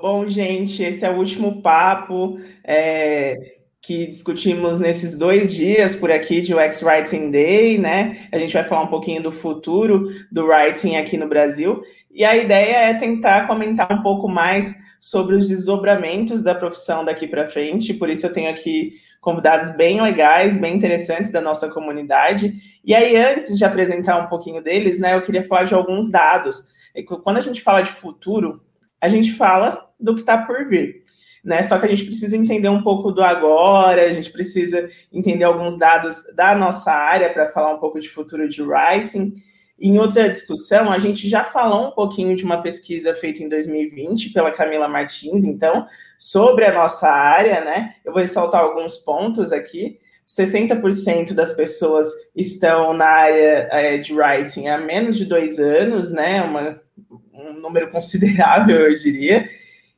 Bom, 0.00 0.26
gente, 0.26 0.82
esse 0.82 1.04
é 1.04 1.10
o 1.10 1.18
último 1.18 1.60
papo 1.60 2.40
é, 2.64 3.56
que 3.82 4.06
discutimos 4.06 4.78
nesses 4.78 5.14
dois 5.14 5.52
dias 5.52 5.94
por 5.94 6.10
aqui 6.10 6.40
de 6.40 6.54
UX 6.54 6.82
Writing 6.82 7.30
Day, 7.30 7.76
né? 7.76 8.26
A 8.32 8.38
gente 8.38 8.54
vai 8.54 8.64
falar 8.64 8.84
um 8.84 8.86
pouquinho 8.86 9.22
do 9.22 9.30
futuro 9.30 10.08
do 10.32 10.46
writing 10.46 10.96
aqui 10.96 11.18
no 11.18 11.28
Brasil. 11.28 11.82
E 12.10 12.24
a 12.24 12.34
ideia 12.34 12.76
é 12.76 12.94
tentar 12.94 13.46
comentar 13.46 13.92
um 13.92 14.02
pouco 14.02 14.26
mais 14.26 14.74
sobre 14.98 15.36
os 15.36 15.46
desdobramentos 15.48 16.42
da 16.42 16.54
profissão 16.54 17.04
daqui 17.04 17.26
para 17.26 17.46
frente. 17.46 17.92
Por 17.92 18.08
isso 18.08 18.24
eu 18.24 18.32
tenho 18.32 18.48
aqui 18.48 18.94
convidados 19.20 19.76
bem 19.76 20.00
legais, 20.00 20.56
bem 20.56 20.74
interessantes 20.74 21.30
da 21.30 21.42
nossa 21.42 21.68
comunidade. 21.68 22.54
E 22.82 22.94
aí, 22.94 23.16
antes 23.16 23.58
de 23.58 23.66
apresentar 23.66 24.16
um 24.16 24.28
pouquinho 24.28 24.62
deles, 24.62 24.98
né, 24.98 25.14
eu 25.14 25.20
queria 25.20 25.46
falar 25.46 25.64
de 25.64 25.74
alguns 25.74 26.10
dados. 26.10 26.70
Quando 27.22 27.36
a 27.36 27.42
gente 27.42 27.60
fala 27.60 27.82
de 27.82 27.90
futuro, 27.90 28.62
a 29.00 29.08
gente 29.08 29.32
fala 29.32 29.88
do 29.98 30.14
que 30.14 30.20
está 30.20 30.38
por 30.38 30.66
vir. 30.68 31.02
Né? 31.42 31.62
Só 31.62 31.78
que 31.78 31.86
a 31.86 31.88
gente 31.88 32.04
precisa 32.04 32.36
entender 32.36 32.68
um 32.68 32.82
pouco 32.82 33.10
do 33.10 33.22
agora, 33.22 34.04
a 34.04 34.12
gente 34.12 34.30
precisa 34.30 34.88
entender 35.12 35.44
alguns 35.44 35.78
dados 35.78 36.22
da 36.34 36.54
nossa 36.54 36.92
área 36.92 37.32
para 37.32 37.48
falar 37.48 37.74
um 37.74 37.78
pouco 37.78 37.98
de 37.98 38.08
futuro 38.08 38.48
de 38.48 38.62
writing. 38.62 39.32
Em 39.80 39.98
outra 39.98 40.28
discussão, 40.28 40.92
a 40.92 40.98
gente 40.98 41.26
já 41.26 41.42
falou 41.42 41.88
um 41.88 41.90
pouquinho 41.92 42.36
de 42.36 42.44
uma 42.44 42.60
pesquisa 42.60 43.14
feita 43.14 43.42
em 43.42 43.48
2020 43.48 44.30
pela 44.30 44.50
Camila 44.50 44.86
Martins, 44.86 45.42
então, 45.42 45.86
sobre 46.18 46.66
a 46.66 46.72
nossa 46.72 47.08
área, 47.08 47.62
né? 47.62 47.94
Eu 48.04 48.12
vou 48.12 48.20
ressaltar 48.20 48.60
alguns 48.60 48.98
pontos 48.98 49.52
aqui. 49.52 49.98
60% 50.28 51.32
das 51.32 51.54
pessoas 51.54 52.06
estão 52.36 52.92
na 52.92 53.06
área 53.06 53.68
é, 53.72 53.98
de 53.98 54.14
writing 54.14 54.68
há 54.68 54.76
menos 54.76 55.16
de 55.16 55.24
dois 55.24 55.58
anos, 55.58 56.12
né? 56.12 56.42
Uma, 56.42 56.78
um 57.60 57.62
número 57.62 57.90
considerável, 57.90 58.88
eu 58.88 58.94
diria. 58.94 59.48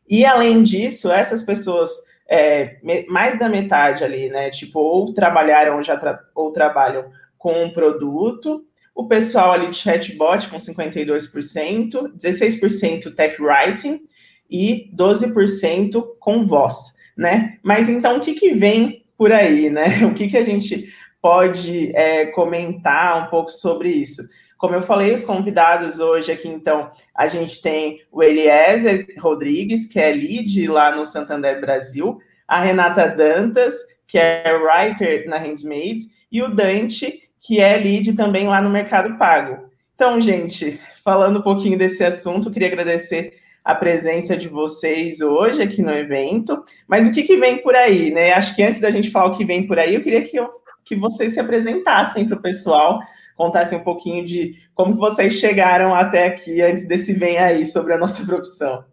E 0.09 0.25
além 0.25 0.63
disso, 0.63 1.11
essas 1.11 1.43
pessoas, 1.43 1.91
é, 2.29 2.77
mais 3.09 3.39
da 3.39 3.49
metade 3.49 4.05
ali, 4.05 4.29
né? 4.29 4.51
Tipo, 4.51 4.81
ou 4.81 5.15
trabalharam 5.15 5.83
já 5.83 5.97
tra 5.97 6.21
ou 6.35 6.51
trabalham 6.51 7.11
com 7.39 7.65
um 7.65 7.71
produto, 7.71 8.65
o 8.95 9.07
pessoal 9.07 9.53
ali 9.53 9.71
de 9.71 9.77
chatbot 9.77 10.49
com 10.49 10.57
52%, 10.57 12.13
16% 12.15 13.15
tech 13.15 13.41
writing 13.41 14.03
e 14.51 14.91
12% 14.95 16.05
com 16.21 16.47
voz, 16.47 16.95
né? 17.17 17.59
Mas 17.63 17.89
então 17.89 18.19
o 18.19 18.21
que, 18.21 18.35
que 18.35 18.53
vem 18.53 19.05
por 19.17 19.33
aí, 19.33 19.71
né? 19.71 20.05
O 20.05 20.15
que, 20.15 20.29
que 20.29 20.37
a 20.37 20.45
gente 20.45 20.93
pode 21.21 21.95
é, 21.97 22.27
comentar 22.27 23.25
um 23.25 23.31
pouco 23.31 23.51
sobre 23.51 23.89
isso? 23.89 24.23
Como 24.63 24.77
eu 24.77 24.83
falei, 24.83 25.13
os 25.13 25.25
convidados 25.25 25.99
hoje 25.99 26.31
aqui, 26.31 26.47
então, 26.47 26.89
a 27.17 27.27
gente 27.27 27.61
tem 27.61 28.01
o 28.13 28.23
Eliezer 28.23 29.09
Rodrigues, 29.19 29.87
que 29.87 29.99
é 29.99 30.13
lead 30.13 30.69
lá 30.69 30.95
no 30.95 31.05
Santander 31.05 31.61
Brasil, 31.61 32.21
a 32.47 32.61
Renata 32.61 33.09
Dantas, 33.09 33.75
que 34.07 34.17
é 34.17 34.53
writer 34.53 35.29
na 35.29 35.37
Handmade, 35.37 36.03
e 36.31 36.41
o 36.45 36.49
Dante, 36.49 37.29
que 37.41 37.59
é 37.59 37.77
lead 37.77 38.15
também 38.15 38.47
lá 38.47 38.63
no 38.63 38.71
Mercado 38.71 39.19
Pago. 39.19 39.69
Então, 39.97 40.21
gente, 40.21 40.79
falando 41.03 41.41
um 41.41 41.43
pouquinho 41.43 41.77
desse 41.77 42.05
assunto, 42.05 42.49
queria 42.49 42.69
agradecer 42.69 43.35
a 43.65 43.75
presença 43.75 44.37
de 44.37 44.49
vocês 44.49 45.21
hoje 45.21 45.61
aqui 45.61 45.83
no 45.83 45.91
evento. 45.91 46.63
Mas 46.87 47.09
o 47.09 47.13
que, 47.13 47.25
que 47.25 47.37
vem 47.37 47.59
por 47.59 47.75
aí, 47.75 48.13
né? 48.13 48.33
Acho 48.33 48.55
que 48.55 48.63
antes 48.63 48.79
da 48.79 48.93
gente 48.93 49.11
falar 49.11 49.27
o 49.27 49.37
que 49.37 49.45
vem 49.45 49.67
por 49.67 49.81
aí, 49.81 49.97
eu 49.97 50.03
queria 50.03 50.23
que, 50.23 50.37
eu, 50.37 50.49
que 50.85 50.95
vocês 50.95 51.35
se 51.35 51.41
apresentassem 51.41 52.29
para 52.29 52.39
o 52.39 52.43
pessoal 52.43 53.01
contassem 53.37 53.79
um 53.79 53.85
pouquinho 53.85 54.25
de 54.25 54.57
como 54.75 54.97
vocês 54.97 55.35
chegaram 55.35 55.95
até 55.95 56.27
aqui 56.27 56.61
antes 56.63 56.87
desse 56.87 57.13
vem 57.13 57.39
aí 57.39 57.67
sobre 57.67 57.93
a 57.93 57.99
nossa 57.99 58.25
profissão. 58.27 58.85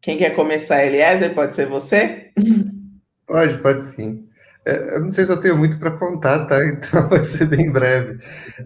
Quem 0.00 0.16
quer 0.16 0.30
começar, 0.36 0.84
Eliezer? 0.84 1.34
Pode 1.34 1.54
ser 1.54 1.68
você? 1.68 2.30
Pode, 3.26 3.58
pode 3.58 3.84
sim. 3.84 4.24
É, 4.64 4.96
eu 4.96 5.00
não 5.00 5.12
sei 5.12 5.24
se 5.24 5.30
eu 5.30 5.38
tenho 5.38 5.56
muito 5.56 5.78
para 5.78 5.92
contar, 5.92 6.46
tá? 6.46 6.58
Então 6.66 7.08
vai 7.08 7.24
ser 7.24 7.46
bem 7.46 7.70
breve. 7.70 8.18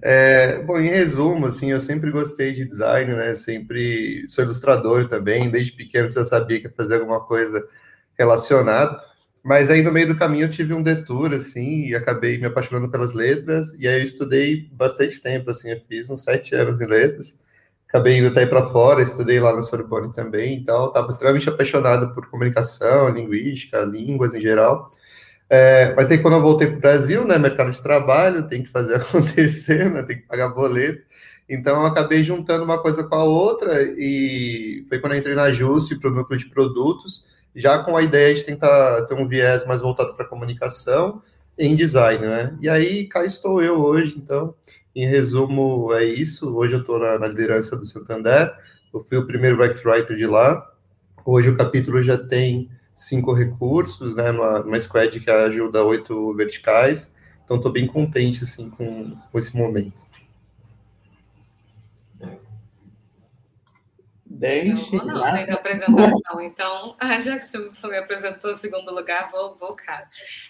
É, 0.03 0.63
bom, 0.63 0.79
em 0.79 0.89
resumo, 0.89 1.47
assim, 1.47 1.71
eu 1.71 1.81
sempre 1.81 2.11
gostei 2.11 2.53
de 2.53 2.65
design, 2.65 3.15
né? 3.15 3.35
Sempre 3.35 4.25
sou 4.29 4.45
ilustrador 4.45 5.09
também. 5.09 5.51
Desde 5.51 5.73
pequeno 5.73 6.09
eu 6.15 6.25
sabia 6.25 6.59
que 6.59 6.67
ia 6.67 6.73
fazer 6.73 6.97
alguma 6.97 7.21
coisa 7.21 7.63
relacionada. 8.19 8.99
Mas 9.43 9.71
aí 9.71 9.83
no 9.83 9.91
meio 9.91 10.09
do 10.09 10.17
caminho 10.17 10.45
eu 10.45 10.51
tive 10.51 10.75
um 10.75 10.83
detour, 10.83 11.33
assim, 11.33 11.87
e 11.87 11.95
acabei 11.95 12.39
me 12.39 12.47
apaixonando 12.47 12.91
pelas 12.91 13.15
letras, 13.15 13.73
e 13.79 13.89
aí 13.89 14.01
eu 14.01 14.05
estudei 14.05 14.69
bastante 14.73 15.21
tempo, 15.21 15.51
assim, 15.51 15.71
eu 15.71 15.81
fiz 15.89 16.11
uns 16.11 16.23
sete 16.23 16.55
anos 16.55 16.81
em 16.81 16.87
letras, 16.87 17.39
acabei 17.89 18.19
indo 18.19 18.29
até 18.29 18.45
para 18.45 18.69
fora, 18.69 19.03
estudei 19.03 19.41
lá 19.41 19.55
na 19.57 19.63
Sorbonne 19.63 20.13
também, 20.13 20.55
então 20.57 20.89
estava 20.89 21.09
extremamente 21.11 21.49
apaixonado 21.49 22.15
por 22.15 22.29
comunicação, 22.29 23.09
linguística, 23.09 23.81
línguas 23.81 24.35
em 24.35 24.41
geral, 24.43 24.91
é, 25.49 25.95
mas 25.95 26.11
aí 26.11 26.19
quando 26.19 26.35
eu 26.35 26.43
voltei 26.43 26.69
para 26.69 26.77
o 26.77 26.81
Brasil, 26.81 27.27
né, 27.27 27.39
mercado 27.39 27.71
de 27.71 27.83
trabalho, 27.83 28.47
tem 28.47 28.63
que 28.63 28.69
fazer 28.69 28.97
acontecer, 29.01 29.91
né, 29.91 30.03
tem 30.03 30.19
que 30.19 30.27
pagar 30.27 30.51
boleto, 30.51 31.03
então 31.49 31.81
eu 31.81 31.87
acabei 31.87 32.23
juntando 32.23 32.63
uma 32.63 32.79
coisa 32.79 33.03
com 33.03 33.15
a 33.15 33.25
outra, 33.25 33.83
e 33.83 34.85
foi 34.89 34.99
quando 34.99 35.15
eu 35.15 35.19
entrei 35.19 35.35
na 35.35 35.51
Jusce 35.51 35.99
para 35.99 36.11
o 36.11 36.15
núcleo 36.15 36.39
de 36.39 36.51
produtos, 36.51 37.40
já 37.55 37.83
com 37.83 37.97
a 37.97 38.03
ideia 38.03 38.35
de 38.35 38.45
tentar 38.45 39.03
ter 39.07 39.15
um 39.15 39.27
viés 39.27 39.67
mais 39.67 39.81
voltado 39.81 40.15
para 40.15 40.27
comunicação 40.27 41.23
em 41.59 41.75
design, 41.75 42.27
né? 42.27 42.57
E 42.61 42.69
aí 42.69 43.07
cá 43.07 43.25
estou 43.25 43.63
eu 43.63 43.79
hoje, 43.81 44.15
então, 44.17 44.55
em 44.95 45.07
resumo, 45.07 45.93
é 45.93 46.05
isso. 46.05 46.55
Hoje 46.55 46.75
eu 46.75 46.81
estou 46.81 46.99
na, 46.99 47.19
na, 47.19 47.29
liderança 47.29 47.77
do 47.77 47.85
Santander, 47.85 48.53
eu 48.93 49.05
fui 49.05 49.19
o 49.19 49.27
primeiro 49.27 49.63
UX 49.63 49.85
Writer 49.85 50.17
de 50.17 50.27
lá. 50.27 50.67
Hoje 51.25 51.51
o 51.51 51.57
capítulo 51.57 52.03
já 52.03 52.17
tem 52.17 52.71
cinco 52.97 53.33
recursos, 53.33 54.15
né? 54.15 54.31
Uma, 54.31 54.63
uma 54.63 54.81
squad 54.81 55.21
que 55.21 55.31
ajuda 55.31 55.85
oito 55.85 56.35
verticais. 56.35 57.15
Então, 57.45 57.57
estou 57.57 57.73
bem 57.73 57.87
contente, 57.87 58.45
assim, 58.45 58.71
com, 58.71 59.17
com 59.31 59.39
esse 59.39 59.57
momento. 59.57 60.03
Dente. 64.41 64.97
Não, 64.97 65.05
não, 65.05 65.21
né, 65.21 65.45
da 65.45 65.53
apresentação. 65.61 66.41
Então, 66.41 66.97
já 67.21 67.37
que 67.37 67.45
você 67.45 67.59
me 67.89 67.99
apresentou 67.99 68.51
em 68.51 68.55
segundo 68.55 68.91
lugar, 68.91 69.31
vou, 69.31 69.55
vou 69.59 69.77
cara. 69.77 70.09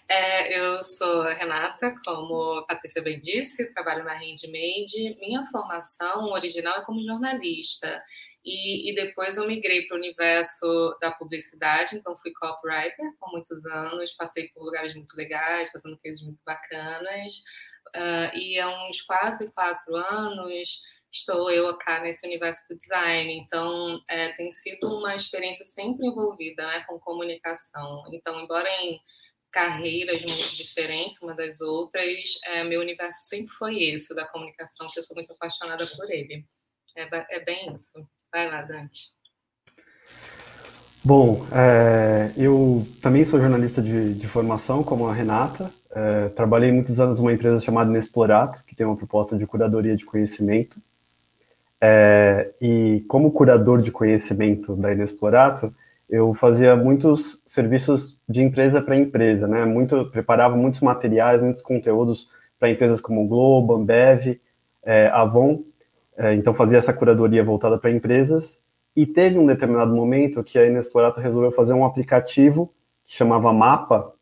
É, 0.08 0.56
eu 0.56 0.80
sou 0.84 1.24
Renata, 1.24 1.92
como 2.04 2.58
a 2.58 2.66
Patrícia 2.66 3.02
bem 3.02 3.18
disse, 3.18 3.74
trabalho 3.74 4.04
na 4.04 4.14
Handmade. 4.14 5.18
Minha 5.18 5.44
formação 5.46 6.26
original 6.26 6.78
é 6.78 6.84
como 6.84 7.04
jornalista. 7.04 8.00
E, 8.44 8.90
e 8.90 8.94
depois 8.94 9.36
eu 9.36 9.46
migrei 9.48 9.86
para 9.86 9.96
o 9.96 9.98
universo 9.98 10.96
da 11.00 11.10
publicidade, 11.10 11.96
então 11.96 12.16
fui 12.16 12.32
copywriter 12.32 13.12
por 13.18 13.32
muitos 13.32 13.66
anos, 13.66 14.12
passei 14.12 14.48
por 14.48 14.64
lugares 14.64 14.94
muito 14.94 15.14
legais, 15.16 15.70
fazendo 15.70 15.98
coisas 15.98 16.22
muito 16.22 16.38
bacanas. 16.46 17.42
Uh, 17.88 18.36
e 18.36 18.58
há 18.58 18.88
uns 18.88 19.02
quase 19.02 19.52
quatro 19.52 19.96
anos 19.96 20.80
estou 21.12 21.50
eu 21.50 21.76
cá 21.76 22.00
nesse 22.00 22.26
universo 22.26 22.68
do 22.68 22.76
design. 22.76 23.32
Então, 23.38 24.00
é, 24.08 24.28
tem 24.30 24.50
sido 24.50 24.98
uma 24.98 25.14
experiência 25.14 25.64
sempre 25.64 26.06
envolvida 26.06 26.66
né, 26.66 26.84
com 26.86 26.98
comunicação. 26.98 28.04
Então, 28.12 28.40
embora 28.40 28.68
em 28.82 29.00
carreiras 29.50 30.22
muito 30.22 30.56
diferentes 30.56 31.20
uma 31.20 31.34
das 31.34 31.60
outras, 31.60 32.38
é, 32.44 32.62
meu 32.64 32.80
universo 32.80 33.18
sempre 33.22 33.48
foi 33.48 33.82
esse, 33.82 34.14
da 34.14 34.26
comunicação, 34.26 34.86
que 34.86 34.98
eu 34.98 35.02
sou 35.02 35.16
muito 35.16 35.32
apaixonada 35.32 35.84
por 35.96 36.10
ele. 36.10 36.46
É, 36.96 37.08
é 37.36 37.40
bem 37.44 37.72
isso. 37.74 37.94
Vai 38.32 38.48
lá, 38.48 38.62
Dante. 38.62 39.08
Bom, 41.02 41.46
é, 41.50 42.30
eu 42.36 42.86
também 43.00 43.24
sou 43.24 43.40
jornalista 43.40 43.80
de, 43.80 44.14
de 44.14 44.28
formação, 44.28 44.84
como 44.84 45.08
a 45.08 45.14
Renata. 45.14 45.72
É, 45.90 46.28
trabalhei 46.28 46.70
muitos 46.70 47.00
anos 47.00 47.18
numa 47.18 47.32
empresa 47.32 47.58
chamada 47.58 47.90
Inexplorato, 47.90 48.62
que 48.64 48.76
tem 48.76 48.86
uma 48.86 48.96
proposta 48.96 49.36
de 49.36 49.46
curadoria 49.46 49.96
de 49.96 50.04
conhecimento. 50.04 50.80
É, 51.80 52.52
e 52.60 53.04
como 53.08 53.32
curador 53.32 53.80
de 53.80 53.90
conhecimento 53.90 54.76
da 54.76 54.92
Inexplorato, 54.92 55.72
eu 56.08 56.34
fazia 56.34 56.76
muitos 56.76 57.40
serviços 57.46 58.20
de 58.28 58.42
empresa 58.42 58.82
para 58.82 58.96
empresa, 58.96 59.46
né? 59.46 59.64
Muito, 59.64 60.06
preparava 60.10 60.56
muitos 60.56 60.80
materiais, 60.80 61.40
muitos 61.40 61.62
conteúdos 61.62 62.28
para 62.58 62.70
empresas 62.70 63.00
como 63.00 63.26
Globo, 63.26 63.74
Ambev, 63.74 64.40
é, 64.82 65.06
Avon. 65.08 65.62
É, 66.16 66.34
então 66.34 66.52
fazia 66.52 66.78
essa 66.78 66.92
curadoria 66.92 67.42
voltada 67.44 67.78
para 67.78 67.90
empresas. 67.90 68.62
E 68.94 69.06
teve 69.06 69.38
um 69.38 69.46
determinado 69.46 69.94
momento 69.94 70.42
que 70.42 70.58
a 70.58 70.66
Inexplorato 70.66 71.20
resolveu 71.20 71.52
fazer 71.52 71.72
um 71.72 71.84
aplicativo 71.84 72.72
que 73.06 73.14
chamava 73.14 73.52
Mapa 73.52 74.12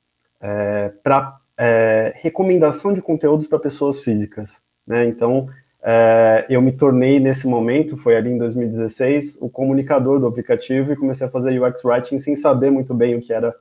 é, 0.40 0.92
para 1.02 1.38
é, 1.56 2.12
recomendação 2.16 2.92
de 2.92 3.02
conteúdos 3.02 3.46
para 3.46 3.58
pessoas 3.58 3.98
físicas. 3.98 4.62
Né? 4.86 5.06
Então 5.06 5.48
é, 5.82 6.46
eu 6.48 6.60
me 6.60 6.72
tornei 6.72 7.20
nesse 7.20 7.46
momento, 7.46 7.96
foi 7.96 8.16
ali 8.16 8.30
em 8.30 8.38
2016, 8.38 9.38
o 9.40 9.48
comunicador 9.48 10.18
do 10.18 10.26
aplicativo 10.26 10.92
e 10.92 10.96
comecei 10.96 11.26
a 11.26 11.30
fazer 11.30 11.60
UX 11.60 11.84
Writing 11.84 12.18
sem 12.18 12.34
saber 12.34 12.70
muito 12.70 12.92
bem 12.94 13.14
o 13.14 13.20
que 13.20 13.32
era 13.32 13.54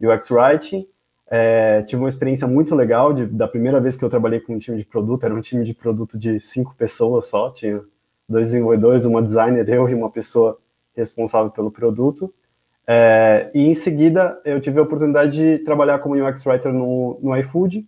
UX 0.00 0.30
Writing. 0.30 0.86
É, 1.30 1.82
tive 1.82 2.02
uma 2.02 2.08
experiência 2.08 2.46
muito 2.46 2.74
legal 2.74 3.12
de, 3.12 3.26
da 3.26 3.48
primeira 3.48 3.80
vez 3.80 3.96
que 3.96 4.04
eu 4.04 4.10
trabalhei 4.10 4.40
com 4.40 4.54
um 4.54 4.58
time 4.58 4.76
de 4.76 4.84
produto, 4.84 5.24
era 5.24 5.34
um 5.34 5.40
time 5.40 5.64
de 5.64 5.72
produto 5.72 6.18
de 6.18 6.38
cinco 6.40 6.74
pessoas 6.76 7.26
só, 7.26 7.50
tinha 7.50 7.80
dois 8.28 8.48
desenvolvedores, 8.48 9.04
uma 9.04 9.22
designer, 9.22 9.66
eu 9.68 9.88
e 9.88 9.94
uma 9.94 10.10
pessoa 10.10 10.58
responsável 10.94 11.50
pelo 11.50 11.70
produto. 11.70 12.32
É, 12.86 13.50
e 13.54 13.62
em 13.62 13.74
seguida 13.74 14.40
eu 14.44 14.60
tive 14.60 14.80
a 14.80 14.82
oportunidade 14.82 15.32
de 15.32 15.64
trabalhar 15.64 16.00
como 16.00 16.16
UX 16.16 16.44
Writer 16.44 16.72
no, 16.72 17.18
no 17.22 17.36
iFood, 17.36 17.86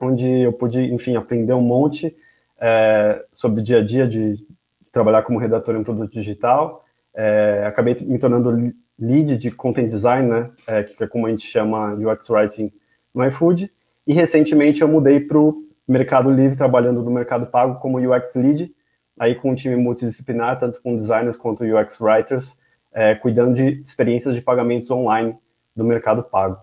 onde 0.00 0.26
eu 0.26 0.52
pude, 0.52 0.80
enfim, 0.92 1.16
aprender 1.16 1.52
um 1.52 1.60
monte 1.60 2.16
é, 2.60 3.24
sobre 3.32 3.60
o 3.60 3.64
dia 3.64 3.78
a 3.78 3.84
dia 3.84 4.06
de, 4.06 4.34
de, 4.34 4.92
trabalhar 4.92 5.22
como 5.22 5.38
redator 5.38 5.74
em 5.74 5.78
um 5.78 5.84
produto 5.84 6.12
digital. 6.12 6.84
É, 7.14 7.64
acabei 7.66 7.96
me 8.02 8.18
tornando 8.18 8.72
lead 8.98 9.36
de 9.36 9.50
content 9.50 9.88
design, 9.88 10.28
né, 10.28 10.50
é, 10.66 10.82
que 10.82 11.02
é 11.02 11.06
como 11.06 11.26
a 11.26 11.30
gente 11.30 11.46
chama 11.46 11.94
UX 11.94 12.30
Writing 12.30 12.72
no 13.14 13.24
iFood. 13.26 13.70
E 14.06 14.12
recentemente 14.12 14.82
eu 14.82 14.88
mudei 14.88 15.20
para 15.20 15.38
o 15.38 15.64
Mercado 15.86 16.30
Livre, 16.30 16.56
trabalhando 16.56 17.02
no 17.02 17.10
Mercado 17.10 17.46
Pago 17.46 17.80
como 17.80 17.98
UX 17.98 18.34
Lead, 18.34 18.74
aí 19.18 19.34
com 19.34 19.50
um 19.50 19.54
time 19.54 19.76
multidisciplinar, 19.76 20.58
tanto 20.58 20.82
com 20.82 20.96
designers 20.96 21.36
quanto 21.36 21.64
UX 21.64 22.00
Writers, 22.00 22.58
é, 22.92 23.14
cuidando 23.14 23.54
de 23.54 23.82
experiências 23.82 24.34
de 24.34 24.40
pagamentos 24.40 24.90
online 24.90 25.36
do 25.74 25.84
Mercado 25.84 26.22
Pago. 26.22 26.58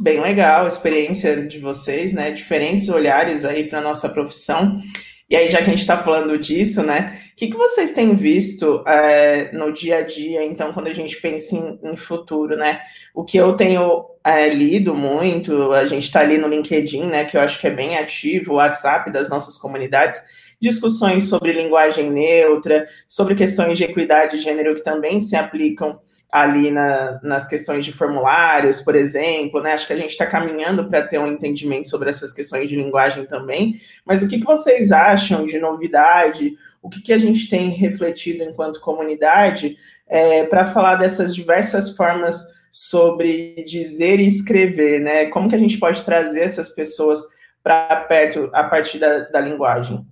Bem 0.00 0.20
legal 0.20 0.64
a 0.64 0.68
experiência 0.68 1.44
de 1.44 1.58
vocês, 1.58 2.12
né? 2.12 2.30
Diferentes 2.30 2.88
olhares 2.88 3.44
aí 3.44 3.68
para 3.68 3.80
nossa 3.80 4.08
profissão. 4.08 4.80
E 5.28 5.34
aí, 5.34 5.48
já 5.48 5.58
que 5.58 5.64
a 5.64 5.70
gente 5.70 5.80
está 5.80 5.98
falando 5.98 6.38
disso, 6.38 6.84
né? 6.84 7.20
O 7.32 7.36
que, 7.36 7.48
que 7.48 7.56
vocês 7.56 7.90
têm 7.90 8.14
visto 8.14 8.84
é, 8.86 9.50
no 9.52 9.72
dia 9.72 9.98
a 9.98 10.02
dia, 10.02 10.44
então, 10.44 10.72
quando 10.72 10.86
a 10.86 10.94
gente 10.94 11.20
pensa 11.20 11.56
em, 11.56 11.80
em 11.82 11.96
futuro, 11.96 12.56
né? 12.56 12.80
O 13.12 13.24
que 13.24 13.36
eu 13.36 13.56
tenho 13.56 14.04
é, 14.22 14.48
lido 14.48 14.94
muito, 14.94 15.72
a 15.72 15.84
gente 15.84 16.04
está 16.04 16.20
ali 16.20 16.38
no 16.38 16.46
LinkedIn, 16.46 17.06
né? 17.06 17.24
Que 17.24 17.36
eu 17.36 17.40
acho 17.40 17.58
que 17.58 17.66
é 17.66 17.70
bem 17.70 17.98
ativo, 17.98 18.52
o 18.52 18.56
WhatsApp 18.56 19.10
das 19.10 19.28
nossas 19.28 19.58
comunidades, 19.58 20.22
discussões 20.60 21.28
sobre 21.28 21.52
linguagem 21.52 22.08
neutra, 22.08 22.86
sobre 23.08 23.34
questões 23.34 23.76
de 23.76 23.82
equidade 23.82 24.36
de 24.36 24.44
gênero 24.44 24.76
que 24.76 24.84
também 24.84 25.18
se 25.18 25.34
aplicam 25.34 25.98
ali 26.30 26.70
na, 26.70 27.18
nas 27.22 27.48
questões 27.48 27.84
de 27.84 27.92
formulários, 27.92 28.80
por 28.80 28.94
exemplo, 28.94 29.62
né? 29.62 29.72
Acho 29.72 29.86
que 29.86 29.92
a 29.92 29.96
gente 29.96 30.10
está 30.10 30.26
caminhando 30.26 30.88
para 30.88 31.06
ter 31.06 31.18
um 31.18 31.26
entendimento 31.26 31.88
sobre 31.88 32.10
essas 32.10 32.32
questões 32.32 32.68
de 32.68 32.76
linguagem 32.76 33.24
também. 33.24 33.80
Mas 34.04 34.22
o 34.22 34.28
que, 34.28 34.38
que 34.38 34.44
vocês 34.44 34.92
acham 34.92 35.46
de 35.46 35.58
novidade? 35.58 36.56
O 36.82 36.88
que, 36.90 37.00
que 37.00 37.12
a 37.12 37.18
gente 37.18 37.48
tem 37.48 37.70
refletido 37.70 38.42
enquanto 38.44 38.80
comunidade 38.80 39.76
é, 40.06 40.44
para 40.44 40.66
falar 40.66 40.96
dessas 40.96 41.34
diversas 41.34 41.96
formas 41.96 42.44
sobre 42.70 43.64
dizer 43.66 44.20
e 44.20 44.26
escrever, 44.26 45.00
né? 45.00 45.26
Como 45.26 45.48
que 45.48 45.54
a 45.54 45.58
gente 45.58 45.78
pode 45.78 46.04
trazer 46.04 46.42
essas 46.42 46.68
pessoas 46.68 47.20
para 47.62 47.96
perto 48.02 48.50
a 48.52 48.64
partir 48.64 48.98
da, 48.98 49.20
da 49.20 49.40
linguagem? 49.40 50.06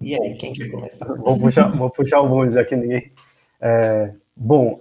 E 0.00 0.14
aí, 0.14 0.34
quem 0.34 0.52
quer 0.52 0.70
começar? 0.70 1.06
Vou 1.14 1.38
puxar, 1.38 1.70
vou 1.70 1.90
puxar 1.90 2.20
o 2.20 2.28
bonde, 2.28 2.54
já 2.54 2.64
que 2.64 2.74
ninguém. 2.74 3.12
É, 3.60 4.12
bom, 4.34 4.80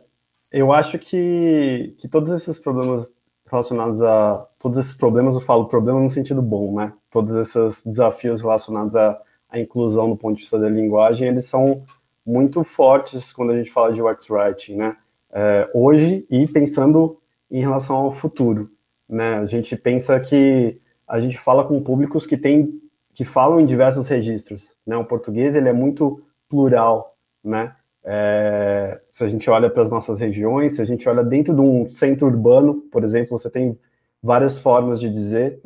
eu 0.51 0.71
acho 0.71 0.98
que, 0.98 1.94
que 1.98 2.07
todos 2.07 2.31
esses 2.31 2.57
problemas 2.57 3.13
relacionados 3.45 4.01
a. 4.01 4.48
Todos 4.57 4.77
esses 4.77 4.94
problemas, 4.94 5.36
eu 5.36 5.42
falo 5.42 5.68
problema 5.68 6.00
no 6.00 6.10
sentido 6.10 6.42
bom, 6.42 6.75
né? 6.75 6.94
Todos 7.12 7.36
esses 7.36 7.86
desafios 7.86 8.42
relacionados 8.42 8.95
à, 8.95 9.19
à 9.50 9.60
inclusão 9.60 10.10
do 10.10 10.16
ponto 10.16 10.36
de 10.36 10.42
vista 10.42 10.57
da 10.57 10.69
linguagem, 10.69 11.27
eles 11.27 11.45
são 11.45 11.83
muito 12.25 12.63
fortes 12.63 13.33
quando 13.33 13.51
a 13.51 13.57
gente 13.57 13.72
fala 13.72 13.92
de 13.92 14.01
UX 14.01 14.30
Writing, 14.30 14.75
né? 14.75 14.95
É, 15.31 15.69
hoje 15.74 16.25
e 16.30 16.48
pensando 16.48 17.19
em 17.51 17.60
relação 17.60 17.98
ao 17.98 18.12
futuro, 18.12 18.72
né? 19.07 19.39
A 19.39 19.45
gente 19.45 19.75
pensa 19.75 20.18
que 20.19 20.80
a 21.07 21.19
gente 21.19 21.38
fala 21.38 21.65
com 21.65 21.81
públicos 21.81 22.25
que 22.25 22.38
têm 22.38 22.80
que 23.13 23.25
falam 23.25 23.59
em 23.59 23.65
diversos 23.65 24.07
registros. 24.07 24.75
Né? 24.85 24.95
O 24.97 25.06
português 25.06 25.56
ele 25.56 25.69
é 25.69 25.73
muito 25.73 26.23
plural, 26.47 27.15
né? 27.44 27.75
É, 28.03 29.00
se 29.11 29.23
a 29.23 29.29
gente 29.29 29.50
olha 29.50 29.69
para 29.69 29.83
as 29.83 29.91
nossas 29.91 30.19
regiões, 30.19 30.75
se 30.75 30.81
a 30.81 30.85
gente 30.85 31.07
olha 31.07 31.23
dentro 31.23 31.53
de 31.53 31.61
um 31.61 31.91
centro 31.91 32.27
urbano, 32.27 32.75
por 32.91 33.03
exemplo, 33.03 33.38
você 33.38 33.50
tem 33.50 33.77
várias 34.23 34.57
formas 34.57 35.00
de 35.00 35.09
dizer, 35.09 35.59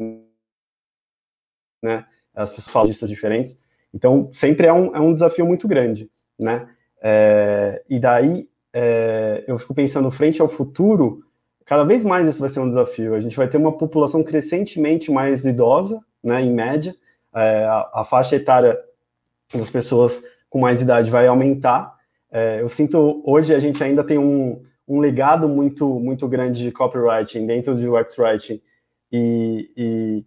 né? 1.81 2.05
As 2.33 2.49
pessoas 2.49 2.73
falam 2.73 2.87
registros 2.87 3.09
diferentes. 3.09 3.61
Então, 3.93 4.29
sempre 4.33 4.65
é 4.65 4.73
um, 4.73 4.95
é 4.95 4.99
um 4.99 5.13
desafio 5.13 5.45
muito 5.45 5.67
grande, 5.67 6.09
né? 6.37 6.67
É, 7.01 7.83
e 7.89 7.99
daí, 7.99 8.49
é, 8.73 9.43
eu 9.47 9.59
fico 9.59 9.73
pensando, 9.73 10.09
frente 10.09 10.41
ao 10.41 10.47
futuro, 10.47 11.23
cada 11.65 11.83
vez 11.83 12.03
mais 12.03 12.27
isso 12.27 12.39
vai 12.39 12.49
ser 12.49 12.59
um 12.59 12.67
desafio. 12.67 13.13
A 13.13 13.19
gente 13.19 13.37
vai 13.37 13.47
ter 13.47 13.57
uma 13.57 13.77
população 13.77 14.23
crescentemente 14.23 15.11
mais 15.11 15.45
idosa, 15.45 16.03
né, 16.23 16.41
em 16.41 16.51
média, 16.51 16.95
é, 17.35 17.65
a, 17.65 17.89
a, 17.93 18.03
faixa 18.03 18.35
etária 18.35 18.77
das 19.53 19.69
pessoas 19.69 20.23
com 20.49 20.59
mais 20.59 20.81
idade 20.81 21.09
vai 21.09 21.27
aumentar. 21.27 21.95
É, 22.31 22.61
eu 22.61 22.69
sinto 22.69 23.21
hoje 23.25 23.53
a 23.53 23.59
gente 23.59 23.83
ainda 23.83 24.03
tem 24.03 24.17
um, 24.17 24.63
um 24.87 24.99
legado 24.99 25.47
muito 25.47 25.99
muito 25.99 26.27
grande 26.27 26.63
de 26.63 26.71
copywriting 26.71 27.45
dentro 27.45 27.75
de 27.75 27.87
UX 27.87 28.17
writing 28.17 28.61
e, 29.11 29.71
e, 29.77 30.25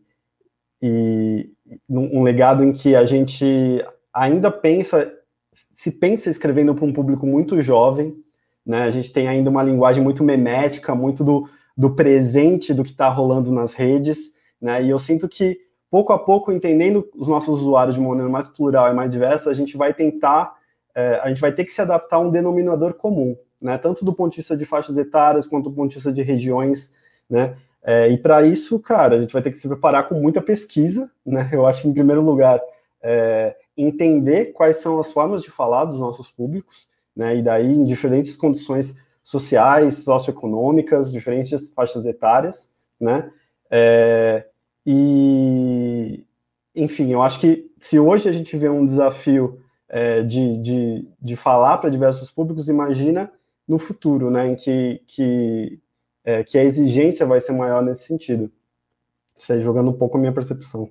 e 0.82 1.50
um 1.88 2.22
legado 2.22 2.62
em 2.62 2.72
que 2.72 2.94
a 2.94 3.04
gente 3.04 3.84
ainda 4.12 4.50
pensa 4.50 5.12
se 5.52 5.92
pensa 5.92 6.28
escrevendo 6.28 6.74
para 6.74 6.84
um 6.84 6.92
público 6.92 7.26
muito 7.26 7.60
jovem, 7.62 8.14
né? 8.64 8.82
A 8.82 8.90
gente 8.90 9.12
tem 9.12 9.26
ainda 9.26 9.48
uma 9.48 9.62
linguagem 9.62 10.02
muito 10.02 10.22
memética, 10.22 10.94
muito 10.94 11.24
do, 11.24 11.48
do 11.76 11.94
presente 11.94 12.74
do 12.74 12.84
que 12.84 12.90
está 12.90 13.08
rolando 13.08 13.50
nas 13.50 13.72
redes, 13.72 14.32
né? 14.60 14.82
E 14.82 14.90
eu 14.90 14.98
sinto 14.98 15.28
que 15.28 15.65
pouco 15.90 16.12
a 16.12 16.18
pouco, 16.18 16.52
entendendo 16.52 17.08
os 17.14 17.28
nossos 17.28 17.60
usuários 17.60 17.94
de 17.94 18.00
uma 18.00 18.10
maneira 18.10 18.30
mais 18.30 18.48
plural 18.48 18.90
e 18.90 18.94
mais 18.94 19.10
diversa, 19.10 19.50
a 19.50 19.54
gente 19.54 19.76
vai 19.76 19.94
tentar, 19.94 20.54
é, 20.94 21.20
a 21.22 21.28
gente 21.28 21.40
vai 21.40 21.52
ter 21.52 21.64
que 21.64 21.72
se 21.72 21.80
adaptar 21.80 22.16
a 22.16 22.20
um 22.20 22.30
denominador 22.30 22.94
comum, 22.94 23.36
né? 23.60 23.78
Tanto 23.78 24.04
do 24.04 24.12
ponto 24.12 24.32
de 24.32 24.38
vista 24.38 24.56
de 24.56 24.64
faixas 24.64 24.98
etárias 24.98 25.46
quanto 25.46 25.70
do 25.70 25.76
ponto 25.76 25.90
de 25.90 25.96
vista 25.96 26.12
de 26.12 26.22
regiões, 26.22 26.92
né? 27.28 27.56
É, 27.82 28.08
e 28.08 28.18
para 28.18 28.44
isso, 28.44 28.80
cara, 28.80 29.14
a 29.14 29.20
gente 29.20 29.32
vai 29.32 29.40
ter 29.40 29.50
que 29.50 29.56
se 29.56 29.68
preparar 29.68 30.08
com 30.08 30.16
muita 30.16 30.42
pesquisa, 30.42 31.10
né? 31.24 31.48
Eu 31.52 31.66
acho 31.66 31.82
que, 31.82 31.88
em 31.88 31.94
primeiro 31.94 32.20
lugar, 32.20 32.60
é, 33.00 33.54
entender 33.76 34.46
quais 34.46 34.78
são 34.78 34.98
as 34.98 35.12
formas 35.12 35.42
de 35.42 35.50
falar 35.50 35.84
dos 35.84 36.00
nossos 36.00 36.28
públicos, 36.28 36.88
né? 37.14 37.36
E 37.36 37.42
daí, 37.42 37.72
em 37.72 37.84
diferentes 37.84 38.36
condições 38.36 38.96
sociais, 39.22 40.04
socioeconômicas, 40.04 41.12
diferentes 41.12 41.68
faixas 41.72 42.06
etárias, 42.06 42.70
né? 43.00 43.30
É, 43.70 44.46
e, 44.86 46.24
enfim, 46.74 47.12
eu 47.12 47.20
acho 47.20 47.40
que 47.40 47.68
se 47.78 47.98
hoje 47.98 48.28
a 48.28 48.32
gente 48.32 48.56
vê 48.56 48.68
um 48.68 48.86
desafio 48.86 49.60
é, 49.88 50.22
de, 50.22 50.62
de, 50.62 51.08
de 51.20 51.34
falar 51.36 51.78
para 51.78 51.90
diversos 51.90 52.30
públicos, 52.30 52.68
imagina 52.68 53.32
no 53.66 53.78
futuro, 53.78 54.30
né, 54.30 54.46
em 54.46 54.54
que, 54.54 55.02
que, 55.06 55.80
é, 56.24 56.44
que 56.44 56.56
a 56.56 56.62
exigência 56.62 57.26
vai 57.26 57.40
ser 57.40 57.52
maior 57.52 57.82
nesse 57.82 58.04
sentido. 58.04 58.50
Isso 59.36 59.52
aí 59.52 59.60
jogando 59.60 59.90
um 59.90 59.98
pouco 59.98 60.16
a 60.16 60.20
minha 60.20 60.32
percepção. 60.32 60.88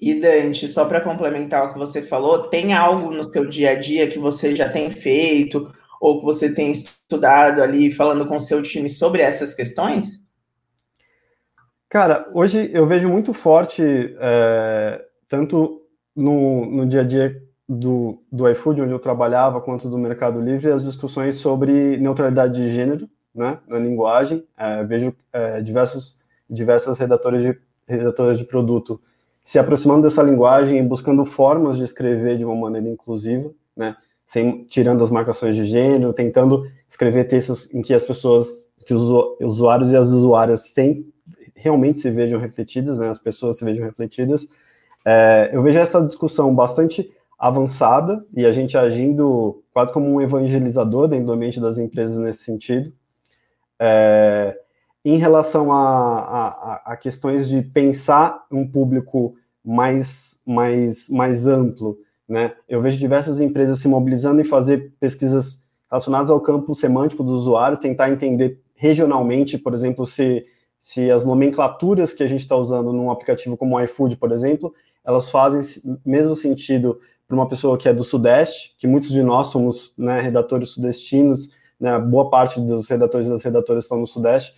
E 0.00 0.14
Dante, 0.14 0.66
só 0.68 0.84
para 0.84 1.00
complementar 1.00 1.64
o 1.64 1.72
que 1.72 1.78
você 1.78 2.02
falou, 2.02 2.48
tem 2.48 2.72
algo 2.72 3.12
no 3.12 3.22
seu 3.22 3.46
dia 3.46 3.70
a 3.70 3.74
dia 3.74 4.08
que 4.08 4.18
você 4.18 4.54
já 4.54 4.68
tem 4.68 4.90
feito 4.90 5.72
ou 6.00 6.18
que 6.18 6.24
você 6.24 6.52
tem 6.52 6.70
estudado 6.72 7.62
ali, 7.62 7.90
falando 7.90 8.26
com 8.26 8.36
o 8.36 8.40
seu 8.40 8.62
time 8.62 8.88
sobre 8.88 9.22
essas 9.22 9.54
questões? 9.54 10.22
Cara, 11.92 12.26
hoje 12.32 12.70
eu 12.72 12.86
vejo 12.86 13.06
muito 13.06 13.34
forte, 13.34 13.82
é, 14.18 15.04
tanto 15.28 15.82
no, 16.16 16.64
no 16.64 16.86
dia 16.86 17.02
a 17.02 17.04
dia 17.04 17.36
do, 17.68 18.18
do 18.32 18.48
iFood, 18.48 18.80
onde 18.80 18.92
eu 18.92 18.98
trabalhava, 18.98 19.60
quanto 19.60 19.90
do 19.90 19.98
Mercado 19.98 20.40
Livre, 20.40 20.72
as 20.72 20.82
discussões 20.82 21.34
sobre 21.34 21.98
neutralidade 21.98 22.54
de 22.54 22.70
gênero 22.70 23.06
né, 23.34 23.58
na 23.68 23.78
linguagem. 23.78 24.42
É, 24.56 24.82
vejo 24.84 25.14
é, 25.34 25.60
diversos, 25.60 26.18
diversas 26.48 26.98
redatoras 26.98 27.42
de, 27.42 27.58
redatoras 27.86 28.38
de 28.38 28.46
produto 28.46 28.98
se 29.44 29.58
aproximando 29.58 30.00
dessa 30.00 30.22
linguagem 30.22 30.78
e 30.78 30.82
buscando 30.82 31.26
formas 31.26 31.76
de 31.76 31.84
escrever 31.84 32.38
de 32.38 32.44
uma 32.46 32.56
maneira 32.56 32.88
inclusiva, 32.88 33.50
né, 33.76 33.94
sem, 34.24 34.64
tirando 34.64 35.04
as 35.04 35.10
marcações 35.10 35.54
de 35.54 35.66
gênero, 35.66 36.14
tentando 36.14 36.66
escrever 36.88 37.24
textos 37.24 37.68
em 37.74 37.82
que 37.82 37.92
as 37.92 38.02
pessoas, 38.02 38.70
que 38.86 38.94
os 38.94 39.02
usuários 39.42 39.92
e 39.92 39.96
as 39.98 40.08
usuárias 40.08 40.70
sem 40.70 41.11
realmente 41.62 41.98
se 41.98 42.10
vejam 42.10 42.40
refletidas, 42.40 42.98
né, 42.98 43.08
as 43.08 43.18
pessoas 43.18 43.56
se 43.56 43.64
vejam 43.64 43.84
refletidas. 43.84 44.48
É, 45.04 45.50
eu 45.52 45.62
vejo 45.62 45.78
essa 45.78 46.00
discussão 46.04 46.54
bastante 46.54 47.10
avançada 47.38 48.24
e 48.36 48.44
a 48.44 48.52
gente 48.52 48.76
agindo 48.76 49.62
quase 49.72 49.92
como 49.92 50.06
um 50.06 50.20
evangelizador 50.20 51.08
dentro 51.08 51.26
do 51.26 51.32
ambiente 51.32 51.60
das 51.60 51.78
empresas 51.78 52.18
nesse 52.18 52.44
sentido. 52.44 52.92
É, 53.80 54.56
em 55.04 55.16
relação 55.16 55.72
a, 55.72 56.18
a, 56.18 56.82
a, 56.92 56.96
questões 56.96 57.48
de 57.48 57.62
pensar 57.62 58.44
um 58.50 58.66
público 58.66 59.34
mais, 59.64 60.40
mais, 60.46 61.08
mais 61.08 61.46
amplo, 61.46 61.98
né? 62.28 62.52
Eu 62.68 62.80
vejo 62.80 62.98
diversas 62.98 63.40
empresas 63.40 63.80
se 63.80 63.88
mobilizando 63.88 64.40
em 64.40 64.44
fazer 64.44 64.92
pesquisas 65.00 65.64
relacionadas 65.90 66.30
ao 66.30 66.40
campo 66.40 66.74
semântico 66.74 67.24
do 67.24 67.32
usuário, 67.32 67.76
tentar 67.76 68.10
entender 68.10 68.60
regionalmente, 68.74 69.58
por 69.58 69.74
exemplo, 69.74 70.06
se, 70.06 70.44
se 70.82 71.12
as 71.12 71.24
nomenclaturas 71.24 72.12
que 72.12 72.24
a 72.24 72.26
gente 72.26 72.40
está 72.40 72.56
usando 72.56 72.92
num 72.92 73.08
aplicativo 73.08 73.56
como 73.56 73.76
o 73.76 73.80
iFood, 73.82 74.16
por 74.16 74.32
exemplo, 74.32 74.74
elas 75.04 75.30
fazem 75.30 75.60
mesmo 76.04 76.34
sentido 76.34 76.98
para 77.24 77.36
uma 77.36 77.48
pessoa 77.48 77.78
que 77.78 77.88
é 77.88 77.94
do 77.94 78.02
Sudeste, 78.02 78.74
que 78.80 78.88
muitos 78.88 79.10
de 79.10 79.22
nós 79.22 79.46
somos 79.46 79.94
né, 79.96 80.20
redatores 80.20 80.70
sudestinos, 80.70 81.50
né, 81.78 81.96
boa 82.00 82.28
parte 82.28 82.60
dos 82.60 82.88
redatores 82.88 83.28
e 83.28 83.30
das 83.30 83.44
redatoras 83.44 83.84
estão 83.84 84.00
no 84.00 84.08
Sudeste, 84.08 84.54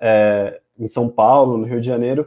é, 0.00 0.62
em 0.78 0.88
São 0.88 1.10
Paulo, 1.10 1.58
no 1.58 1.66
Rio 1.66 1.78
de 1.78 1.86
Janeiro, 1.86 2.26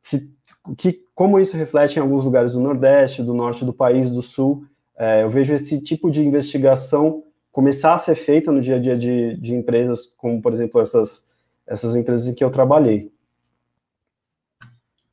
se, 0.00 0.32
que, 0.78 1.04
como 1.16 1.40
isso 1.40 1.56
reflete 1.56 1.96
em 1.96 2.00
alguns 2.00 2.22
lugares 2.22 2.52
do 2.52 2.60
Nordeste, 2.60 3.24
do 3.24 3.34
Norte 3.34 3.64
do 3.64 3.72
país, 3.72 4.12
do 4.12 4.22
Sul, 4.22 4.66
é, 4.96 5.24
eu 5.24 5.30
vejo 5.30 5.52
esse 5.52 5.82
tipo 5.82 6.12
de 6.12 6.24
investigação 6.24 7.24
começar 7.50 7.94
a 7.94 7.98
ser 7.98 8.14
feita 8.14 8.52
no 8.52 8.60
dia 8.60 8.76
a 8.76 8.78
dia 8.78 8.96
de, 8.96 9.36
de 9.40 9.52
empresas, 9.52 10.06
como, 10.16 10.40
por 10.40 10.52
exemplo, 10.52 10.80
essas, 10.80 11.23
essas 11.66 11.96
empresas 11.96 12.28
em 12.28 12.34
que 12.34 12.44
eu 12.44 12.50
trabalhei. 12.50 13.12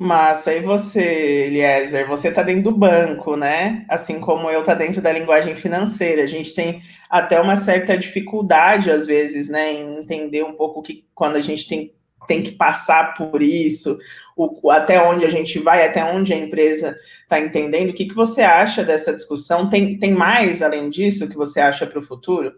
Massa, 0.03 0.51
e 0.51 0.61
você, 0.61 1.45
Eliezer? 1.45 2.07
Você 2.07 2.29
está 2.29 2.41
dentro 2.41 2.63
do 2.63 2.71
banco, 2.75 3.35
né? 3.35 3.85
Assim 3.87 4.19
como 4.19 4.49
eu 4.49 4.61
está 4.61 4.73
dentro 4.73 4.99
da 4.99 5.11
linguagem 5.11 5.55
financeira. 5.55 6.23
A 6.23 6.25
gente 6.25 6.55
tem 6.55 6.81
até 7.07 7.39
uma 7.39 7.55
certa 7.55 7.95
dificuldade, 7.95 8.89
às 8.89 9.05
vezes, 9.05 9.47
né, 9.47 9.71
em 9.71 9.99
entender 9.99 10.43
um 10.43 10.53
pouco 10.53 10.81
que 10.81 11.05
quando 11.13 11.35
a 11.35 11.39
gente 11.39 11.67
tem, 11.67 11.93
tem 12.27 12.41
que 12.41 12.53
passar 12.53 13.13
por 13.13 13.43
isso, 13.43 13.95
o, 14.35 14.71
até 14.71 14.99
onde 14.99 15.23
a 15.23 15.29
gente 15.29 15.59
vai, 15.59 15.85
até 15.85 16.03
onde 16.03 16.33
a 16.33 16.37
empresa 16.37 16.97
está 17.21 17.39
entendendo. 17.39 17.91
O 17.91 17.93
que, 17.93 18.07
que 18.07 18.15
você 18.15 18.41
acha 18.41 18.83
dessa 18.83 19.13
discussão? 19.13 19.69
Tem, 19.69 19.99
tem 19.99 20.15
mais, 20.15 20.63
além 20.63 20.89
disso, 20.89 21.29
que 21.29 21.37
você 21.37 21.59
acha 21.59 21.85
para 21.85 21.99
o 21.99 22.03
futuro? 22.03 22.53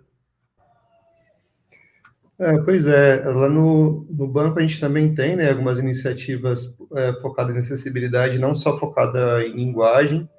É, 2.44 2.58
pois 2.58 2.88
é, 2.88 3.24
lá 3.24 3.48
no, 3.48 4.06
no 4.10 4.28
banco 4.28 4.60
a 4.60 4.62
gente 4.62 4.78
também 4.78 5.14
tem 5.16 5.34
né, 5.38 5.50
algumas 5.50 5.80
iniciativas 5.80 6.78
é, 6.94 7.14
focadas 7.22 7.56
em 7.56 7.60
acessibilidade, 7.60 8.38
não 8.38 8.54
só 8.54 8.78
focada 8.78 9.42
em 9.46 9.56
linguagem, 9.56 10.30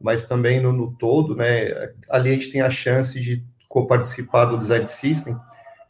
mas 0.00 0.24
também 0.24 0.58
no, 0.58 0.72
no 0.72 0.92
todo, 0.92 1.36
né? 1.36 1.92
Ali 2.08 2.30
a 2.30 2.32
gente 2.32 2.50
tem 2.50 2.62
a 2.62 2.70
chance 2.70 3.20
de 3.20 3.44
co-participar 3.68 4.46
do 4.46 4.56
design 4.56 4.88
system, 4.88 5.36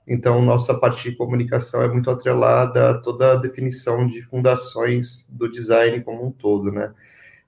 então 0.09 0.43
nossa 0.43 0.75
parte 0.75 1.09
de 1.09 1.17
comunicação 1.17 1.83
é 1.83 1.89
muito 1.89 2.11
atrelada 2.11 2.91
a 2.91 2.99
toda 2.99 3.35
a 3.35 3.37
definição 3.37 4.09
de 4.09 4.23
fundações 4.23 5.29
do 5.31 5.49
design 5.49 6.00
como 6.00 6.27
um 6.27 6.33
todo, 6.33 6.73
né? 6.73 6.93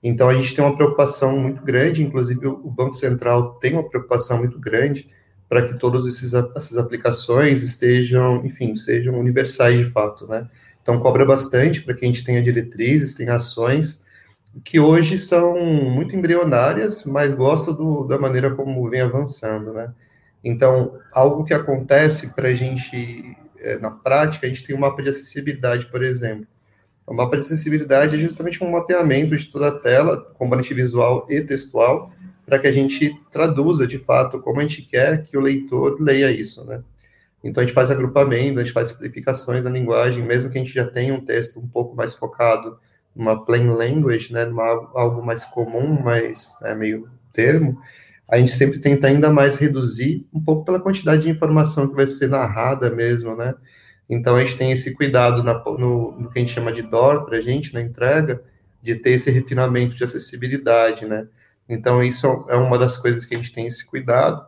Então 0.01 0.29
a 0.29 0.33
gente 0.33 0.55
tem 0.55 0.63
uma 0.63 0.77
preocupação 0.77 1.37
muito 1.37 1.61
grande, 1.61 2.01
inclusive 2.01 2.47
o 2.47 2.71
Banco 2.71 2.93
Central 2.93 3.55
tem 3.55 3.73
uma 3.73 3.89
preocupação 3.89 4.37
muito 4.37 4.57
grande 4.57 5.09
para 5.47 5.67
que 5.67 5.77
todas 5.77 6.05
essas 6.07 6.77
aplicações 6.77 7.61
estejam, 7.61 8.45
enfim, 8.45 8.75
sejam 8.75 9.19
universais 9.19 9.77
de 9.77 9.85
fato, 9.85 10.27
né? 10.27 10.47
Então, 10.81 10.99
cobra 10.99 11.25
bastante 11.25 11.81
para 11.81 11.93
que 11.93 12.03
a 12.03 12.07
gente 12.07 12.23
tenha 12.23 12.41
diretrizes, 12.41 13.15
tenha 13.15 13.35
ações 13.35 14.03
que 14.63 14.79
hoje 14.79 15.17
são 15.17 15.55
muito 15.55 16.15
embrionárias, 16.15 17.05
mas 17.05 17.33
gosto 17.33 17.73
do, 17.73 18.03
da 18.03 18.19
maneira 18.19 18.53
como 18.53 18.87
vem 18.89 19.01
avançando, 19.01 19.73
né? 19.73 19.91
Então, 20.43 20.99
algo 21.13 21.43
que 21.45 21.53
acontece 21.53 22.33
para 22.35 22.49
a 22.49 22.53
gente, 22.53 23.37
é, 23.57 23.79
na 23.79 23.89
prática, 23.89 24.45
a 24.45 24.49
gente 24.49 24.63
tem 24.63 24.75
um 24.75 24.79
mapa 24.79 25.01
de 25.01 25.09
acessibilidade, 25.09 25.87
por 25.87 26.03
exemplo. 26.03 26.45
O 27.07 27.13
mapa 27.13 27.37
de 27.37 27.43
acessibilidade 27.43 28.15
é 28.15 28.19
justamente 28.19 28.63
um 28.63 28.71
mapeamento 28.71 29.35
de 29.35 29.47
toda 29.47 29.69
a 29.69 29.79
tela, 29.79 30.21
componente 30.37 30.73
visual 30.73 31.25
e 31.29 31.41
textual, 31.41 32.11
para 32.45 32.59
que 32.59 32.67
a 32.67 32.71
gente 32.71 33.15
traduza 33.31 33.87
de 33.87 33.97
fato 33.97 34.39
como 34.39 34.59
a 34.59 34.63
gente 34.63 34.81
quer 34.81 35.23
que 35.23 35.37
o 35.37 35.41
leitor 35.41 35.97
leia 35.99 36.31
isso, 36.31 36.63
né? 36.65 36.81
Então 37.43 37.61
a 37.61 37.65
gente 37.65 37.75
faz 37.75 37.91
agrupamento, 37.91 38.59
a 38.59 38.63
gente 38.63 38.73
faz 38.73 38.89
simplificações 38.89 39.65
na 39.65 39.69
linguagem, 39.69 40.25
mesmo 40.25 40.49
que 40.49 40.57
a 40.57 40.63
gente 40.63 40.73
já 40.73 40.85
tenha 40.85 41.13
um 41.13 41.19
texto 41.19 41.59
um 41.59 41.67
pouco 41.67 41.95
mais 41.95 42.13
focado 42.13 42.77
numa 43.13 43.45
plain 43.45 43.67
language, 43.67 44.33
né, 44.33 44.45
numa, 44.45 44.65
algo 44.95 45.23
mais 45.23 45.43
comum, 45.45 46.01
mais 46.01 46.57
é, 46.63 46.73
meio 46.73 47.07
termo, 47.31 47.79
a 48.29 48.37
gente 48.37 48.51
sempre 48.51 48.79
tenta 48.79 49.07
ainda 49.07 49.29
mais 49.29 49.57
reduzir 49.57 50.25
um 50.33 50.41
pouco 50.41 50.65
pela 50.65 50.79
quantidade 50.79 51.23
de 51.23 51.29
informação 51.29 51.87
que 51.87 51.95
vai 51.95 52.07
ser 52.07 52.29
narrada 52.29 52.89
mesmo, 52.89 53.35
né? 53.35 53.53
Então 54.09 54.35
a 54.35 54.39
gente 54.39 54.57
tem 54.57 54.71
esse 54.71 54.93
cuidado 54.93 55.43
na, 55.43 55.53
no, 55.63 56.19
no 56.19 56.29
que 56.29 56.39
a 56.39 56.41
gente 56.41 56.53
chama 56.53 56.71
de 56.71 56.81
DOR 56.81 57.25
para 57.25 57.37
a 57.37 57.41
gente 57.41 57.73
na 57.73 57.81
entrega, 57.81 58.41
de 58.81 58.95
ter 58.95 59.11
esse 59.11 59.29
refinamento 59.29 59.95
de 59.95 60.03
acessibilidade, 60.03 61.05
né? 61.05 61.27
Então, 61.67 62.03
isso 62.03 62.27
é 62.49 62.55
uma 62.55 62.77
das 62.77 62.97
coisas 62.97 63.25
que 63.25 63.33
a 63.33 63.37
gente 63.37 63.51
tem 63.51 63.67
esse 63.67 63.85
cuidado. 63.85 64.45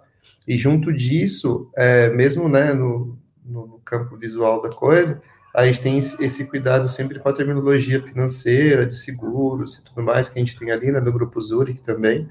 E 0.47 0.57
junto 0.57 0.93
disso, 0.93 1.69
é, 1.75 2.09
mesmo 2.09 2.47
né, 2.47 2.73
no, 2.73 3.17
no, 3.43 3.79
campo 3.83 4.17
visual 4.17 4.61
da 4.61 4.69
coisa, 4.69 5.21
a 5.55 5.65
gente 5.65 5.81
tem 5.81 5.97
esse 5.97 6.45
cuidado 6.45 6.89
sempre 6.89 7.19
com 7.19 7.29
a 7.29 7.33
terminologia 7.33 8.01
financeira, 8.01 8.85
de 8.85 8.95
seguros 8.95 9.77
e 9.77 9.83
tudo 9.83 10.03
mais 10.03 10.29
que 10.29 10.37
a 10.37 10.43
gente 10.43 10.57
tem 10.57 10.71
ali 10.71 10.91
né, 10.91 10.99
no 10.99 11.11
grupo 11.11 11.41
Zurich 11.41 11.81
também, 11.81 12.27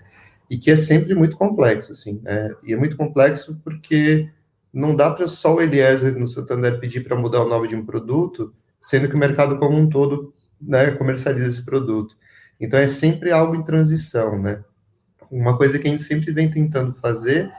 e 0.50 0.58
que 0.58 0.70
é 0.70 0.76
sempre 0.76 1.14
muito 1.14 1.36
complexo, 1.36 1.92
assim. 1.92 2.20
Né? 2.22 2.54
E 2.62 2.74
é 2.74 2.76
muito 2.76 2.96
complexo 2.96 3.60
porque 3.64 4.28
não 4.72 4.94
dá 4.94 5.10
para 5.10 5.28
só 5.28 5.54
o 5.54 5.60
Eliezer 5.60 6.18
no 6.18 6.28
Santander 6.28 6.78
pedir 6.78 7.02
para 7.02 7.16
mudar 7.16 7.42
o 7.42 7.48
nome 7.48 7.68
de 7.68 7.76
um 7.76 7.84
produto, 7.86 8.52
sendo 8.80 9.08
que 9.08 9.14
o 9.14 9.18
mercado 9.18 9.56
como 9.58 9.78
um 9.78 9.88
todo 9.88 10.32
né, 10.60 10.90
comercializa 10.90 11.48
esse 11.48 11.64
produto. 11.64 12.16
Então 12.60 12.78
é 12.78 12.86
sempre 12.86 13.30
algo 13.30 13.54
em 13.54 13.62
transição, 13.62 14.40
né? 14.40 14.62
Uma 15.30 15.56
coisa 15.56 15.78
que 15.78 15.86
a 15.86 15.90
gente 15.90 16.02
sempre 16.02 16.32
vem 16.32 16.50
tentando 16.50 16.94
fazer 16.94 17.50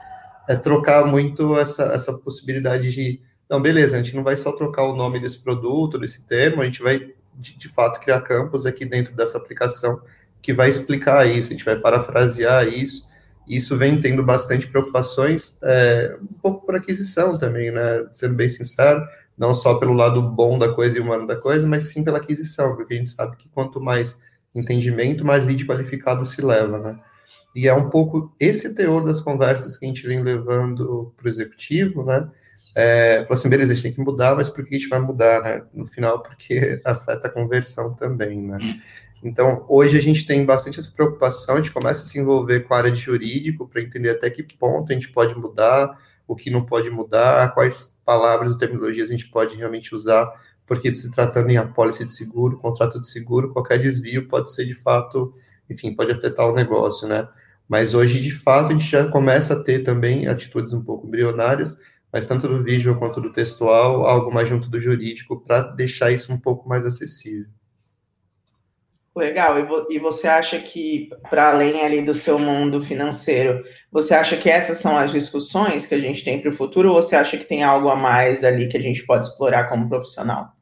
é 0.48 0.54
trocar 0.54 1.04
muito 1.06 1.58
essa, 1.58 1.84
essa 1.92 2.12
possibilidade 2.12 2.92
de, 2.92 3.20
não, 3.50 3.60
beleza, 3.60 3.96
a 3.96 4.02
gente 4.02 4.14
não 4.14 4.22
vai 4.24 4.36
só 4.36 4.52
trocar 4.52 4.84
o 4.84 4.96
nome 4.96 5.20
desse 5.20 5.38
produto, 5.38 5.98
desse 5.98 6.24
termo, 6.24 6.62
a 6.62 6.64
gente 6.64 6.82
vai, 6.82 7.12
de, 7.34 7.56
de 7.56 7.68
fato, 7.68 8.00
criar 8.00 8.20
campos 8.20 8.66
aqui 8.66 8.84
dentro 8.84 9.14
dessa 9.14 9.38
aplicação 9.38 10.00
que 10.40 10.52
vai 10.52 10.70
explicar 10.70 11.26
isso, 11.26 11.48
a 11.48 11.52
gente 11.52 11.64
vai 11.64 11.76
parafrasear 11.76 12.68
isso, 12.68 13.02
isso 13.48 13.76
vem 13.76 14.00
tendo 14.00 14.22
bastante 14.22 14.66
preocupações, 14.66 15.56
é, 15.62 16.16
um 16.22 16.40
pouco 16.40 16.64
por 16.64 16.76
aquisição 16.76 17.36
também, 17.38 17.70
né, 17.70 18.06
sendo 18.12 18.34
bem 18.34 18.48
sincero, 18.48 19.04
não 19.36 19.54
só 19.54 19.74
pelo 19.74 19.92
lado 19.92 20.22
bom 20.22 20.58
da 20.58 20.72
coisa 20.72 20.98
e 20.98 21.00
humano 21.00 21.26
da 21.26 21.36
coisa, 21.36 21.66
mas 21.66 21.84
sim 21.86 22.02
pela 22.02 22.18
aquisição, 22.18 22.74
porque 22.74 22.94
a 22.94 22.96
gente 22.96 23.08
sabe 23.08 23.36
que 23.36 23.48
quanto 23.48 23.80
mais 23.80 24.20
entendimento, 24.54 25.24
mais 25.24 25.44
lead 25.44 25.66
qualificado 25.66 26.24
se 26.24 26.40
leva, 26.40 26.78
né. 26.78 26.98
E 27.56 27.66
é 27.66 27.72
um 27.72 27.88
pouco 27.88 28.30
esse 28.38 28.74
teor 28.74 29.02
das 29.02 29.18
conversas 29.18 29.78
que 29.78 29.86
a 29.86 29.88
gente 29.88 30.06
vem 30.06 30.22
levando 30.22 31.10
para 31.16 31.24
o 31.24 31.28
executivo, 31.28 32.04
né? 32.04 32.28
É, 32.74 33.22
falou 33.22 33.32
assim, 33.32 33.48
beleza, 33.48 33.72
a 33.72 33.74
gente 33.74 33.84
tem 33.84 33.92
que 33.94 34.00
mudar, 34.00 34.36
mas 34.36 34.50
por 34.50 34.62
que 34.62 34.74
a 34.74 34.78
gente 34.78 34.90
vai 34.90 35.00
mudar, 35.00 35.40
né? 35.40 35.62
No 35.72 35.86
final, 35.86 36.22
porque 36.22 36.78
afeta 36.84 37.28
a 37.28 37.30
conversão 37.30 37.94
também, 37.94 38.42
né? 38.42 38.58
Então, 39.24 39.64
hoje 39.70 39.96
a 39.96 40.02
gente 40.02 40.26
tem 40.26 40.44
bastante 40.44 40.78
essa 40.78 40.90
preocupação, 40.90 41.54
a 41.54 41.56
gente 41.56 41.72
começa 41.72 42.04
a 42.04 42.06
se 42.06 42.18
envolver 42.18 42.60
com 42.60 42.74
a 42.74 42.76
área 42.76 42.92
de 42.92 43.00
jurídico 43.00 43.66
para 43.66 43.80
entender 43.80 44.10
até 44.10 44.28
que 44.28 44.42
ponto 44.42 44.92
a 44.92 44.94
gente 44.94 45.08
pode 45.08 45.34
mudar, 45.34 45.98
o 46.28 46.36
que 46.36 46.50
não 46.50 46.62
pode 46.62 46.90
mudar, 46.90 47.54
quais 47.54 47.98
palavras 48.04 48.52
e 48.52 48.58
terminologias 48.58 49.08
a 49.08 49.12
gente 49.12 49.30
pode 49.30 49.56
realmente 49.56 49.94
usar, 49.94 50.30
porque 50.66 50.94
se 50.94 51.10
tratando 51.10 51.48
em 51.48 51.56
apólice 51.56 52.04
de 52.04 52.14
seguro, 52.14 52.58
contrato 52.58 53.00
de 53.00 53.10
seguro, 53.10 53.50
qualquer 53.54 53.78
desvio 53.78 54.28
pode 54.28 54.52
ser 54.52 54.66
de 54.66 54.74
fato, 54.74 55.32
enfim, 55.70 55.94
pode 55.94 56.12
afetar 56.12 56.46
o 56.50 56.54
negócio, 56.54 57.08
né? 57.08 57.26
Mas 57.68 57.94
hoje, 57.94 58.20
de 58.20 58.30
fato, 58.30 58.68
a 58.68 58.72
gente 58.72 58.90
já 58.90 59.08
começa 59.08 59.54
a 59.54 59.62
ter 59.62 59.82
também 59.82 60.28
atitudes 60.28 60.72
um 60.72 60.82
pouco 60.82 61.06
embrionárias, 61.06 61.76
mas 62.12 62.28
tanto 62.28 62.48
do 62.48 62.62
visual 62.62 62.96
quanto 62.96 63.20
do 63.20 63.32
textual, 63.32 64.06
algo 64.06 64.32
mais 64.32 64.48
junto 64.48 64.70
do 64.70 64.80
jurídico, 64.80 65.40
para 65.40 65.60
deixar 65.60 66.12
isso 66.12 66.32
um 66.32 66.38
pouco 66.38 66.68
mais 66.68 66.86
acessível. 66.86 67.46
Legal. 69.14 69.56
E 69.90 69.98
você 69.98 70.28
acha 70.28 70.58
que, 70.60 71.08
para 71.30 71.50
além 71.50 71.80
ali 71.80 72.02
do 72.02 72.12
seu 72.12 72.38
mundo 72.38 72.82
financeiro, 72.82 73.64
você 73.90 74.14
acha 74.14 74.36
que 74.36 74.50
essas 74.50 74.76
são 74.76 74.96
as 74.96 75.10
discussões 75.10 75.86
que 75.86 75.94
a 75.94 75.98
gente 75.98 76.22
tem 76.22 76.40
para 76.40 76.50
o 76.50 76.54
futuro, 76.54 76.90
ou 76.90 77.00
você 77.00 77.16
acha 77.16 77.36
que 77.38 77.46
tem 77.46 77.64
algo 77.64 77.88
a 77.88 77.96
mais 77.96 78.44
ali 78.44 78.68
que 78.68 78.76
a 78.76 78.82
gente 78.82 79.04
pode 79.06 79.24
explorar 79.24 79.68
como 79.68 79.88
profissional? 79.88 80.55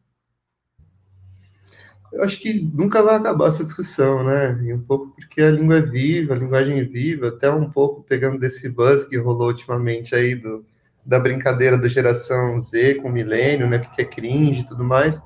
Eu 2.15 2.23
acho 2.23 2.39
que 2.39 2.61
nunca 2.73 3.03
vai 3.03 3.17
acabar 3.17 3.49
essa 3.49 3.65
discussão, 3.65 4.25
né? 4.25 4.59
E 4.63 4.73
um 4.73 4.81
pouco 4.81 5.15
porque 5.17 5.43
a 5.43 5.51
língua 5.51 5.79
é 5.79 5.81
viva, 5.81 6.35
a 6.35 6.39
linguagem 6.39 6.79
é 6.79 6.85
viva, 6.85 7.29
até 7.29 7.51
um 7.51 7.69
pouco 7.69 8.03
pegando 8.03 8.39
desse 8.39 8.69
buzz 8.69 9.05
que 9.05 9.17
rolou 9.19 9.49
ultimamente 9.49 10.15
aí 10.15 10.37
do, 10.37 10.65
da 11.05 11.19
brincadeira 11.19 11.77
da 11.77 11.89
geração 11.89 12.59
Z 12.59 12.97
com 12.97 13.09
o 13.09 13.13
milênio, 13.13 13.69
né? 13.69 13.81
Que 13.81 14.03
é 14.03 14.05
cringe 14.05 14.61
e 14.61 14.67
tudo 14.67 14.85
mais. 14.85 15.21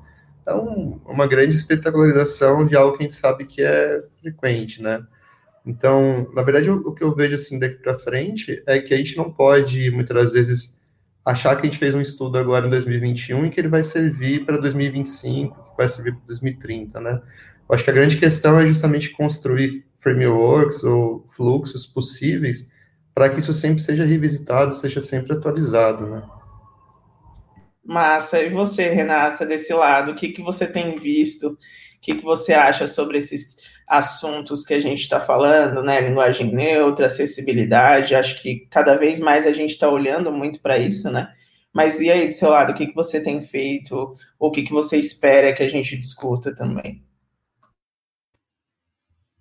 É 0.47 0.53
um, 0.53 0.99
uma 1.05 1.27
grande 1.27 1.55
espetacularização 1.55 2.65
de 2.65 2.75
algo 2.75 2.97
que 2.97 3.03
a 3.03 3.07
gente 3.07 3.15
sabe 3.15 3.45
que 3.45 3.61
é 3.61 4.03
frequente, 4.19 4.81
né? 4.81 5.05
Então, 5.63 6.27
na 6.33 6.41
verdade, 6.41 6.71
o, 6.71 6.77
o 6.77 6.95
que 6.95 7.03
eu 7.03 7.13
vejo 7.13 7.35
assim 7.35 7.59
daqui 7.59 7.75
para 7.75 7.99
frente 7.99 8.63
é 8.65 8.79
que 8.79 8.93
a 8.93 8.97
gente 8.97 9.15
não 9.15 9.31
pode 9.31 9.91
muitas 9.91 10.33
vezes 10.33 10.78
achar 11.25 11.55
que 11.55 11.61
a 11.61 11.65
gente 11.65 11.77
fez 11.77 11.93
um 11.93 12.01
estudo 12.01 12.37
agora 12.37 12.67
em 12.67 12.69
2021 12.69 13.45
e 13.45 13.49
que 13.49 13.59
ele 13.59 13.67
vai 13.67 13.83
servir 13.83 14.45
para 14.45 14.57
2025, 14.57 15.55
que 15.55 15.77
vai 15.77 15.87
servir 15.89 16.13
para 16.13 16.25
2030, 16.27 16.99
né? 16.99 17.21
Eu 17.69 17.75
acho 17.75 17.83
que 17.83 17.89
a 17.89 17.93
grande 17.93 18.17
questão 18.17 18.59
é 18.59 18.65
justamente 18.65 19.11
construir 19.11 19.85
frameworks 19.99 20.83
ou 20.83 21.25
fluxos 21.35 21.85
possíveis 21.85 22.71
para 23.13 23.29
que 23.29 23.39
isso 23.39 23.53
sempre 23.53 23.81
seja 23.81 24.05
revisitado, 24.05 24.73
seja 24.73 25.01
sempre 25.01 25.33
atualizado, 25.33 26.07
né? 26.07 26.23
Massa. 27.83 28.39
E 28.39 28.49
você, 28.49 28.89
Renata, 28.89 29.45
desse 29.45 29.73
lado, 29.73 30.11
o 30.11 30.15
que, 30.15 30.29
que 30.29 30.41
você 30.41 30.67
tem 30.67 30.97
visto? 30.97 31.47
O 31.49 31.57
que, 32.01 32.15
que 32.15 32.23
você 32.23 32.53
acha 32.53 32.87
sobre 32.87 33.17
esses 33.17 33.57
assuntos 33.89 34.63
que 34.63 34.73
a 34.75 34.79
gente 34.79 35.01
está 35.01 35.19
falando, 35.19 35.81
né? 35.81 35.99
Linguagem 35.99 36.53
neutra, 36.53 37.07
acessibilidade. 37.07 38.15
Acho 38.15 38.39
que 38.41 38.67
cada 38.69 38.95
vez 38.95 39.19
mais 39.19 39.47
a 39.47 39.51
gente 39.51 39.71
está 39.71 39.89
olhando 39.89 40.31
muito 40.31 40.61
para 40.61 40.77
isso, 40.77 41.09
né? 41.11 41.35
Mas 41.73 41.99
e 41.99 42.11
aí, 42.11 42.27
do 42.27 42.33
seu 42.33 42.49
lado, 42.49 42.71
o 42.71 42.75
que, 42.75 42.87
que 42.87 42.95
você 42.95 43.21
tem 43.21 43.41
feito? 43.41 44.15
O 44.37 44.51
que, 44.51 44.63
que 44.63 44.71
você 44.71 44.97
espera 44.97 45.53
que 45.53 45.63
a 45.63 45.67
gente 45.67 45.97
discuta 45.97 46.53
também? 46.53 47.03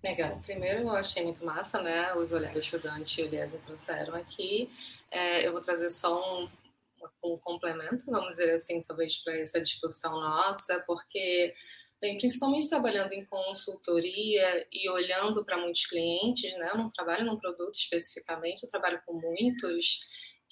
Legal. 0.02 0.38
Primeiro, 0.44 0.80
eu 0.80 0.90
achei 0.90 1.24
muito 1.24 1.44
massa, 1.44 1.82
né? 1.82 2.14
Os 2.14 2.32
olhares 2.32 2.68
que 2.68 2.76
o 2.76 2.80
Dante 2.80 3.20
e 3.20 3.24
o 3.24 3.62
trouxeram 3.62 4.14
aqui. 4.14 4.70
É, 5.10 5.46
eu 5.46 5.52
vou 5.52 5.60
trazer 5.60 5.90
só 5.90 6.42
um, 6.42 6.48
um 7.24 7.36
complemento, 7.38 8.06
vamos 8.06 8.30
dizer 8.30 8.52
assim, 8.52 8.82
talvez 8.82 9.16
para 9.18 9.36
essa 9.36 9.60
discussão 9.60 10.12
nossa, 10.12 10.82
porque 10.86 11.52
Bem, 12.00 12.16
principalmente 12.16 12.68
trabalhando 12.68 13.12
em 13.12 13.24
consultoria 13.24 14.66
e 14.72 14.88
olhando 14.88 15.44
para 15.44 15.58
muitos 15.58 15.84
clientes, 15.86 16.56
né? 16.56 16.70
Eu 16.72 16.78
não 16.78 16.90
trabalho 16.90 17.26
num 17.26 17.36
produto 17.36 17.74
especificamente, 17.74 18.62
eu 18.62 18.68
trabalho 18.68 19.02
com 19.04 19.14
muitos. 19.14 20.00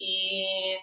E 0.01 0.77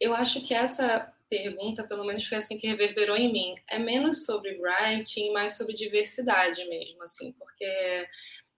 eu 0.00 0.14
acho 0.14 0.40
que 0.46 0.54
essa 0.54 1.12
pergunta, 1.28 1.84
pelo 1.84 2.04
menos 2.04 2.26
foi 2.26 2.38
assim 2.38 2.56
que 2.58 2.66
reverberou 2.68 3.16
em 3.16 3.32
mim, 3.32 3.54
é 3.68 3.78
menos 3.78 4.24
sobre 4.24 4.58
writing, 4.60 5.32
mais 5.32 5.56
sobre 5.56 5.74
diversidade 5.74 6.64
mesmo, 6.66 7.02
assim, 7.02 7.32
porque 7.32 8.08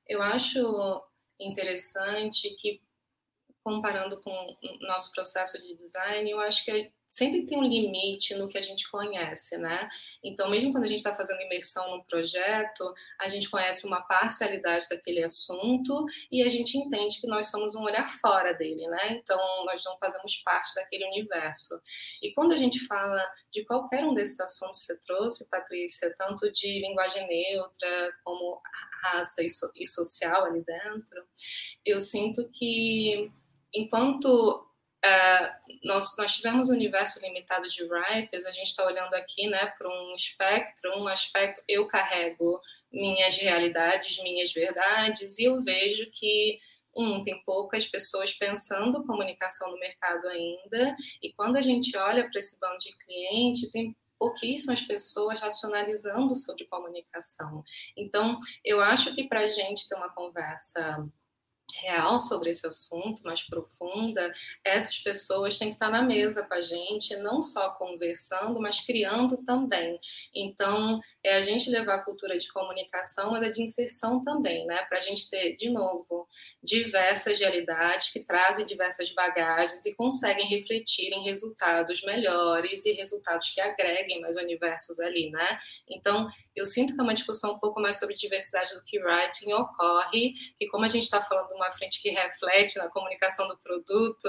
eu 0.06 0.22
acho 0.22 1.02
interessante 1.40 2.54
que 2.56 2.80
comparando 3.62 4.20
com 4.20 4.30
o 4.30 4.86
nosso 4.86 5.12
processo 5.12 5.60
de 5.60 5.74
design, 5.74 6.30
eu 6.30 6.40
acho 6.40 6.64
que 6.64 6.92
sempre 7.10 7.44
tem 7.44 7.58
um 7.58 7.64
limite 7.64 8.36
no 8.36 8.46
que 8.46 8.56
a 8.56 8.60
gente 8.60 8.88
conhece, 8.88 9.58
né? 9.58 9.88
Então, 10.22 10.48
mesmo 10.48 10.70
quando 10.70 10.84
a 10.84 10.86
gente 10.86 10.98
está 10.98 11.14
fazendo 11.14 11.42
imersão 11.42 11.96
no 11.96 12.04
projeto, 12.04 12.94
a 13.18 13.28
gente 13.28 13.50
conhece 13.50 13.84
uma 13.84 14.00
parcialidade 14.00 14.88
daquele 14.88 15.24
assunto 15.24 16.06
e 16.30 16.40
a 16.40 16.48
gente 16.48 16.78
entende 16.78 17.20
que 17.20 17.26
nós 17.26 17.50
somos 17.50 17.74
um 17.74 17.82
olhar 17.82 18.08
fora 18.08 18.54
dele, 18.54 18.86
né? 18.86 19.10
Então, 19.10 19.38
nós 19.64 19.84
não 19.84 19.98
fazemos 19.98 20.36
parte 20.44 20.72
daquele 20.76 21.04
universo. 21.06 21.74
E 22.22 22.32
quando 22.32 22.52
a 22.52 22.56
gente 22.56 22.78
fala 22.86 23.20
de 23.52 23.64
qualquer 23.64 24.04
um 24.04 24.14
desses 24.14 24.38
assuntos 24.38 24.80
que 24.80 24.86
você 24.86 25.00
trouxe, 25.00 25.48
Patrícia, 25.50 26.14
tanto 26.16 26.50
de 26.52 26.78
linguagem 26.78 27.26
neutra 27.26 28.12
como 28.22 28.62
raça 29.02 29.42
e 29.42 29.86
social 29.86 30.44
ali 30.44 30.62
dentro, 30.62 31.24
eu 31.84 32.00
sinto 32.00 32.48
que 32.50 33.32
enquanto 33.74 34.66
Uh, 35.02 35.78
nós, 35.82 36.14
nós 36.18 36.36
tivemos 36.36 36.68
um 36.68 36.74
universo 36.74 37.18
limitado 37.20 37.66
de 37.66 37.82
writers, 37.84 38.44
a 38.44 38.50
gente 38.50 38.66
está 38.66 38.84
olhando 38.84 39.14
aqui 39.14 39.46
né, 39.46 39.72
para 39.78 39.88
um 39.88 40.14
espectro, 40.14 40.94
um 40.98 41.08
aspecto, 41.08 41.62
eu 41.66 41.86
carrego 41.86 42.60
minhas 42.92 43.38
realidades, 43.38 44.22
minhas 44.22 44.52
verdades, 44.52 45.38
e 45.38 45.44
eu 45.44 45.62
vejo 45.62 46.04
que, 46.12 46.58
um, 46.94 47.22
tem 47.22 47.42
poucas 47.44 47.86
pessoas 47.86 48.34
pensando 48.34 49.02
comunicação 49.06 49.70
no 49.70 49.80
mercado 49.80 50.28
ainda, 50.28 50.94
e 51.22 51.32
quando 51.32 51.56
a 51.56 51.62
gente 51.62 51.96
olha 51.96 52.28
para 52.28 52.38
esse 52.38 52.60
bando 52.60 52.76
de 52.76 52.92
cliente, 52.98 53.72
tem 53.72 53.96
pouquíssimas 54.18 54.82
pessoas 54.82 55.40
racionalizando 55.40 56.36
sobre 56.36 56.66
comunicação. 56.66 57.64
Então, 57.96 58.38
eu 58.62 58.82
acho 58.82 59.14
que 59.14 59.24
para 59.24 59.40
a 59.40 59.48
gente 59.48 59.88
ter 59.88 59.94
uma 59.94 60.10
conversa 60.10 61.08
real 61.76 62.18
sobre 62.18 62.50
esse 62.50 62.66
assunto, 62.66 63.22
mais 63.22 63.42
profunda, 63.42 64.32
essas 64.64 64.98
pessoas 64.98 65.58
têm 65.58 65.68
que 65.68 65.74
estar 65.74 65.90
na 65.90 66.02
mesa 66.02 66.44
com 66.44 66.54
a 66.54 66.60
gente, 66.60 67.16
não 67.16 67.40
só 67.40 67.70
conversando, 67.70 68.60
mas 68.60 68.80
criando 68.80 69.36
também. 69.44 69.98
Então, 70.34 71.00
é 71.24 71.34
a 71.34 71.40
gente 71.40 71.70
levar 71.70 71.96
a 71.96 72.04
cultura 72.04 72.38
de 72.38 72.50
comunicação, 72.52 73.32
mas 73.32 73.42
é 73.42 73.50
de 73.50 73.62
inserção 73.62 74.20
também, 74.20 74.66
né? 74.66 74.84
Para 74.88 74.98
a 74.98 75.00
gente 75.00 75.28
ter, 75.28 75.56
de 75.56 75.70
novo, 75.70 76.28
diversas 76.62 77.38
realidades 77.38 78.10
que 78.10 78.20
trazem 78.20 78.66
diversas 78.66 79.12
bagagens 79.12 79.84
e 79.86 79.94
conseguem 79.94 80.48
refletir 80.48 81.12
em 81.12 81.24
resultados 81.24 82.02
melhores 82.02 82.84
e 82.86 82.92
resultados 82.92 83.50
que 83.50 83.60
agreguem 83.60 84.20
mais 84.20 84.36
universos 84.36 85.00
ali, 85.00 85.30
né? 85.30 85.58
Então, 85.88 86.28
eu 86.54 86.66
sinto 86.66 86.94
que 86.94 87.00
é 87.00 87.02
uma 87.02 87.14
discussão 87.14 87.54
um 87.54 87.58
pouco 87.58 87.80
mais 87.80 87.98
sobre 87.98 88.14
diversidade 88.14 88.74
do 88.74 88.84
que 88.84 88.98
writing 88.98 89.52
ocorre, 89.52 90.32
e 90.58 90.66
como 90.68 90.84
a 90.84 90.88
gente 90.88 91.04
está 91.04 91.20
falando 91.20 91.56
uma 91.60 91.72
frente 91.72 92.00
que 92.00 92.10
reflete 92.10 92.78
na 92.78 92.88
comunicação 92.88 93.46
do 93.48 93.56
produto, 93.58 94.28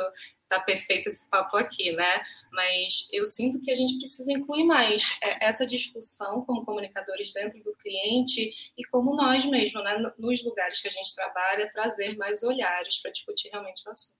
tá 0.49 0.59
perfeito 0.59 1.07
esse 1.07 1.29
papo 1.29 1.57
aqui, 1.57 1.91
né? 1.93 2.21
Mas 2.51 3.07
eu 3.11 3.25
sinto 3.25 3.61
que 3.61 3.71
a 3.71 3.75
gente 3.75 3.97
precisa 3.97 4.31
incluir 4.33 4.65
mais 4.65 5.17
é, 5.23 5.45
essa 5.47 5.65
discussão 5.65 6.41
como 6.41 6.65
comunicadores 6.65 7.33
dentro 7.33 7.63
do 7.63 7.73
cliente 7.75 8.51
e 8.77 8.83
como 8.91 9.15
nós 9.15 9.45
mesmos, 9.45 9.83
né, 9.83 9.97
nos 10.17 10.43
lugares 10.43 10.81
que 10.81 10.87
a 10.87 10.91
gente 10.91 11.15
trabalha, 11.15 11.69
trazer 11.71 12.17
mais 12.17 12.43
olhares 12.43 12.97
para 13.01 13.11
discutir 13.11 13.49
realmente 13.49 13.87
o 13.87 13.91
assunto. 13.91 14.19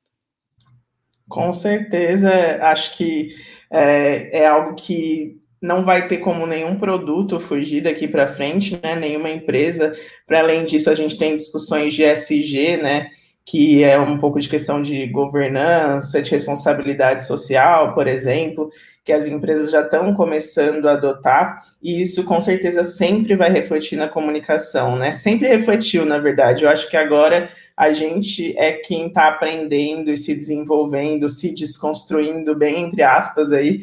Com 1.27 1.53
certeza, 1.53 2.29
acho 2.63 2.97
que 2.97 3.35
é, 3.69 4.39
é 4.39 4.47
algo 4.47 4.75
que 4.75 5.40
não 5.61 5.85
vai 5.85 6.07
ter 6.07 6.17
como 6.17 6.47
nenhum 6.47 6.75
produto 6.75 7.39
fugir 7.39 7.81
daqui 7.81 8.07
para 8.07 8.27
frente, 8.27 8.79
né? 8.81 8.95
Nenhuma 8.95 9.29
empresa. 9.29 9.91
Para 10.25 10.39
além 10.39 10.65
disso, 10.65 10.89
a 10.89 10.95
gente 10.95 11.17
tem 11.17 11.35
discussões 11.35 11.93
de 11.93 12.03
SG, 12.03 12.77
né? 12.77 13.11
Que 13.45 13.83
é 13.83 13.99
um 13.99 14.17
pouco 14.17 14.39
de 14.39 14.49
questão 14.49 14.81
de 14.81 15.05
governança, 15.07 16.21
de 16.21 16.31
responsabilidade 16.31 17.25
social, 17.25 17.93
por 17.93 18.07
exemplo, 18.07 18.69
que 19.03 19.11
as 19.11 19.25
empresas 19.27 19.71
já 19.71 19.81
estão 19.81 20.13
começando 20.13 20.87
a 20.87 20.93
adotar, 20.93 21.63
e 21.81 22.01
isso 22.01 22.23
com 22.23 22.39
certeza 22.39 22.83
sempre 22.83 23.35
vai 23.35 23.49
refletir 23.49 23.97
na 23.97 24.07
comunicação, 24.07 24.95
né? 24.95 25.11
Sempre 25.11 25.47
refletiu, 25.47 26.05
na 26.05 26.19
verdade. 26.19 26.63
Eu 26.63 26.69
acho 26.69 26.89
que 26.89 26.97
agora 26.97 27.49
a 27.75 27.91
gente 27.91 28.55
é 28.57 28.73
quem 28.73 29.07
está 29.07 29.27
aprendendo 29.27 30.11
e 30.11 30.17
se 30.17 30.35
desenvolvendo, 30.35 31.27
se 31.29 31.53
desconstruindo, 31.53 32.55
bem 32.55 32.83
entre 32.83 33.01
aspas 33.01 33.51
aí, 33.51 33.81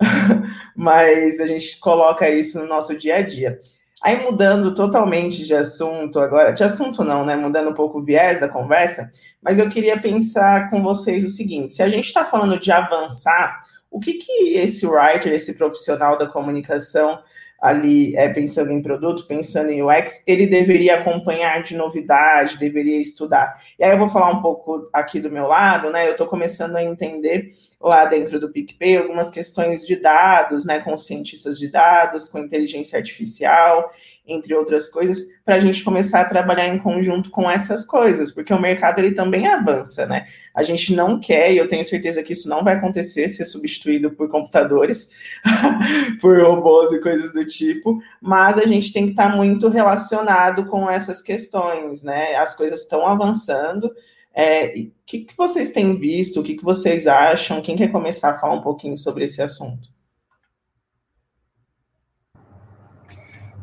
mas 0.74 1.40
a 1.40 1.46
gente 1.46 1.78
coloca 1.78 2.28
isso 2.28 2.58
no 2.58 2.66
nosso 2.66 2.96
dia 2.98 3.16
a 3.16 3.22
dia. 3.22 3.58
Aí 4.02 4.22
mudando 4.22 4.74
totalmente 4.74 5.44
de 5.44 5.54
assunto 5.54 6.20
agora, 6.20 6.52
de 6.52 6.62
assunto 6.62 7.02
não, 7.02 7.24
né? 7.24 7.34
Mudando 7.34 7.70
um 7.70 7.74
pouco 7.74 7.98
o 7.98 8.04
viés 8.04 8.38
da 8.38 8.48
conversa, 8.48 9.10
mas 9.42 9.58
eu 9.58 9.68
queria 9.68 10.00
pensar 10.00 10.68
com 10.68 10.82
vocês 10.82 11.24
o 11.24 11.30
seguinte: 11.30 11.74
se 11.74 11.82
a 11.82 11.88
gente 11.88 12.06
está 12.06 12.24
falando 12.24 12.58
de 12.58 12.70
avançar, 12.70 13.62
o 13.90 13.98
que 13.98 14.14
que 14.14 14.54
esse 14.54 14.86
writer, 14.86 15.32
esse 15.32 15.54
profissional 15.54 16.18
da 16.18 16.26
comunicação 16.26 17.18
ali 17.60 18.14
é, 18.16 18.28
pensando 18.28 18.70
em 18.70 18.82
produto, 18.82 19.26
pensando 19.26 19.70
em 19.70 19.82
UX, 19.82 20.22
ele 20.26 20.46
deveria 20.46 20.96
acompanhar 20.96 21.62
de 21.62 21.76
novidade, 21.76 22.58
deveria 22.58 23.00
estudar. 23.00 23.62
E 23.78 23.84
aí 23.84 23.90
eu 23.90 23.98
vou 23.98 24.08
falar 24.08 24.30
um 24.30 24.42
pouco 24.42 24.88
aqui 24.92 25.18
do 25.20 25.30
meu 25.30 25.46
lado, 25.46 25.90
né? 25.90 26.06
Eu 26.06 26.12
estou 26.12 26.26
começando 26.26 26.76
a 26.76 26.84
entender 26.84 27.54
lá 27.80 28.04
dentro 28.04 28.38
do 28.38 28.50
PicPay 28.50 28.98
algumas 28.98 29.30
questões 29.30 29.86
de 29.86 29.96
dados, 29.96 30.64
né? 30.64 30.80
Com 30.80 30.96
cientistas 30.98 31.58
de 31.58 31.68
dados, 31.68 32.28
com 32.28 32.38
inteligência 32.38 32.98
artificial, 32.98 33.90
entre 34.26 34.54
outras 34.54 34.88
coisas, 34.88 35.24
para 35.44 35.54
a 35.54 35.58
gente 35.58 35.84
começar 35.84 36.20
a 36.20 36.24
trabalhar 36.24 36.66
em 36.66 36.78
conjunto 36.78 37.30
com 37.30 37.48
essas 37.48 37.84
coisas, 37.84 38.32
porque 38.32 38.52
o 38.52 38.60
mercado 38.60 38.98
ele 38.98 39.12
também 39.12 39.46
avança, 39.46 40.04
né? 40.04 40.26
A 40.52 40.62
gente 40.62 40.94
não 40.94 41.20
quer, 41.20 41.52
e 41.52 41.58
eu 41.58 41.68
tenho 41.68 41.84
certeza 41.84 42.22
que 42.22 42.32
isso 42.32 42.48
não 42.48 42.64
vai 42.64 42.74
acontecer, 42.74 43.28
ser 43.28 43.44
substituído 43.44 44.10
por 44.10 44.28
computadores, 44.28 45.10
por 46.20 46.40
robôs 46.40 46.92
e 46.92 47.00
coisas 47.00 47.32
do 47.32 47.44
tipo, 47.44 48.00
mas 48.20 48.58
a 48.58 48.66
gente 48.66 48.92
tem 48.92 49.04
que 49.04 49.12
estar 49.12 49.30
tá 49.30 49.36
muito 49.36 49.68
relacionado 49.68 50.66
com 50.66 50.90
essas 50.90 51.22
questões, 51.22 52.02
né? 52.02 52.34
As 52.36 52.54
coisas 52.54 52.82
estão 52.82 53.06
avançando. 53.06 53.92
É, 54.34 54.66
o 54.66 54.90
que, 55.06 55.20
que 55.20 55.36
vocês 55.36 55.70
têm 55.70 55.96
visto? 55.98 56.40
O 56.40 56.42
que, 56.42 56.56
que 56.56 56.64
vocês 56.64 57.06
acham? 57.06 57.62
Quem 57.62 57.76
quer 57.76 57.88
começar 57.88 58.30
a 58.30 58.38
falar 58.38 58.54
um 58.54 58.62
pouquinho 58.62 58.96
sobre 58.96 59.24
esse 59.24 59.40
assunto? 59.40 59.95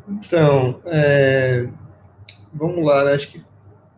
Então, 0.08 0.82
é, 0.86 1.68
vamos 2.54 2.86
lá, 2.86 3.06
né? 3.06 3.14
acho 3.14 3.30
que 3.30 3.44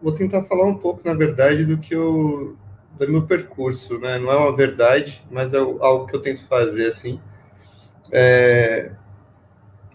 vou 0.01 0.13
tentar 0.13 0.43
falar 0.43 0.65
um 0.65 0.77
pouco, 0.77 1.01
na 1.03 1.13
verdade, 1.13 1.65
do 1.65 1.77
que 1.77 1.95
eu 1.95 2.57
do 2.97 3.11
meu 3.11 3.23
percurso, 3.25 3.99
né? 3.99 4.17
Não 4.17 4.31
é 4.31 4.37
uma 4.37 4.55
verdade, 4.55 5.21
mas 5.29 5.53
é 5.53 5.57
algo 5.57 6.05
que 6.05 6.15
eu 6.15 6.21
tento 6.21 6.45
fazer 6.45 6.87
assim. 6.87 7.19
É, 8.11 8.93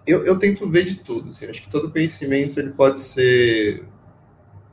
eu, 0.07 0.25
eu 0.25 0.39
tento 0.39 0.69
ver 0.69 0.85
de 0.85 0.97
tudo, 0.97 1.31
assim. 1.31 1.47
Acho 1.47 1.63
que 1.63 1.71
todo 1.71 1.91
conhecimento 1.91 2.59
ele 2.61 2.71
pode 2.71 3.01
ser 3.01 3.85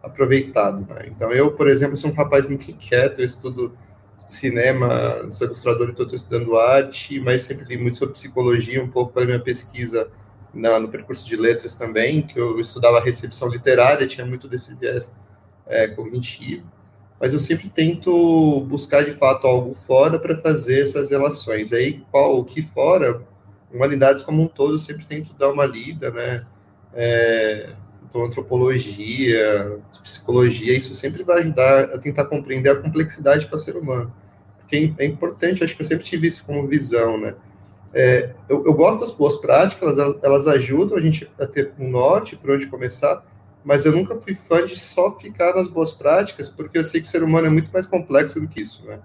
aproveitado, 0.03 0.85
né? 0.87 1.05
Então 1.07 1.31
eu, 1.31 1.51
por 1.53 1.67
exemplo, 1.67 1.95
sou 1.95 2.11
um 2.11 2.13
rapaz 2.13 2.47
muito 2.47 2.69
inquieto, 2.69 3.19
eu 3.21 3.25
estudo 3.25 3.77
cinema, 4.17 5.29
sou 5.29 5.45
ilustrador, 5.45 5.89
então 5.89 6.03
estou 6.03 6.15
estudando 6.15 6.57
arte, 6.57 7.19
mas 7.19 7.43
sempre 7.43 7.65
li 7.65 7.81
muito 7.81 7.97
sobre 7.97 8.13
psicologia, 8.13 8.83
um 8.83 8.89
pouco 8.89 9.13
pela 9.13 9.25
minha 9.25 9.39
pesquisa 9.39 10.09
na, 10.57 10.79
no 10.79 10.89
percurso 10.89 11.25
de 11.25 11.35
letras 11.35 11.75
também, 11.75 12.21
que 12.21 12.39
eu 12.39 12.59
estudava 12.59 12.99
recepção 12.99 13.47
literária, 13.47 14.07
tinha 14.07 14.25
muito 14.25 14.47
desse 14.47 14.73
viés 14.75 15.15
é, 15.65 15.87
cognitivo. 15.87 16.65
mas 17.19 17.33
eu 17.33 17.39
sempre 17.39 17.69
tento 17.69 18.61
buscar 18.67 19.03
de 19.03 19.11
fato 19.11 19.47
algo 19.47 19.73
fora 19.73 20.19
para 20.19 20.37
fazer 20.37 20.81
essas 20.81 21.09
relações. 21.09 21.73
Aí, 21.73 22.03
qual 22.11 22.39
o 22.39 22.45
que 22.45 22.61
fora, 22.61 23.21
humanidades 23.73 24.21
como 24.21 24.41
um 24.41 24.47
todo, 24.47 24.75
eu 24.75 24.79
sempre 24.79 25.05
tento 25.05 25.33
dar 25.33 25.51
uma 25.51 25.65
lida, 25.65 26.11
né? 26.11 26.45
É, 26.93 27.73
então, 28.07 28.23
antropologia, 28.23 29.79
psicologia, 30.03 30.77
isso 30.77 30.95
sempre 30.95 31.23
vai 31.23 31.39
ajudar 31.39 31.85
a 31.85 31.97
tentar 31.97 32.25
compreender 32.25 32.69
a 32.69 32.75
complexidade 32.75 33.47
para 33.47 33.55
o 33.55 33.59
ser 33.59 33.75
humano. 33.75 34.13
Porque 34.59 34.93
é 34.97 35.05
importante, 35.05 35.63
acho 35.63 35.75
que 35.75 35.81
eu 35.81 35.85
sempre 35.85 36.05
tive 36.05 36.27
isso 36.27 36.45
como 36.45 36.67
visão, 36.67 37.19
né? 37.19 37.35
É, 37.99 38.29
eu, 38.47 38.63
eu, 38.63 38.75
gosto 38.75 38.99
das 38.99 39.09
boas 39.09 39.37
práticas, 39.37 39.97
elas, 39.97 40.23
elas 40.23 40.47
ajudam 40.47 40.99
a 40.99 41.01
gente 41.01 41.27
a 41.39 41.47
ter 41.47 41.73
um 41.79 41.89
norte 41.89 42.35
para 42.35 42.53
onde 42.53 42.67
começar, 42.67 43.25
mas 43.65 43.85
eu 43.85 43.91
nunca 43.91 44.21
fui 44.21 44.35
fã 44.35 44.63
de 44.63 44.79
só 44.79 45.17
ficar 45.17 45.55
nas 45.55 45.67
boas 45.67 45.91
práticas, 45.91 46.47
porque 46.47 46.77
eu 46.77 46.83
sei 46.83 47.01
que 47.01 47.07
o 47.07 47.09
ser 47.09 47.23
humano 47.23 47.47
é 47.47 47.49
muito 47.49 47.71
mais 47.73 47.87
complexo 47.87 48.39
do 48.39 48.47
que 48.47 48.61
isso, 48.61 48.85
né? 48.85 48.99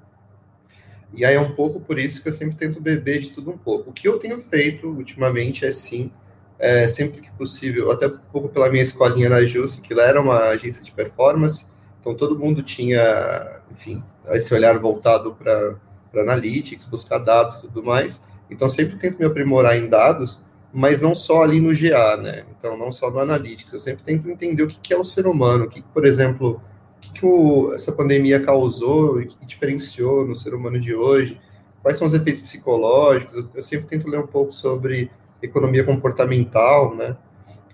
E 1.15 1.25
aí 1.25 1.37
é 1.37 1.41
um 1.41 1.55
pouco 1.55 1.81
por 1.81 1.99
isso 1.99 2.23
que 2.23 2.29
eu 2.29 2.35
sempre 2.35 2.55
tento 2.55 2.83
beber 2.83 3.21
de 3.21 3.33
tudo 3.33 3.51
um 3.51 3.57
pouco. 3.57 3.89
O 3.89 3.93
que 3.95 4.07
eu 4.07 4.19
tenho 4.19 4.39
feito 4.39 4.87
ultimamente 4.87 5.65
é 5.65 5.71
sim, 5.71 6.13
é, 6.59 6.87
sempre 6.87 7.23
que 7.23 7.31
possível, 7.31 7.91
até 7.91 8.07
um 8.09 8.19
pouco 8.31 8.51
pela 8.51 8.69
minha 8.69 8.83
escolinha 8.83 9.31
na 9.31 9.43
Jusce, 9.43 9.81
que 9.81 9.95
lá 9.95 10.03
era 10.03 10.21
uma 10.21 10.49
agência 10.49 10.85
de 10.85 10.93
performance, 10.93 11.67
então 11.99 12.15
todo 12.15 12.39
mundo 12.39 12.63
tinha, 12.63 13.63
enfim, 13.71 14.05
esse 14.27 14.53
olhar 14.53 14.79
voltado 14.79 15.35
para 15.35 15.79
analytics, 16.15 16.85
buscar 16.85 17.21
dados 17.21 17.57
e 17.57 17.63
tudo 17.63 17.83
mais. 17.83 18.23
Então 18.53 18.69
sempre 18.69 18.97
tento 18.97 19.19
me 19.19 19.25
aprimorar 19.25 19.77
em 19.77 19.89
dados, 19.89 20.45
mas 20.73 21.01
não 21.01 21.15
só 21.15 21.43
ali 21.43 21.61
no 21.61 21.75
GA, 21.75 22.17
né? 22.17 22.45
Então 22.57 22.77
não 22.77 22.93
só 22.93 23.11
no 23.11 23.19
analytics, 23.19 23.73
eu 23.73 23.79
sempre 23.79 24.03
tento 24.03 24.29
entender 24.29 24.63
o 24.63 24.69
que, 24.69 24.93
é 24.93 24.97
o 24.97 25.05
ser 25.05 25.27
humano, 25.27 25.65
o 25.65 25.69
que, 25.69 25.83
por 25.83 26.07
exemplo, 26.07 26.61
o 26.97 27.01
que, 27.01 27.13
que 27.13 27.27
o, 27.27 27.73
essa 27.75 27.93
pandemia 27.93 28.41
causou 28.41 29.21
e 29.21 29.27
que 29.27 29.47
diferenciou 29.47 30.27
no 30.27 30.37
ser 30.37 30.55
humano 30.55 30.79
de 30.79 30.95
hoje, 30.95 31.41
quais 31.83 31.99
são 31.99 32.07
os 32.07 32.15
efeitos 32.15 32.43
psicológicos. 32.43 33.35
Eu, 33.35 33.49
eu 33.57 33.63
sempre 33.63 33.87
tento 33.87 34.09
ler 34.09 34.21
um 34.21 34.27
pouco 34.27 34.53
sobre 34.53 35.11
economia 35.43 35.85
comportamental, 35.85 36.95
né? 36.95 37.17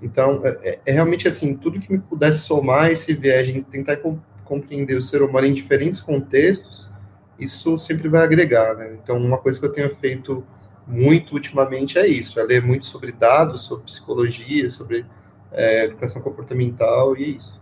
Então, 0.02 0.40
é, 0.44 0.70
é, 0.70 0.80
é 0.86 0.92
realmente 0.92 1.28
assim, 1.28 1.54
tudo 1.54 1.80
que 1.80 1.92
me 1.92 1.98
pudesse 1.98 2.40
somar 2.40 2.90
esse 2.90 3.12
viés 3.14 3.46
de 3.46 3.60
tentar 3.62 3.98
compreender 4.44 4.96
o 4.96 5.02
ser 5.02 5.22
humano 5.22 5.46
em 5.46 5.52
diferentes 5.52 6.00
contextos, 6.00 6.90
isso 7.38 7.76
sempre 7.78 8.08
vai 8.08 8.22
agregar, 8.22 8.74
né? 8.74 8.96
Então, 9.02 9.16
uma 9.16 9.38
coisa 9.38 9.58
que 9.58 9.66
eu 9.66 9.72
tenho 9.72 9.94
feito 9.94 10.44
muito 10.88 11.34
ultimamente 11.34 11.98
é 11.98 12.06
isso, 12.06 12.40
é 12.40 12.42
ler 12.42 12.62
muito 12.62 12.86
sobre 12.86 13.12
dados, 13.12 13.62
sobre 13.66 13.84
psicologia, 13.84 14.70
sobre 14.70 15.04
é, 15.52 15.84
educação 15.84 16.22
comportamental 16.22 17.16
e 17.16 17.24
é 17.24 17.28
isso. 17.28 17.58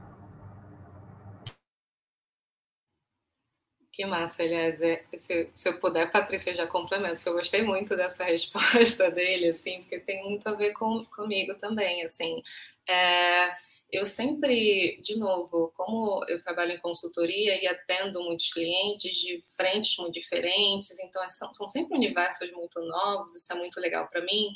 Que 3.92 4.04
massa, 4.04 4.42
aliás, 4.42 4.80
é, 4.82 5.04
se, 5.16 5.48
se, 5.54 5.68
eu 5.70 5.80
puder, 5.80 6.10
Patrícia, 6.10 6.50
eu 6.50 6.54
já 6.54 6.66
complemento, 6.66 7.16
porque 7.16 7.28
eu 7.30 7.32
gostei 7.32 7.62
muito 7.62 7.96
dessa 7.96 8.24
resposta 8.24 9.10
dele, 9.10 9.48
assim, 9.48 9.80
porque 9.80 9.98
tem 9.98 10.22
muito 10.22 10.46
a 10.48 10.52
ver 10.52 10.72
com, 10.74 11.04
comigo 11.06 11.54
também, 11.54 12.02
assim, 12.02 12.42
é, 12.86 13.56
eu 13.90 14.04
sempre, 14.04 15.00
de 15.00 15.16
novo, 15.16 15.72
como 15.74 16.24
eu 16.28 16.42
trabalho 16.42 16.72
em 16.72 16.78
consultoria 16.78 17.62
e 17.62 17.66
atendo 17.66 18.22
muitos 18.22 18.52
clientes 18.52 19.14
de 19.16 19.40
frentes 19.56 19.96
muito 19.98 20.14
diferentes, 20.14 20.98
então 21.00 21.22
é, 21.22 21.28
são, 21.28 21.52
são 21.52 21.66
sempre 21.66 21.96
universos 21.96 22.50
muito 22.52 22.80
novos, 22.80 23.34
isso 23.36 23.52
é 23.52 23.56
muito 23.56 23.80
legal 23.80 24.08
para 24.08 24.22
mim, 24.22 24.54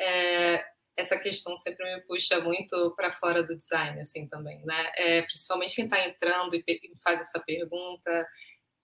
é, 0.00 0.64
essa 0.96 1.18
questão 1.18 1.56
sempre 1.56 1.94
me 1.94 2.00
puxa 2.02 2.40
muito 2.40 2.92
para 2.96 3.12
fora 3.12 3.42
do 3.42 3.56
design, 3.56 4.00
assim, 4.00 4.26
também, 4.26 4.64
né? 4.64 4.92
É, 4.96 5.22
principalmente 5.22 5.74
quem 5.74 5.84
está 5.84 6.04
entrando 6.04 6.56
e 6.56 6.64
faz 7.02 7.20
essa 7.20 7.40
pergunta, 7.40 8.26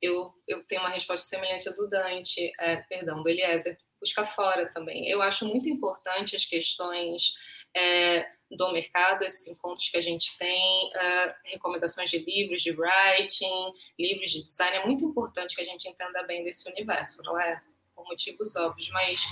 eu, 0.00 0.32
eu 0.46 0.62
tenho 0.64 0.82
uma 0.82 0.90
resposta 0.90 1.26
semelhante 1.26 1.68
à 1.68 1.72
do 1.72 1.88
Dante, 1.88 2.52
é, 2.60 2.76
perdão, 2.76 3.22
do 3.22 3.28
Eliezer, 3.28 3.76
busca 4.00 4.24
fora 4.24 4.70
também. 4.72 5.08
Eu 5.08 5.22
acho 5.22 5.46
muito 5.46 5.68
importante 5.68 6.36
as 6.36 6.44
questões 6.44 7.34
é, 7.74 8.30
do 8.56 8.72
mercado, 8.72 9.22
esses 9.22 9.46
encontros 9.46 9.88
que 9.88 9.96
a 9.96 10.00
gente 10.00 10.36
tem, 10.38 10.90
uh, 10.90 11.34
recomendações 11.44 12.10
de 12.10 12.18
livros 12.18 12.62
de 12.62 12.70
writing, 12.70 13.72
livros 13.98 14.30
de 14.30 14.42
design, 14.42 14.76
é 14.76 14.86
muito 14.86 15.04
importante 15.04 15.54
que 15.54 15.62
a 15.62 15.64
gente 15.64 15.88
entenda 15.88 16.22
bem 16.24 16.44
desse 16.44 16.68
universo, 16.70 17.22
não 17.22 17.38
é? 17.38 17.60
por 17.94 18.04
motivos 18.08 18.56
óbvios, 18.56 18.90
mas 18.90 19.24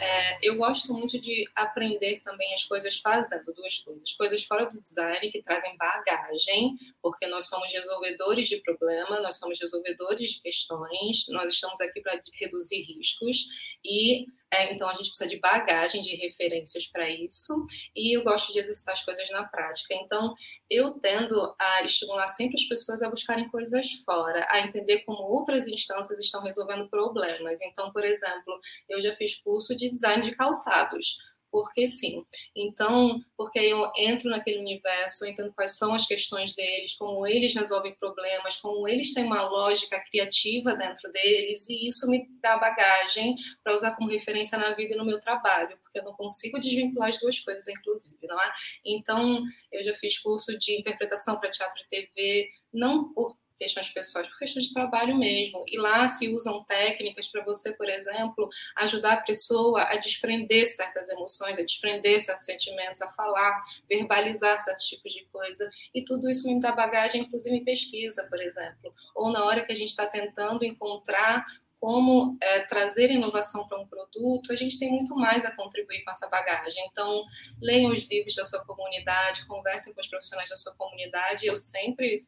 é, 0.00 0.38
eu 0.42 0.56
gosto 0.56 0.92
muito 0.94 1.20
de 1.20 1.48
aprender 1.54 2.20
também 2.20 2.52
as 2.54 2.64
coisas 2.64 2.98
fazendo 2.98 3.52
duas 3.52 3.78
coisas. 3.78 4.12
Coisas 4.12 4.44
fora 4.44 4.66
do 4.66 4.82
design 4.82 5.30
que 5.30 5.42
trazem 5.42 5.76
bagagem, 5.76 6.76
porque 7.02 7.26
nós 7.26 7.48
somos 7.48 7.70
resolvedores 7.72 8.48
de 8.48 8.60
problema, 8.62 9.20
nós 9.20 9.38
somos 9.38 9.60
resolvedores 9.60 10.30
de 10.30 10.40
questões, 10.40 11.26
nós 11.28 11.52
estamos 11.52 11.80
aqui 11.80 12.00
para 12.00 12.20
reduzir 12.40 12.82
riscos 12.82 13.76
e 13.84 14.26
é, 14.50 14.72
então 14.72 14.88
a 14.88 14.92
gente 14.92 15.10
precisa 15.10 15.28
de 15.28 15.38
bagagem, 15.38 16.02
de 16.02 16.16
referências 16.16 16.86
para 16.86 17.08
isso, 17.08 17.66
e 17.94 18.16
eu 18.16 18.24
gosto 18.24 18.52
de 18.52 18.58
exercitar 18.58 18.94
as 18.94 19.02
coisas 19.02 19.28
na 19.30 19.44
prática. 19.44 19.94
Então 19.94 20.34
eu 20.70 20.92
tendo 20.92 21.54
a 21.58 21.82
estimular 21.82 22.26
sempre 22.26 22.56
as 22.60 22.64
pessoas 22.64 23.02
a 23.02 23.10
buscarem 23.10 23.48
coisas 23.48 23.92
fora, 24.04 24.46
a 24.50 24.60
entender 24.60 25.00
como 25.00 25.22
outras 25.22 25.68
instâncias 25.68 26.18
estão 26.18 26.42
resolvendo 26.42 26.88
problemas. 26.88 27.60
Então, 27.62 27.92
por 27.92 28.04
exemplo, 28.04 28.58
eu 28.88 29.00
já 29.00 29.14
fiz 29.14 29.36
curso 29.36 29.74
de 29.76 29.90
design 29.90 30.22
de 30.22 30.32
calçados 30.32 31.18
porque 31.50 31.86
sim. 31.86 32.24
Então, 32.54 33.20
porque 33.36 33.58
eu 33.58 33.90
entro 33.96 34.30
naquele 34.30 34.58
universo, 34.58 35.26
entendo 35.26 35.52
quais 35.52 35.76
são 35.76 35.94
as 35.94 36.06
questões 36.06 36.54
deles, 36.54 36.94
como 36.94 37.26
eles 37.26 37.54
resolvem 37.54 37.94
problemas, 37.94 38.56
como 38.56 38.86
eles 38.88 39.12
têm 39.12 39.24
uma 39.24 39.42
lógica 39.48 40.02
criativa 40.10 40.74
dentro 40.74 41.10
deles, 41.12 41.68
e 41.68 41.86
isso 41.86 42.10
me 42.10 42.26
dá 42.42 42.56
bagagem 42.56 43.36
para 43.62 43.74
usar 43.74 43.94
como 43.96 44.10
referência 44.10 44.58
na 44.58 44.74
vida 44.74 44.94
e 44.94 44.96
no 44.96 45.04
meu 45.04 45.20
trabalho, 45.20 45.78
porque 45.82 45.98
eu 45.98 46.04
não 46.04 46.14
consigo 46.14 46.58
desvincular 46.60 47.08
as 47.08 47.18
duas 47.18 47.38
coisas, 47.40 47.66
inclusive, 47.68 48.26
não 48.26 48.40
é? 48.40 48.52
Então, 48.84 49.42
eu 49.72 49.82
já 49.82 49.94
fiz 49.94 50.18
curso 50.18 50.58
de 50.58 50.78
interpretação 50.78 51.38
para 51.38 51.50
teatro 51.50 51.80
e 51.82 51.88
TV, 51.88 52.50
não 52.72 53.12
por 53.12 53.36
questões 53.58 53.88
pessoais, 53.88 54.28
por 54.28 54.38
questões 54.38 54.66
de 54.66 54.74
trabalho 54.74 55.16
mesmo. 55.16 55.64
E 55.66 55.78
lá 55.78 56.06
se 56.08 56.32
usam 56.32 56.62
técnicas 56.64 57.28
para 57.28 57.44
você, 57.44 57.72
por 57.72 57.88
exemplo, 57.88 58.48
ajudar 58.76 59.14
a 59.14 59.22
pessoa 59.22 59.82
a 59.82 59.96
desprender 59.96 60.66
certas 60.66 61.08
emoções, 61.08 61.58
a 61.58 61.62
desprender 61.62 62.20
certos 62.20 62.44
sentimentos, 62.44 63.02
a 63.02 63.10
falar, 63.12 63.64
verbalizar 63.88 64.58
certos 64.60 64.86
tipos 64.86 65.12
de 65.12 65.24
coisa. 65.26 65.70
E 65.94 66.04
tudo 66.04 66.28
isso 66.30 66.46
me 66.46 66.58
dá 66.60 66.72
bagagem, 66.72 67.22
inclusive 67.22 67.56
em 67.56 67.64
pesquisa, 67.64 68.24
por 68.24 68.40
exemplo. 68.40 68.94
Ou 69.14 69.30
na 69.30 69.44
hora 69.44 69.64
que 69.64 69.72
a 69.72 69.76
gente 69.76 69.88
está 69.88 70.06
tentando 70.06 70.64
encontrar 70.64 71.44
como 71.80 72.36
é, 72.40 72.60
trazer 72.60 73.10
inovação 73.10 73.66
para 73.66 73.78
um 73.78 73.86
produto, 73.86 74.52
a 74.52 74.56
gente 74.56 74.78
tem 74.78 74.90
muito 74.90 75.14
mais 75.14 75.44
a 75.44 75.50
contribuir 75.50 76.02
com 76.02 76.10
essa 76.10 76.28
bagagem. 76.28 76.84
Então, 76.90 77.24
leiam 77.60 77.92
os 77.92 78.08
livros 78.08 78.34
da 78.34 78.44
sua 78.44 78.64
comunidade, 78.64 79.46
conversem 79.46 79.92
com 79.94 80.00
os 80.00 80.08
profissionais 80.08 80.50
da 80.50 80.56
sua 80.56 80.74
comunidade. 80.74 81.46
Eu 81.46 81.56
sempre 81.56 82.26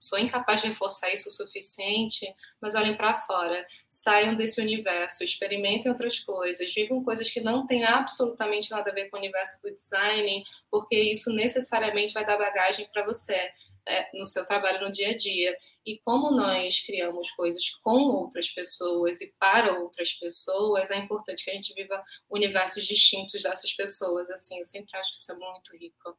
sou 0.00 0.18
incapaz 0.18 0.60
de 0.60 0.68
reforçar 0.68 1.12
isso 1.12 1.28
o 1.28 1.32
suficiente, 1.32 2.26
mas 2.60 2.74
olhem 2.74 2.96
para 2.96 3.14
fora, 3.14 3.66
saiam 3.88 4.34
desse 4.34 4.60
universo, 4.60 5.24
experimentem 5.24 5.90
outras 5.90 6.18
coisas, 6.18 6.72
vivam 6.72 7.02
coisas 7.02 7.30
que 7.30 7.40
não 7.40 7.66
têm 7.66 7.84
absolutamente 7.84 8.70
nada 8.70 8.90
a 8.90 8.94
ver 8.94 9.08
com 9.08 9.16
o 9.16 9.20
universo 9.20 9.60
do 9.62 9.74
design, 9.74 10.44
porque 10.70 10.96
isso 10.96 11.32
necessariamente 11.32 12.12
vai 12.12 12.24
dar 12.24 12.38
bagagem 12.38 12.88
para 12.92 13.04
você. 13.04 13.50
É, 13.86 14.08
no 14.14 14.24
seu 14.24 14.46
trabalho 14.46 14.80
no 14.80 14.90
dia 14.90 15.10
a 15.10 15.14
dia. 15.14 15.54
E 15.84 15.98
como 15.98 16.30
nós 16.30 16.80
criamos 16.86 17.30
coisas 17.32 17.68
com 17.82 17.98
outras 18.14 18.48
pessoas 18.48 19.20
e 19.20 19.30
para 19.38 19.78
outras 19.78 20.14
pessoas, 20.14 20.90
é 20.90 20.96
importante 20.96 21.44
que 21.44 21.50
a 21.50 21.54
gente 21.54 21.74
viva 21.74 22.02
universos 22.30 22.86
distintos 22.86 23.42
dessas 23.42 23.74
pessoas. 23.74 24.30
Assim, 24.30 24.58
eu 24.58 24.64
sempre 24.64 24.96
acho 24.96 25.12
que 25.12 25.18
isso 25.18 25.30
é 25.30 25.36
muito 25.36 25.76
rico. 25.76 26.16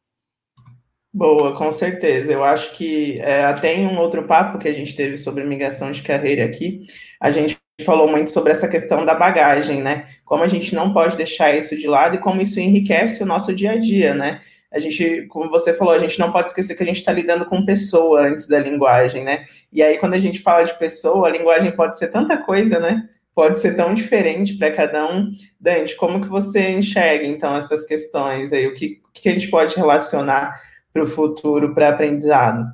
Boa, 1.15 1.55
com 1.55 1.71
certeza. 1.71 2.33
Eu 2.33 2.43
acho 2.43 2.73
que 2.73 3.21
é, 3.21 3.45
até 3.45 3.73
em 3.73 3.87
um 3.87 3.97
outro 3.97 4.23
papo 4.23 4.59
que 4.59 4.67
a 4.67 4.73
gente 4.73 4.93
teve 4.93 5.15
sobre 5.15 5.45
migração 5.45 5.89
de 5.89 6.01
carreira 6.01 6.43
aqui, 6.43 6.85
a 7.21 7.31
gente 7.31 7.57
falou 7.85 8.05
muito 8.11 8.29
sobre 8.29 8.51
essa 8.51 8.67
questão 8.67 9.05
da 9.05 9.13
bagagem, 9.15 9.81
né? 9.81 10.09
Como 10.25 10.43
a 10.43 10.47
gente 10.47 10.75
não 10.75 10.91
pode 10.91 11.15
deixar 11.15 11.55
isso 11.55 11.77
de 11.77 11.87
lado 11.87 12.15
e 12.15 12.19
como 12.19 12.41
isso 12.41 12.59
enriquece 12.59 13.23
o 13.23 13.25
nosso 13.25 13.55
dia 13.55 13.71
a 13.71 13.77
dia, 13.77 14.13
né? 14.13 14.41
A 14.69 14.77
gente, 14.77 15.25
como 15.27 15.49
você 15.49 15.73
falou, 15.73 15.93
a 15.93 15.99
gente 15.99 16.19
não 16.19 16.33
pode 16.33 16.49
esquecer 16.49 16.75
que 16.75 16.83
a 16.83 16.85
gente 16.85 16.97
está 16.97 17.13
lidando 17.13 17.45
com 17.45 17.65
pessoa 17.65 18.27
antes 18.27 18.45
da 18.45 18.59
linguagem, 18.59 19.23
né? 19.23 19.45
E 19.71 19.81
aí, 19.81 19.97
quando 19.97 20.15
a 20.15 20.19
gente 20.19 20.41
fala 20.41 20.65
de 20.65 20.77
pessoa, 20.77 21.29
a 21.29 21.31
linguagem 21.31 21.71
pode 21.71 21.97
ser 21.97 22.09
tanta 22.09 22.35
coisa, 22.35 22.77
né? 22.77 23.07
Pode 23.33 23.57
ser 23.57 23.77
tão 23.77 23.93
diferente 23.93 24.55
para 24.55 24.69
cada 24.69 25.09
um. 25.09 25.31
Dante, 25.57 25.95
como 25.95 26.19
que 26.19 26.27
você 26.27 26.71
enxerga, 26.71 27.25
então, 27.25 27.55
essas 27.55 27.85
questões 27.85 28.51
aí? 28.51 28.67
O 28.67 28.73
que, 28.73 28.99
que 29.13 29.29
a 29.29 29.31
gente 29.31 29.47
pode 29.47 29.73
relacionar 29.77 30.53
para 30.95 31.03
o 31.03 31.07
futuro, 31.07 31.75
para 31.75 31.89
aprendizado. 31.89 32.65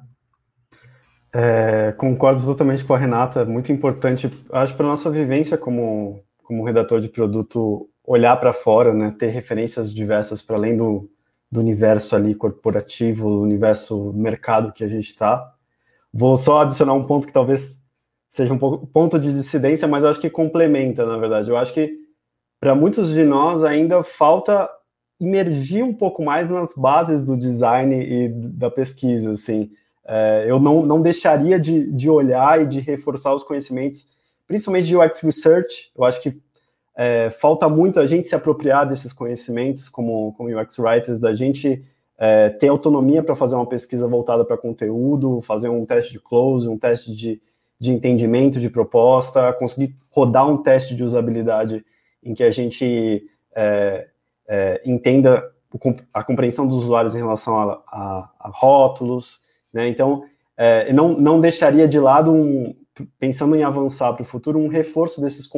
É, 1.33 1.91
concordo 1.97 2.45
totalmente 2.45 2.85
com 2.85 2.93
a 2.93 2.97
Renata, 2.97 3.39
é 3.41 3.45
muito 3.45 3.71
importante, 3.71 4.31
acho, 4.51 4.75
para 4.75 4.85
a 4.85 4.89
nossa 4.89 5.09
vivência 5.09 5.57
como, 5.57 6.23
como 6.43 6.63
redator 6.63 7.01
de 7.01 7.09
produto, 7.09 7.89
olhar 8.05 8.35
para 8.35 8.53
fora, 8.53 8.93
né, 8.93 9.15
ter 9.17 9.29
referências 9.29 9.91
diversas 9.91 10.39
para 10.39 10.55
além 10.55 10.77
do, 10.77 11.09
do 11.51 11.59
universo 11.59 12.15
ali 12.15 12.35
corporativo, 12.35 13.27
do 13.27 13.41
universo 13.41 14.13
mercado 14.13 14.71
que 14.71 14.83
a 14.83 14.87
gente 14.87 15.07
está. 15.07 15.51
vou 16.13 16.37
só 16.37 16.61
adicionar 16.61 16.93
um 16.93 17.07
ponto 17.07 17.25
que 17.25 17.33
talvez 17.33 17.81
seja 18.29 18.53
um 18.53 18.59
pouco, 18.59 18.85
ponto 18.85 19.19
de 19.19 19.33
dissidência, 19.33 19.87
mas 19.87 20.03
eu 20.03 20.11
acho 20.11 20.21
que 20.21 20.29
complementa, 20.29 21.07
na 21.07 21.17
verdade. 21.17 21.49
Eu 21.49 21.57
acho 21.57 21.73
que 21.73 21.97
para 22.59 22.75
muitos 22.75 23.13
de 23.13 23.23
nós 23.23 23.63
ainda 23.63 24.03
falta 24.03 24.69
imergir 25.21 25.85
um 25.85 25.93
pouco 25.93 26.23
mais 26.23 26.49
nas 26.49 26.73
bases 26.73 27.23
do 27.23 27.37
design 27.37 27.95
e 27.95 28.27
da 28.27 28.71
pesquisa, 28.71 29.33
assim. 29.33 29.69
É, 30.03 30.45
eu 30.47 30.59
não, 30.59 30.83
não 30.83 30.99
deixaria 30.99 31.59
de, 31.59 31.91
de 31.91 32.09
olhar 32.09 32.59
e 32.59 32.65
de 32.65 32.79
reforçar 32.79 33.31
os 33.35 33.43
conhecimentos, 33.43 34.07
principalmente 34.47 34.87
de 34.87 34.97
UX 34.97 35.19
Research. 35.19 35.91
Eu 35.95 36.03
acho 36.03 36.19
que 36.23 36.41
é, 36.97 37.29
falta 37.29 37.69
muito 37.69 37.99
a 37.99 38.05
gente 38.07 38.25
se 38.25 38.33
apropriar 38.33 38.87
desses 38.87 39.13
conhecimentos 39.13 39.87
como, 39.87 40.33
como 40.33 40.59
UX 40.59 40.79
Writers, 40.79 41.19
da 41.19 41.35
gente 41.35 41.83
é, 42.17 42.49
ter 42.49 42.69
autonomia 42.69 43.21
para 43.21 43.35
fazer 43.35 43.53
uma 43.53 43.67
pesquisa 43.67 44.07
voltada 44.07 44.43
para 44.43 44.57
conteúdo, 44.57 45.39
fazer 45.43 45.69
um 45.69 45.85
teste 45.85 46.11
de 46.13 46.19
close, 46.19 46.67
um 46.67 46.79
teste 46.79 47.15
de, 47.15 47.39
de 47.79 47.91
entendimento 47.91 48.59
de 48.59 48.71
proposta, 48.71 49.53
conseguir 49.53 49.95
rodar 50.09 50.49
um 50.49 50.57
teste 50.57 50.95
de 50.95 51.03
usabilidade 51.03 51.85
em 52.23 52.33
que 52.33 52.43
a 52.43 52.49
gente 52.49 53.23
é, 53.55 54.07
é, 54.51 54.81
entenda 54.85 55.49
a 56.13 56.21
compreensão 56.21 56.67
dos 56.67 56.83
usuários 56.83 57.15
em 57.15 57.19
relação 57.19 57.57
a, 57.57 57.81
a, 57.87 58.29
a 58.37 58.49
rótulos, 58.49 59.39
né? 59.73 59.87
Então, 59.87 60.25
é, 60.57 60.91
não, 60.91 61.13
não 61.17 61.39
deixaria 61.39 61.87
de 61.87 61.97
lado, 61.97 62.33
um, 62.33 62.75
pensando 63.17 63.55
em 63.55 63.63
avançar 63.63 64.11
para 64.11 64.23
o 64.23 64.25
futuro, 64.25 64.59
um 64.59 64.67
reforço 64.67 65.21
desses, 65.21 65.49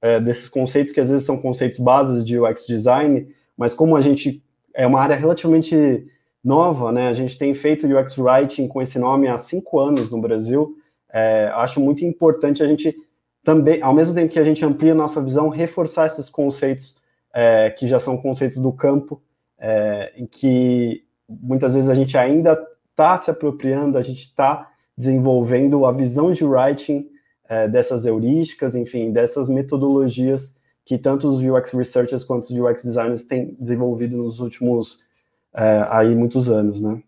é, 0.00 0.20
desses 0.20 0.48
conceitos 0.48 0.92
que 0.92 1.00
às 1.00 1.08
vezes 1.08 1.26
são 1.26 1.36
conceitos 1.36 1.80
bases 1.80 2.24
de 2.24 2.38
UX 2.38 2.64
design, 2.68 3.26
mas 3.56 3.74
como 3.74 3.96
a 3.96 4.00
gente 4.00 4.40
é 4.72 4.86
uma 4.86 5.00
área 5.00 5.16
relativamente 5.16 6.06
nova, 6.42 6.92
né? 6.92 7.08
A 7.08 7.12
gente 7.12 7.36
tem 7.36 7.52
feito 7.52 7.88
UX 7.88 8.16
Writing 8.16 8.68
com 8.68 8.80
esse 8.80 8.96
nome 8.96 9.26
há 9.26 9.36
cinco 9.36 9.80
anos 9.80 10.08
no 10.08 10.20
Brasil. 10.20 10.76
É, 11.12 11.50
acho 11.54 11.80
muito 11.80 12.04
importante 12.04 12.62
a 12.62 12.66
gente 12.68 12.94
também, 13.42 13.82
ao 13.82 13.92
mesmo 13.92 14.14
tempo 14.14 14.32
que 14.32 14.38
a 14.38 14.44
gente 14.44 14.64
amplia 14.64 14.92
a 14.92 14.96
nossa 14.96 15.20
visão, 15.20 15.48
reforçar 15.48 16.06
esses 16.06 16.28
conceitos 16.28 17.02
é, 17.34 17.70
que 17.70 17.88
já 17.88 17.98
são 17.98 18.16
conceitos 18.16 18.58
do 18.58 18.72
campo, 18.72 19.20
é, 19.58 20.12
em 20.16 20.26
que 20.26 21.04
muitas 21.28 21.74
vezes 21.74 21.90
a 21.90 21.94
gente 21.94 22.16
ainda 22.16 22.56
está 22.90 23.16
se 23.16 23.30
apropriando, 23.30 23.98
a 23.98 24.02
gente 24.02 24.20
está 24.20 24.70
desenvolvendo 24.96 25.84
a 25.84 25.92
visão 25.92 26.30
de 26.30 26.44
writing 26.44 27.08
é, 27.48 27.66
dessas 27.66 28.06
heurísticas, 28.06 28.76
enfim, 28.76 29.10
dessas 29.10 29.48
metodologias 29.48 30.56
que 30.84 30.96
tanto 30.96 31.28
os 31.28 31.42
UX 31.42 31.72
researchers 31.72 32.22
quanto 32.22 32.44
os 32.44 32.50
UX 32.50 32.84
designers 32.84 33.24
têm 33.24 33.56
desenvolvido 33.58 34.16
nos 34.16 34.38
últimos 34.38 35.02
é, 35.52 35.86
aí 35.90 36.14
muitos 36.14 36.48
anos, 36.48 36.80
né? 36.80 37.02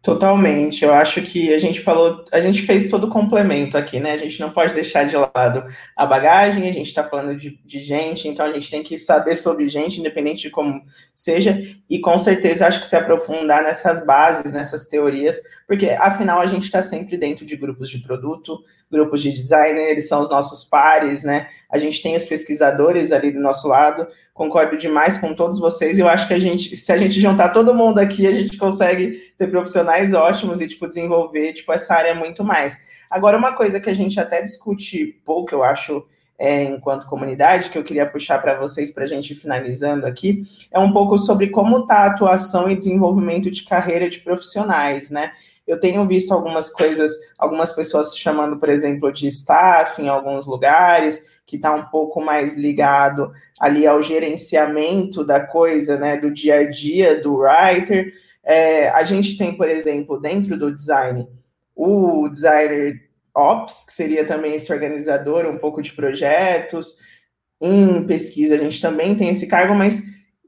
Totalmente. 0.00 0.84
Eu 0.84 0.92
acho 0.92 1.20
que 1.22 1.52
a 1.52 1.58
gente 1.58 1.80
falou, 1.80 2.24
a 2.30 2.40
gente 2.40 2.62
fez 2.62 2.88
todo 2.88 3.08
o 3.08 3.10
complemento 3.10 3.76
aqui, 3.76 3.98
né? 3.98 4.12
A 4.12 4.16
gente 4.16 4.38
não 4.38 4.52
pode 4.52 4.72
deixar 4.72 5.04
de 5.04 5.16
lado 5.16 5.64
a 5.96 6.06
bagagem, 6.06 6.68
a 6.68 6.72
gente 6.72 6.86
está 6.86 7.02
falando 7.02 7.36
de, 7.36 7.60
de, 7.64 7.80
gente, 7.80 8.28
então 8.28 8.46
a 8.46 8.52
gente 8.52 8.70
tem 8.70 8.80
que 8.80 8.96
saber 8.96 9.34
sobre 9.34 9.68
gente, 9.68 9.98
independente 9.98 10.42
de 10.42 10.50
como 10.50 10.82
seja, 11.12 11.60
e 11.90 11.98
com 11.98 12.16
certeza 12.16 12.68
acho 12.68 12.78
que 12.78 12.86
se 12.86 12.94
aprofundar 12.94 13.62
nessas 13.64 14.06
bases, 14.06 14.52
nessas 14.52 14.86
teorias, 14.86 15.40
porque 15.66 15.90
afinal 15.90 16.40
a 16.40 16.46
gente 16.46 16.62
está 16.62 16.80
sempre 16.80 17.16
dentro 17.16 17.44
de 17.44 17.56
grupos 17.56 17.90
de 17.90 17.98
produto, 17.98 18.62
grupos 18.90 19.20
de 19.20 19.32
designer, 19.32 19.90
eles 19.90 20.08
são 20.08 20.22
os 20.22 20.30
nossos 20.30 20.62
pares, 20.62 21.24
né? 21.24 21.48
A 21.68 21.76
gente 21.76 22.00
tem 22.00 22.16
os 22.16 22.24
pesquisadores 22.24 23.10
ali 23.10 23.32
do 23.32 23.40
nosso 23.40 23.66
lado, 23.66 24.06
concordo 24.38 24.76
demais 24.76 25.18
com 25.18 25.34
todos 25.34 25.58
vocês. 25.58 25.98
Eu 25.98 26.08
acho 26.08 26.28
que 26.28 26.32
a 26.32 26.38
gente, 26.38 26.76
se 26.76 26.92
a 26.92 26.96
gente 26.96 27.20
juntar 27.20 27.48
todo 27.48 27.74
mundo 27.74 27.98
aqui, 27.98 28.24
a 28.24 28.32
gente 28.32 28.56
consegue 28.56 29.32
ter 29.36 29.48
profissionais 29.48 30.14
ótimos 30.14 30.60
e 30.60 30.68
tipo 30.68 30.86
desenvolver 30.86 31.52
tipo 31.54 31.72
essa 31.72 31.92
área 31.92 32.14
muito 32.14 32.44
mais. 32.44 32.78
Agora 33.10 33.36
uma 33.36 33.56
coisa 33.56 33.80
que 33.80 33.90
a 33.90 33.94
gente 33.94 34.20
até 34.20 34.40
discute 34.40 35.20
pouco, 35.24 35.52
eu 35.52 35.64
acho, 35.64 36.06
é, 36.38 36.62
enquanto 36.62 37.08
comunidade, 37.08 37.68
que 37.68 37.76
eu 37.76 37.82
queria 37.82 38.06
puxar 38.06 38.40
para 38.40 38.56
vocês 38.56 38.92
para 38.92 39.02
a 39.02 39.06
gente 39.08 39.32
ir 39.32 39.36
finalizando 39.36 40.06
aqui, 40.06 40.44
é 40.70 40.78
um 40.78 40.92
pouco 40.92 41.18
sobre 41.18 41.48
como 41.48 41.80
está 41.80 42.04
a 42.04 42.06
atuação 42.06 42.70
e 42.70 42.76
desenvolvimento 42.76 43.50
de 43.50 43.64
carreira 43.64 44.08
de 44.08 44.20
profissionais, 44.20 45.10
né? 45.10 45.32
Eu 45.66 45.80
tenho 45.80 46.06
visto 46.06 46.32
algumas 46.32 46.70
coisas, 46.70 47.12
algumas 47.36 47.72
pessoas 47.72 48.16
chamando, 48.16 48.56
por 48.56 48.68
exemplo, 48.68 49.12
de 49.12 49.26
staff 49.26 50.00
em 50.00 50.08
alguns 50.08 50.46
lugares, 50.46 51.27
que 51.48 51.56
está 51.56 51.74
um 51.74 51.86
pouco 51.86 52.20
mais 52.20 52.52
ligado 52.52 53.32
ali 53.58 53.86
ao 53.86 54.02
gerenciamento 54.02 55.24
da 55.24 55.40
coisa, 55.40 55.98
né, 55.98 56.14
do 56.14 56.30
dia 56.30 56.56
a 56.56 56.70
dia 56.70 57.20
do 57.20 57.38
writer. 57.38 58.12
É, 58.44 58.90
a 58.90 59.02
gente 59.02 59.36
tem, 59.38 59.56
por 59.56 59.66
exemplo, 59.66 60.20
dentro 60.20 60.58
do 60.58 60.70
design, 60.70 61.26
o 61.74 62.28
designer 62.28 63.00
ops, 63.34 63.84
que 63.86 63.92
seria 63.94 64.26
também 64.26 64.56
esse 64.56 64.70
organizador 64.70 65.46
um 65.46 65.56
pouco 65.56 65.80
de 65.80 65.92
projetos. 65.92 66.98
Em 67.58 68.06
pesquisa 68.06 68.54
a 68.54 68.58
gente 68.58 68.78
também 68.78 69.14
tem 69.14 69.30
esse 69.30 69.46
cargo, 69.46 69.74
mas 69.74 70.02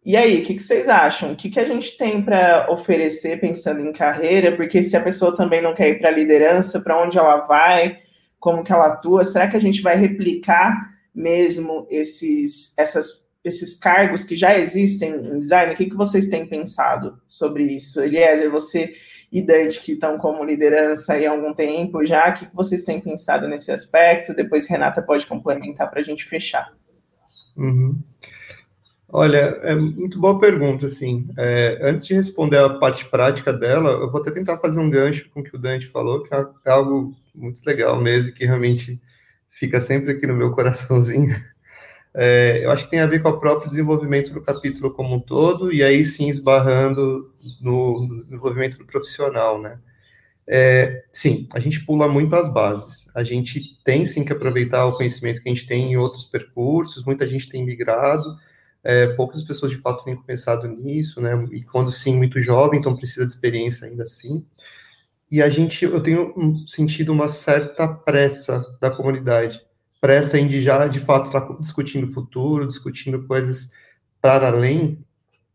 e 0.05 0.17
aí, 0.17 0.41
o 0.41 0.43
que, 0.43 0.55
que, 0.55 0.63
vocês 0.63 0.89
acham? 0.89 1.33
O 1.33 1.37
que, 1.37 1.51
que 1.51 1.61
a 1.61 1.65
gente 1.65 1.97
tem 1.97 2.23
para 2.23 2.71
oferecer 2.71 3.41
pensando 3.41 3.81
em 3.81 3.93
carreira? 3.93 4.55
Porque 4.57 4.83
se 4.83 4.97
a 4.97 5.03
pessoa 5.03 5.37
também 5.37 5.63
não 5.63 5.75
quer 5.75 5.89
ir 5.89 5.99
para 5.99 6.09
a 6.09 6.13
liderança, 6.13 6.81
para 6.81 7.03
onde 7.03 7.19
ela 7.19 7.37
vai? 7.39 7.99
como 8.41 8.65
que 8.65 8.73
ela 8.73 8.87
atua? 8.87 9.23
Será 9.23 9.47
que 9.47 9.57
a 9.57 9.61
gente 9.61 9.83
vai 9.83 9.95
replicar 9.95 10.89
mesmo 11.14 11.87
esses, 11.90 12.77
essas, 12.79 13.29
esses 13.44 13.77
cargos 13.77 14.25
que 14.25 14.37
já 14.37 14.59
existem 14.59 15.14
em 15.14 15.38
design? 15.38 15.73
O 15.73 15.77
que, 15.77 15.90
que 15.90 15.96
vocês 15.96 16.29
têm 16.29 16.46
pensado 16.46 17.20
sobre 17.27 17.64
isso? 17.64 18.01
Eliezer, 18.03 18.51
você 18.51 18.94
e 19.33 19.40
Dante, 19.40 19.81
que 19.81 19.92
estão 19.92 20.18
como 20.18 20.44
liderança 20.44 21.14
há 21.14 21.31
algum 21.31 21.55
tempo 21.55 22.05
já, 22.05 22.31
o 22.31 22.35
que, 22.35 22.46
que 22.46 22.55
vocês 22.55 22.83
têm 22.83 23.01
pensado 23.01 23.46
nesse 23.46 23.70
aspecto? 23.70 24.35
Depois 24.35 24.66
Renata 24.66 25.01
pode 25.01 25.27
complementar 25.27 25.88
para 25.88 26.01
a 26.01 26.05
gente 26.05 26.25
fechar. 26.25 26.73
Uhum. 27.57 28.01
Olha, 29.12 29.59
é 29.62 29.75
muito 29.75 30.20
boa 30.20 30.38
pergunta, 30.38 30.87
assim. 30.87 31.29
É, 31.37 31.79
antes 31.83 32.07
de 32.07 32.14
responder 32.14 32.59
a 32.59 32.79
parte 32.79 33.05
prática 33.05 33.53
dela, 33.53 33.90
eu 33.90 34.11
vou 34.11 34.20
até 34.20 34.31
tentar 34.31 34.59
fazer 34.59 34.79
um 34.79 34.90
gancho 34.90 35.29
com 35.31 35.40
o 35.40 35.42
que 35.42 35.55
o 35.55 35.59
Dante 35.59 35.88
falou, 35.88 36.23
que 36.23 36.35
é, 36.35 36.46
é 36.66 36.70
algo 36.70 37.14
muito 37.35 37.61
legal 37.66 38.01
mesmo, 38.01 38.35
que 38.35 38.44
realmente 38.44 39.01
fica 39.61 39.79
sempre 39.79 40.12
aqui 40.12 40.27
no 40.27 40.35
meu 40.35 40.51
coraçãozinho. 40.53 41.37
É, 42.12 42.64
eu 42.64 42.73
acho 42.73 42.87
que 42.87 42.90
tem 42.90 42.99
a 42.99 43.07
ver 43.07 43.23
com 43.23 43.29
o 43.29 43.38
próprio 43.38 43.70
desenvolvimento 43.70 44.33
do 44.33 44.42
capítulo 44.42 44.92
como 44.92 45.14
um 45.14 45.20
todo, 45.20 45.73
e 45.73 45.81
aí 45.81 46.05
sim 46.05 46.29
esbarrando 46.29 47.33
no, 47.61 48.05
no 48.05 48.20
desenvolvimento 48.20 48.77
do 48.79 48.85
profissional, 48.85 49.62
né? 49.62 49.79
É, 50.44 51.05
sim, 51.12 51.49
a 51.55 51.61
gente 51.61 51.87
pula 51.87 52.09
muito 52.09 52.35
as 52.35 52.53
bases. 52.53 53.09
A 53.14 53.23
gente 53.23 53.81
tem 53.85 54.05
sim 54.05 54.25
que 54.25 54.33
aproveitar 54.33 54.87
o 54.87 54.96
conhecimento 54.96 55.40
que 55.40 55.49
a 55.49 55.55
gente 55.55 55.68
tem 55.68 55.92
em 55.92 55.96
outros 55.96 56.25
percursos, 56.25 57.05
muita 57.05 57.29
gente 57.29 57.49
tem 57.49 57.64
migrado, 57.64 58.37
é, 58.83 59.07
poucas 59.14 59.44
pessoas 59.44 59.70
de 59.70 59.79
fato 59.79 60.03
têm 60.03 60.16
começado 60.16 60.66
nisso, 60.66 61.20
né? 61.20 61.33
E 61.53 61.62
quando 61.62 61.92
sim, 61.92 62.16
muito 62.16 62.40
jovem, 62.40 62.81
então 62.81 62.96
precisa 62.96 63.25
de 63.25 63.33
experiência 63.33 63.87
ainda 63.87 64.03
assim. 64.03 64.44
E 65.31 65.40
a 65.40 65.49
gente, 65.49 65.85
eu 65.85 66.03
tenho 66.03 66.35
sentido 66.66 67.12
uma 67.12 67.29
certa 67.29 67.87
pressa 67.87 68.64
da 68.81 68.90
comunidade, 68.90 69.61
pressa 70.01 70.38
em 70.38 70.49
de 70.49 70.61
já 70.61 70.88
de 70.88 70.99
fato 70.99 71.27
estar 71.27 71.43
tá 71.43 71.57
discutindo 71.61 72.09
o 72.09 72.12
futuro, 72.12 72.66
discutindo 72.66 73.27
coisas 73.27 73.71
para 74.21 74.49
além, 74.49 74.99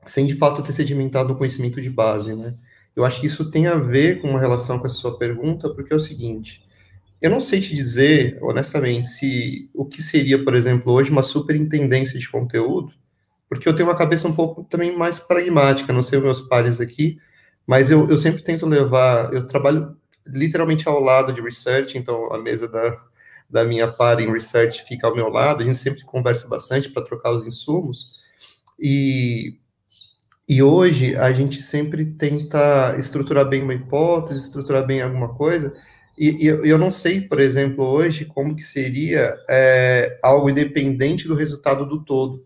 sem 0.05 0.25
de 0.25 0.35
fato 0.35 0.63
ter 0.63 0.71
sedimentado 0.71 1.33
o 1.33 1.35
conhecimento 1.35 1.81
de 1.81 1.89
base, 1.89 2.35
né? 2.35 2.55
Eu 2.95 3.03
acho 3.03 3.19
que 3.19 3.27
isso 3.27 3.51
tem 3.51 3.67
a 3.67 3.75
ver 3.75 4.21
com 4.21 4.29
uma 4.29 4.39
relação 4.39 4.79
com 4.79 4.85
essa 4.85 4.95
sua 4.95 5.17
pergunta, 5.17 5.69
porque 5.69 5.91
é 5.91 5.95
o 5.95 5.99
seguinte: 5.99 6.63
eu 7.21 7.29
não 7.29 7.41
sei 7.41 7.59
te 7.59 7.75
dizer, 7.75 8.37
honestamente, 8.41 9.07
se 9.07 9.69
o 9.73 9.85
que 9.85 10.01
seria, 10.01 10.41
por 10.41 10.55
exemplo, 10.55 10.93
hoje 10.93 11.11
uma 11.11 11.23
superintendência 11.23 12.17
de 12.17 12.29
conteúdo, 12.29 12.93
porque 13.49 13.67
eu 13.67 13.75
tenho 13.75 13.89
uma 13.89 13.97
cabeça 13.97 14.27
um 14.27 14.35
pouco 14.35 14.63
também 14.63 14.95
mais 14.95 15.19
pragmática, 15.19 15.91
não 15.91 16.01
sei 16.01 16.19
os 16.19 16.23
meus 16.23 16.41
pares 16.41 16.79
aqui, 16.79 17.17
mas 17.65 17.89
eu, 17.89 18.09
eu 18.09 18.17
sempre 18.17 18.43
tento 18.43 18.65
levar, 18.65 19.33
eu 19.33 19.47
trabalho 19.47 19.95
literalmente 20.25 20.87
ao 20.87 20.99
lado 20.99 21.33
de 21.33 21.41
research, 21.41 21.97
então 21.97 22.31
a 22.33 22.37
mesa 22.37 22.67
da, 22.67 22.97
da 23.49 23.63
minha 23.63 23.87
par 23.87 24.19
em 24.19 24.31
research 24.31 24.83
fica 24.87 25.07
ao 25.07 25.15
meu 25.15 25.29
lado, 25.29 25.61
a 25.61 25.65
gente 25.65 25.77
sempre 25.77 26.03
conversa 26.03 26.47
bastante 26.47 26.89
para 26.89 27.03
trocar 27.03 27.31
os 27.31 27.45
insumos, 27.45 28.23
e, 28.79 29.57
e 30.47 30.61
hoje 30.61 31.15
a 31.15 31.31
gente 31.31 31.61
sempre 31.61 32.05
tenta 32.05 32.95
estruturar 32.97 33.47
bem 33.47 33.63
uma 33.63 33.73
hipótese, 33.73 34.41
estruturar 34.41 34.85
bem 34.85 35.01
alguma 35.01 35.33
coisa, 35.35 35.73
e, 36.17 36.45
e 36.45 36.47
eu 36.47 36.77
não 36.77 36.89
sei, 36.89 37.21
por 37.21 37.39
exemplo, 37.39 37.83
hoje 37.83 38.25
como 38.25 38.55
que 38.55 38.63
seria 38.63 39.37
é, 39.49 40.17
algo 40.23 40.49
independente 40.49 41.27
do 41.27 41.35
resultado 41.35 41.85
do 41.85 42.03
todo. 42.03 42.45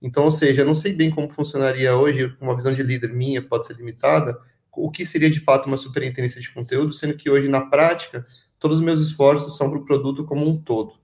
Então, 0.00 0.24
ou 0.24 0.30
seja, 0.30 0.62
eu 0.62 0.66
não 0.66 0.74
sei 0.74 0.94
bem 0.94 1.10
como 1.10 1.28
funcionaria 1.28 1.94
hoje, 1.94 2.34
uma 2.40 2.56
visão 2.56 2.72
de 2.72 2.82
líder 2.82 3.12
minha 3.12 3.42
pode 3.42 3.66
ser 3.66 3.76
limitada, 3.76 4.38
o 4.72 4.90
que 4.90 5.04
seria 5.04 5.30
de 5.30 5.40
fato 5.40 5.66
uma 5.66 5.76
superintendência 5.76 6.40
de 6.40 6.52
conteúdo, 6.52 6.92
sendo 6.92 7.14
que 7.14 7.30
hoje, 7.30 7.48
na 7.48 7.62
prática, 7.62 8.22
todos 8.58 8.78
os 8.78 8.84
meus 8.84 9.00
esforços 9.00 9.56
são 9.56 9.70
para 9.70 9.78
o 9.78 9.84
produto 9.84 10.24
como 10.24 10.48
um 10.48 10.60
todo. 10.60 10.94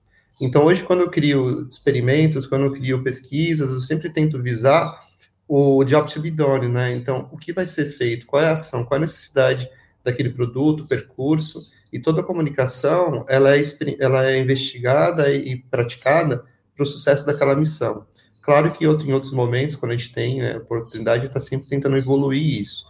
Então, 0.41 0.65
hoje, 0.65 0.83
quando 0.83 1.01
eu 1.01 1.09
crio 1.09 1.67
experimentos, 1.67 2.45
quando 2.45 2.65
eu 2.65 2.73
crio 2.73 3.03
pesquisas, 3.03 3.71
eu 3.71 3.79
sempre 3.79 4.09
tento 4.09 4.41
visar 4.41 5.07
o 5.47 5.83
job 5.83 6.11
to 6.11 6.21
be 6.21 6.29
done, 6.29 6.67
né? 6.67 6.93
Então, 6.93 7.27
o 7.31 7.37
que 7.37 7.53
vai 7.53 7.65
ser 7.65 7.85
feito? 7.85 8.25
Qual 8.27 8.41
é 8.41 8.47
a 8.47 8.53
ação? 8.53 8.83
Qual 8.83 8.97
é 8.97 8.99
a 8.99 9.05
necessidade 9.05 9.69
daquele 10.03 10.29
produto, 10.29 10.87
percurso, 10.87 11.65
e 11.91 11.99
toda 11.99 12.21
a 12.21 12.23
comunicação 12.23 13.25
ela 13.27 13.55
é, 13.55 13.61
ela 13.99 14.29
é 14.29 14.39
investigada 14.39 15.31
e 15.33 15.57
praticada 15.57 16.43
para 16.75 16.83
o 16.83 16.85
sucesso 16.85 17.25
daquela 17.25 17.55
missão. 17.55 18.05
Claro 18.41 18.71
que 18.71 18.85
em 18.85 18.87
outros 19.13 19.33
momentos, 19.33 19.75
quando 19.75 19.91
a 19.91 19.97
gente 19.97 20.13
tem 20.13 20.39
né, 20.39 20.57
oportunidade, 20.57 21.25
está 21.25 21.39
sempre 21.39 21.67
tentando 21.67 21.97
evoluir 21.97 22.59
isso. 22.59 22.85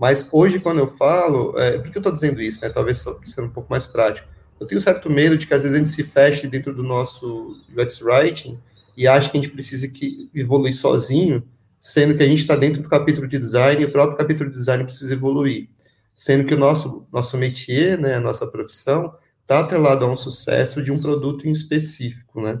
Mas 0.00 0.26
hoje, 0.32 0.58
quando 0.58 0.78
eu 0.78 0.88
falo, 0.88 1.58
é, 1.58 1.76
por 1.76 1.90
que 1.90 1.98
eu 1.98 2.00
estou 2.00 2.12
dizendo 2.12 2.40
isso? 2.40 2.62
Né? 2.62 2.70
Talvez 2.70 3.04
sendo 3.24 3.48
um 3.48 3.50
pouco 3.50 3.68
mais 3.68 3.84
prático. 3.84 4.26
Eu 4.58 4.66
tenho 4.66 4.80
certo 4.80 5.10
medo 5.10 5.36
de 5.36 5.46
que 5.46 5.52
às 5.52 5.60
vezes 5.60 5.76
a 5.76 5.78
gente 5.78 5.90
se 5.90 6.02
feche 6.02 6.48
dentro 6.48 6.74
do 6.74 6.82
nosso 6.82 7.62
UX 7.76 8.00
Writing 8.00 8.58
e 8.96 9.06
acha 9.06 9.28
que 9.28 9.36
a 9.36 9.42
gente 9.42 9.52
precisa 9.52 9.86
que 9.88 10.30
evoluir 10.34 10.74
sozinho, 10.74 11.42
sendo 11.78 12.16
que 12.16 12.22
a 12.22 12.26
gente 12.26 12.38
está 12.38 12.56
dentro 12.56 12.80
do 12.80 12.88
capítulo 12.88 13.28
de 13.28 13.38
design 13.38 13.82
e 13.82 13.84
o 13.84 13.92
próprio 13.92 14.16
capítulo 14.16 14.48
de 14.48 14.56
design 14.56 14.84
precisa 14.84 15.12
evoluir. 15.12 15.68
Sendo 16.16 16.46
que 16.46 16.54
o 16.54 16.58
nosso, 16.58 17.06
nosso 17.12 17.36
métier, 17.36 17.98
né, 17.98 18.14
a 18.14 18.20
nossa 18.20 18.46
profissão, 18.46 19.14
está 19.42 19.60
atrelado 19.60 20.06
a 20.06 20.10
um 20.10 20.16
sucesso 20.16 20.82
de 20.82 20.90
um 20.90 20.98
produto 20.98 21.46
em 21.46 21.50
específico, 21.50 22.40
né? 22.40 22.58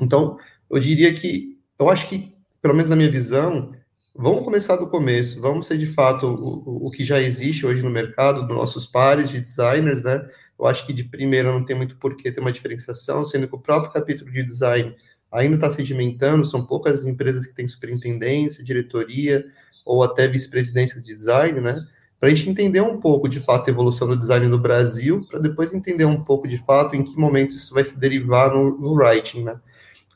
Então, 0.00 0.38
eu 0.70 0.78
diria 0.78 1.12
que, 1.12 1.58
eu 1.76 1.88
acho 1.88 2.08
que, 2.08 2.32
pelo 2.62 2.74
menos 2.74 2.88
na 2.88 2.94
minha 2.94 3.10
visão, 3.10 3.72
vamos 4.18 4.42
começar 4.42 4.74
do 4.74 4.88
começo, 4.88 5.40
vamos 5.40 5.68
ser 5.68 5.78
de 5.78 5.86
fato 5.86 6.26
o, 6.26 6.88
o 6.88 6.90
que 6.90 7.04
já 7.04 7.20
existe 7.20 7.64
hoje 7.64 7.82
no 7.82 7.90
mercado, 7.90 8.44
dos 8.44 8.56
nossos 8.56 8.84
pares 8.84 9.30
de 9.30 9.40
designers, 9.40 10.02
né? 10.02 10.28
Eu 10.58 10.66
acho 10.66 10.84
que 10.84 10.92
de 10.92 11.04
primeiro 11.04 11.52
não 11.52 11.64
tem 11.64 11.76
muito 11.76 11.96
porquê 11.96 12.32
ter 12.32 12.40
uma 12.40 12.50
diferenciação, 12.50 13.24
sendo 13.24 13.46
que 13.46 13.54
o 13.54 13.60
próprio 13.60 13.92
capítulo 13.92 14.28
de 14.32 14.42
design 14.42 14.92
ainda 15.30 15.54
está 15.54 15.70
sedimentando, 15.70 16.44
são 16.44 16.66
poucas 16.66 17.06
empresas 17.06 17.46
que 17.46 17.54
têm 17.54 17.68
superintendência, 17.68 18.64
diretoria 18.64 19.44
ou 19.86 20.02
até 20.02 20.26
vice-presidência 20.26 21.00
de 21.00 21.14
design, 21.14 21.60
né? 21.60 21.80
Para 22.18 22.28
a 22.28 22.34
gente 22.34 22.50
entender 22.50 22.80
um 22.80 22.98
pouco 22.98 23.28
de 23.28 23.38
fato 23.38 23.68
a 23.68 23.70
evolução 23.70 24.08
do 24.08 24.18
design 24.18 24.48
no 24.48 24.58
Brasil, 24.58 25.24
para 25.30 25.38
depois 25.38 25.72
entender 25.72 26.06
um 26.06 26.24
pouco 26.24 26.48
de 26.48 26.58
fato 26.58 26.96
em 26.96 27.04
que 27.04 27.16
momento 27.16 27.50
isso 27.50 27.72
vai 27.72 27.84
se 27.84 27.96
derivar 27.96 28.52
no, 28.52 28.76
no 28.76 28.94
writing, 28.94 29.44
né? 29.44 29.60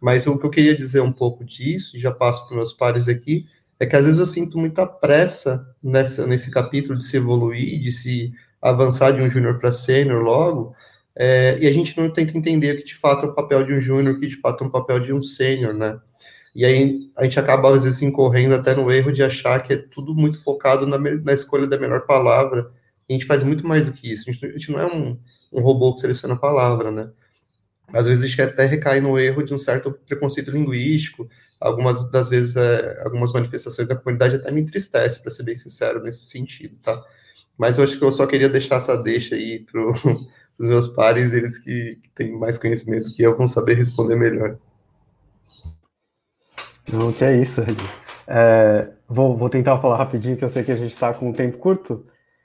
Mas 0.01 0.27
o 0.27 0.37
que 0.37 0.45
eu 0.45 0.51
queria 0.51 0.75
dizer 0.75 1.01
um 1.01 1.13
pouco 1.13 1.45
disso, 1.45 1.97
já 1.97 2.11
passo 2.11 2.49
para 2.49 2.57
meus 2.57 2.73
pares 2.73 3.07
aqui, 3.07 3.47
é 3.83 3.87
que 3.87 3.97
às 3.97 4.05
vezes 4.05 4.21
eu 4.21 4.27
sinto 4.27 4.57
muita 4.57 4.87
pressa 4.87 5.67
nessa, 5.83 6.25
nesse 6.25 6.53
capítulo 6.53 6.97
de 6.97 7.03
se 7.03 7.17
evoluir, 7.17 7.81
de 7.81 7.91
se 7.91 8.33
avançar 8.61 9.11
de 9.11 9.21
um 9.21 9.29
júnior 9.29 9.59
para 9.59 9.73
sênior 9.73 10.23
logo, 10.23 10.73
é, 11.17 11.59
e 11.59 11.67
a 11.67 11.73
gente 11.73 11.99
não 11.99 12.09
tenta 12.09 12.39
entender 12.39 12.77
que 12.77 12.85
de 12.85 12.95
fato 12.95 13.27
é 13.27 13.29
o 13.29 13.35
papel 13.35 13.67
de 13.67 13.73
um 13.75 13.81
júnior, 13.81 14.21
que 14.21 14.29
de 14.29 14.37
fato 14.37 14.63
é 14.63 14.67
um 14.69 14.71
papel 14.71 15.01
de 15.01 15.13
um 15.13 15.21
sênior, 15.21 15.75
né? 15.75 15.99
E 16.55 16.65
aí 16.65 17.11
a 17.17 17.25
gente 17.25 17.41
acaba 17.41 17.75
às 17.75 17.83
vezes 17.83 18.01
incorrendo 18.03 18.55
até 18.55 18.73
no 18.73 18.89
erro 18.89 19.13
de 19.13 19.21
achar 19.21 19.61
que 19.61 19.73
é 19.73 19.77
tudo 19.77 20.15
muito 20.15 20.41
focado 20.41 20.87
na, 20.87 20.97
na 20.97 21.33
escolha 21.33 21.67
da 21.67 21.77
melhor 21.77 22.07
palavra. 22.07 22.71
E 23.09 23.15
a 23.15 23.19
gente 23.19 23.27
faz 23.27 23.43
muito 23.43 23.67
mais 23.67 23.87
do 23.87 23.93
que 23.93 24.13
isso. 24.13 24.31
A 24.31 24.33
gente, 24.33 24.47
a 24.47 24.53
gente 24.53 24.71
não 24.71 24.79
é 24.79 24.87
um, 24.87 25.19
um 25.53 25.61
robô 25.61 25.93
que 25.93 26.01
seleciona 26.01 26.35
a 26.35 26.39
palavra, 26.39 26.93
né? 26.93 27.11
Às 27.93 28.07
vezes 28.07 28.23
a 28.23 28.29
gente 28.29 28.43
até 28.43 28.65
recai 28.65 29.01
no 29.01 29.19
erro 29.19 29.43
de 29.43 29.53
um 29.53 29.59
certo 29.59 29.91
preconceito 30.07 30.53
linguístico. 30.53 31.29
Algumas 31.63 32.11
das 32.11 32.29
vezes, 32.29 32.57
é, 32.57 33.03
algumas 33.05 33.33
manifestações 33.33 33.87
da 33.87 33.95
comunidade 33.95 34.37
até 34.37 34.51
me 34.51 34.61
entristece, 34.61 35.23
para 35.23 35.31
ser 35.31 35.45
bem 35.45 35.55
sincero, 35.55 36.03
nesse 36.03 36.25
sentido, 36.27 36.77
tá? 36.83 37.01
Mas 37.57 37.79
eu 37.79 37.85
acho 37.85 37.97
que 37.97 38.05
eu 38.05 38.11
só 38.11 38.27
queria 38.27 38.49
deixar 38.49 38.77
essa 38.77 38.97
deixa 38.97 39.37
aí 39.37 39.61
para 39.61 39.81
os 40.59 40.69
meus 40.69 40.89
pares, 40.89 41.33
eles 41.33 41.59
que, 41.59 42.01
que 42.03 42.11
têm 42.11 42.37
mais 42.37 42.59
conhecimento 42.59 43.15
que 43.15 43.23
eu 43.23 43.37
vão 43.37 43.47
saber 43.47 43.75
responder 43.75 44.17
melhor. 44.17 44.59
Não, 46.93 47.13
que 47.13 47.25
é 47.25 47.41
isso, 47.41 47.63
é, 48.27 48.91
vou, 49.09 49.37
vou 49.37 49.49
tentar 49.49 49.79
falar 49.79 49.97
rapidinho, 49.97 50.37
que 50.37 50.45
eu 50.45 50.49
sei 50.49 50.65
que 50.65 50.73
a 50.73 50.77
gente 50.77 50.93
está 50.93 51.15
com 51.15 51.29
um 51.29 51.33
tempo 51.33 51.59
curto. 51.59 52.05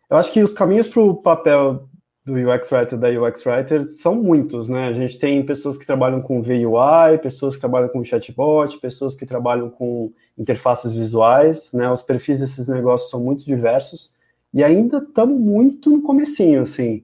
Eu 0.10 0.18
acho 0.18 0.32
que 0.32 0.44
os 0.44 0.54
caminhos 0.54 0.88
para 0.88 1.02
o 1.02 1.16
papel 1.16 1.90
do 2.28 2.34
UX 2.34 2.70
Writer 2.74 3.00
da 3.00 3.08
UX 3.08 3.46
Writer 3.46 3.90
são 3.90 4.14
muitos, 4.14 4.68
né? 4.68 4.90
A 4.90 4.94
gente 4.94 5.18
tem 5.18 5.46
pessoas 5.46 5.78
que 5.78 5.86
trabalham 5.86 6.22
com 6.22 6.42
VUI, 6.42 7.18
pessoas 7.22 7.56
que 7.56 7.62
trabalham 7.62 7.88
com 7.88 8.04
chatbot, 8.04 8.78
pessoas 8.82 9.16
que 9.16 9.26
trabalham 9.26 9.70
com 9.70 10.12
interfaces 10.38 10.92
visuais, 10.94 11.72
né? 11.72 11.90
Os 11.90 12.02
perfis 12.04 12.42
desses 12.42 12.68
negócios 12.68 13.10
são 13.10 13.24
muito 13.24 13.46
diversos 13.46 14.14
e 14.54 14.62
ainda 14.62 14.98
estamos 14.98 15.40
muito 15.40 15.90
no 15.90 16.02
comecinho, 16.02 16.62
assim, 16.62 17.02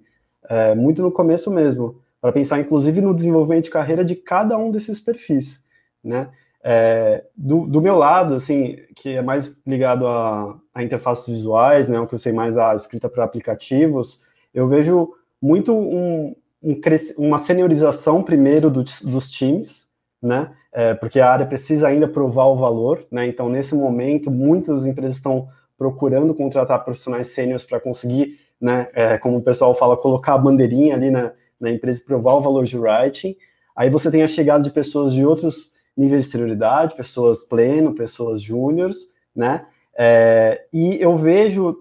é, 0.49 0.75
muito 0.75 1.01
no 1.01 1.09
começo 1.09 1.49
mesmo, 1.49 2.01
para 2.19 2.33
pensar 2.33 2.59
inclusive 2.59 2.99
no 2.99 3.15
desenvolvimento 3.15 3.65
de 3.65 3.69
carreira 3.69 4.03
de 4.03 4.17
cada 4.17 4.57
um 4.57 4.71
desses 4.71 4.99
perfis, 4.99 5.63
né? 6.03 6.31
É, 6.61 7.23
do, 7.35 7.65
do, 7.65 7.81
meu 7.81 7.95
lado, 7.95 8.35
assim, 8.35 8.77
que 8.95 9.15
é 9.15 9.21
mais 9.21 9.57
ligado 9.65 10.05
a, 10.05 10.57
a 10.73 10.83
interfaces 10.83 11.33
visuais, 11.33 11.87
né, 11.89 11.99
o 11.99 12.07
que 12.07 12.15
eu 12.15 12.19
sei 12.19 12.31
mais 12.31 12.57
a 12.57 12.73
escrita 12.73 13.09
para 13.09 13.25
aplicativos, 13.25 14.21
eu 14.53 14.67
vejo 14.67 15.13
muito 15.41 15.73
um, 15.73 16.35
um 16.61 16.75
uma 17.17 17.37
seniorização 17.37 18.23
primeiro 18.23 18.69
do, 18.69 18.83
dos 18.83 19.29
times, 19.29 19.87
né, 20.21 20.51
é, 20.71 20.93
porque 20.93 21.19
a 21.19 21.29
área 21.29 21.45
precisa 21.45 21.87
ainda 21.87 22.07
provar 22.07 22.45
o 22.45 22.55
valor, 22.55 23.05
né, 23.11 23.27
então 23.27 23.49
nesse 23.49 23.75
momento 23.75 24.31
muitas 24.31 24.85
empresas 24.85 25.17
estão 25.17 25.49
procurando 25.77 26.33
contratar 26.33 26.83
profissionais 26.85 27.27
sêniores 27.27 27.63
para 27.63 27.81
conseguir, 27.81 28.39
né, 28.61 28.87
é, 28.93 29.17
como 29.17 29.37
o 29.37 29.41
pessoal 29.41 29.75
fala, 29.75 29.97
colocar 29.97 30.35
a 30.35 30.37
bandeirinha 30.37 30.95
ali 30.95 31.11
na, 31.11 31.33
na 31.59 31.69
empresa 31.69 31.99
e 31.99 32.05
provar 32.05 32.35
o 32.35 32.41
valor 32.41 32.63
de 32.63 32.77
writing, 32.77 33.35
aí 33.75 33.89
você 33.89 34.09
tem 34.09 34.23
a 34.23 34.27
chegada 34.27 34.63
de 34.63 34.71
pessoas 34.71 35.13
de 35.13 35.25
outros 35.25 35.73
níveis 35.95 36.23
de 36.23 36.31
senioridade, 36.31 36.95
pessoas 36.95 37.43
pleno, 37.43 37.93
pessoas 37.93 38.41
júniores, 38.41 39.07
né? 39.35 39.65
É, 39.95 40.65
e 40.73 40.99
eu 40.99 41.15
vejo, 41.15 41.77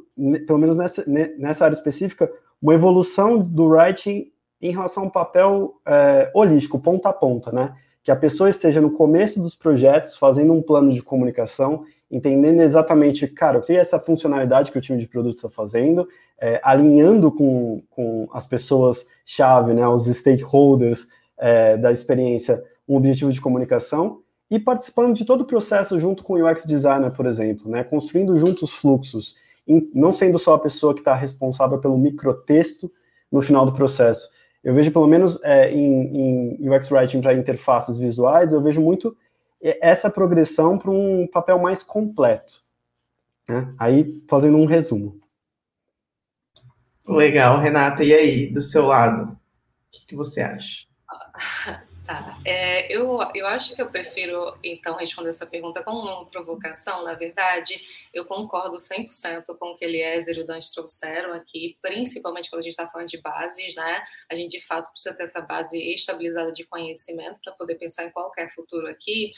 pelo 0.47 0.59
menos 0.59 0.77
nessa, 0.77 1.05
nessa 1.07 1.65
área 1.65 1.75
específica, 1.75 2.31
uma 2.63 2.75
evolução 2.75 3.39
do 3.39 3.67
writing 3.67 4.31
em 4.61 4.71
relação 4.71 5.05
ao 5.05 5.11
papel 5.11 5.75
é, 5.85 6.31
holístico, 6.33 6.79
ponta 6.79 7.09
a 7.09 7.13
ponta, 7.13 7.51
né? 7.51 7.75
Que 8.05 8.13
a 8.13 8.17
pessoa 8.17 8.49
esteja 8.49 8.81
no 8.81 8.93
começo 8.93 9.41
dos 9.41 9.55
projetos, 9.55 10.17
fazendo 10.17 10.53
um 10.53 10.63
plano 10.63 10.91
de 10.93 11.03
comunicação, 11.03 11.85
entendendo 12.11 12.61
exatamente, 12.61 13.27
cara, 13.27 13.59
o 13.59 13.63
que 13.63 13.73
é 13.73 13.77
essa 13.77 13.99
funcionalidade 13.99 14.71
que 14.71 14.79
o 14.79 14.81
time 14.81 14.99
de 14.99 15.09
produto 15.09 15.37
está 15.37 15.49
fazendo, 15.49 16.07
é, 16.39 16.61
alinhando 16.63 17.33
com, 17.33 17.83
com 17.91 18.29
as 18.33 18.47
pessoas-chave, 18.47 19.73
né, 19.73 19.87
os 19.89 20.05
stakeholders 20.07 21.07
é, 21.39 21.77
da 21.77 21.91
experiência, 21.91 22.63
um 22.87 22.97
objetivo 22.97 23.33
de 23.33 23.41
comunicação 23.41 24.21
e 24.51 24.59
participando 24.59 25.15
de 25.15 25.25
todo 25.25 25.41
o 25.41 25.47
processo 25.47 25.99
junto 25.99 26.23
com 26.23 26.35
o 26.35 26.47
UX 26.47 26.65
designer, 26.67 27.11
por 27.13 27.25
exemplo, 27.25 27.71
né, 27.71 27.83
construindo 27.83 28.37
juntos 28.37 28.63
os 28.65 28.75
fluxos, 28.75 29.37
não 29.67 30.13
sendo 30.13 30.39
só 30.39 30.55
a 30.55 30.59
pessoa 30.59 30.95
que 30.95 31.01
está 31.01 31.15
responsável 31.15 31.79
pelo 31.79 31.97
microtexto 31.97 32.91
no 33.31 33.41
final 33.41 33.65
do 33.65 33.73
processo. 33.73 34.31
Eu 34.63 34.75
vejo, 34.75 34.93
pelo 34.93 35.07
menos 35.07 35.43
é, 35.43 35.71
em, 35.73 36.59
em 36.61 36.71
UX 36.71 36.91
Writing 36.91 37.21
para 37.21 37.35
interfaces 37.35 37.99
visuais, 37.99 38.53
eu 38.53 38.61
vejo 38.61 38.81
muito 38.81 39.17
essa 39.61 40.11
progressão 40.11 40.77
para 40.77 40.91
um 40.91 41.27
papel 41.27 41.59
mais 41.59 41.83
completo. 41.83 42.61
Né? 43.49 43.73
Aí, 43.79 44.25
fazendo 44.29 44.57
um 44.57 44.65
resumo. 44.65 45.21
Legal, 47.09 47.61
Renata. 47.61 48.05
E 48.05 48.13
aí, 48.13 48.53
do 48.53 48.61
seu 48.61 48.87
lado, 48.87 49.33
o 49.33 49.37
que, 49.91 50.07
que 50.07 50.17
você 50.17 50.41
acha? 50.41 50.87
Tá. 52.07 52.37
É, 52.45 52.93
eu, 52.93 53.21
eu 53.33 53.47
acho 53.47 53.77
que 53.77 53.81
eu 53.81 53.89
prefiro, 53.89 54.59
então, 54.63 54.97
responder 54.97 55.31
essa 55.31 55.47
pergunta 55.47 55.85
com 55.85 55.93
uma 55.93 56.27
provocação. 56.27 57.05
Na 57.05 57.15
verdade, 57.15 57.81
eu 58.13 58.25
concordo 58.25 58.77
100% 58.77 59.57
com 59.57 59.71
o 59.71 59.77
que 59.77 59.85
Eliezer 59.85 60.37
e 60.37 60.41
o 60.41 60.47
Dante 60.47 60.73
trouxeram 60.73 61.33
aqui, 61.33 61.79
principalmente 61.81 62.51
quando 62.51 62.61
a 62.61 62.63
gente 62.65 62.73
está 62.73 62.89
falando 62.89 63.09
de 63.09 63.21
bases, 63.21 63.77
né? 63.77 64.03
A 64.29 64.35
gente, 64.35 64.51
de 64.51 64.61
fato, 64.61 64.91
precisa 64.91 65.15
ter 65.15 65.23
essa 65.23 65.41
base 65.41 65.81
estabilizada 65.93 66.51
de 66.51 66.65
conhecimento 66.65 67.41
para 67.41 67.53
poder 67.53 67.77
pensar 67.77 68.05
em 68.05 68.11
qualquer 68.11 68.51
futuro 68.51 68.89
aqui, 68.89 69.31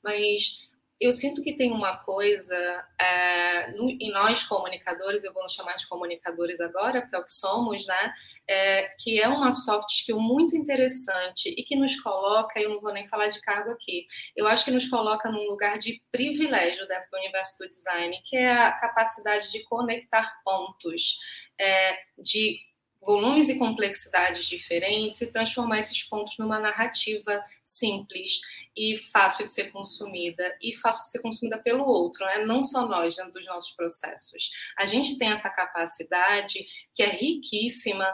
mas 0.00 0.70
eu 1.02 1.12
sinto 1.12 1.42
que 1.42 1.52
tem 1.54 1.72
uma 1.72 1.96
coisa 1.96 2.56
é, 3.00 3.72
no, 3.72 3.90
em 3.90 4.12
nós 4.12 4.44
comunicadores, 4.44 5.24
eu 5.24 5.32
vou 5.32 5.42
nos 5.42 5.52
chamar 5.52 5.74
de 5.74 5.88
comunicadores 5.88 6.60
agora, 6.60 7.00
porque 7.00 7.16
é 7.16 7.18
o 7.18 7.24
que 7.24 7.32
somos, 7.32 7.84
né? 7.86 8.14
É, 8.48 8.82
que 9.00 9.20
é 9.20 9.28
uma 9.28 9.50
soft 9.50 9.88
skill 9.90 10.20
muito 10.20 10.56
interessante 10.56 11.52
e 11.56 11.64
que 11.64 11.74
nos 11.74 12.00
coloca, 12.00 12.60
eu 12.60 12.70
não 12.70 12.80
vou 12.80 12.92
nem 12.92 13.08
falar 13.08 13.28
de 13.28 13.40
cargo 13.40 13.70
aqui, 13.70 14.06
eu 14.36 14.46
acho 14.46 14.64
que 14.64 14.70
nos 14.70 14.88
coloca 14.88 15.30
num 15.30 15.48
lugar 15.48 15.76
de 15.78 16.00
privilégio 16.12 16.86
dentro 16.86 17.10
do 17.10 17.18
universo 17.18 17.58
do 17.58 17.68
design, 17.68 18.20
que 18.24 18.36
é 18.36 18.52
a 18.52 18.72
capacidade 18.72 19.50
de 19.50 19.64
conectar 19.64 20.40
pontos, 20.44 21.18
é, 21.58 21.98
de 22.16 22.60
volumes 23.02 23.48
e 23.48 23.58
complexidades 23.58 24.46
diferentes 24.46 25.20
e 25.20 25.32
transformar 25.32 25.80
esses 25.80 26.02
pontos 26.04 26.38
numa 26.38 26.60
narrativa 26.60 27.44
simples 27.64 28.40
e 28.76 28.96
fácil 28.96 29.44
de 29.44 29.52
ser 29.52 29.72
consumida 29.72 30.56
e 30.62 30.72
fácil 30.74 31.04
de 31.04 31.10
ser 31.10 31.20
consumida 31.20 31.58
pelo 31.58 31.84
outro, 31.84 32.24
né? 32.24 32.44
não 32.44 32.62
só 32.62 32.86
nós 32.86 33.16
dentro 33.16 33.32
dos 33.32 33.46
nossos 33.46 33.72
processos. 33.72 34.50
A 34.78 34.86
gente 34.86 35.18
tem 35.18 35.30
essa 35.30 35.50
capacidade 35.50 36.64
que 36.94 37.02
é 37.02 37.10
riquíssima 37.10 38.06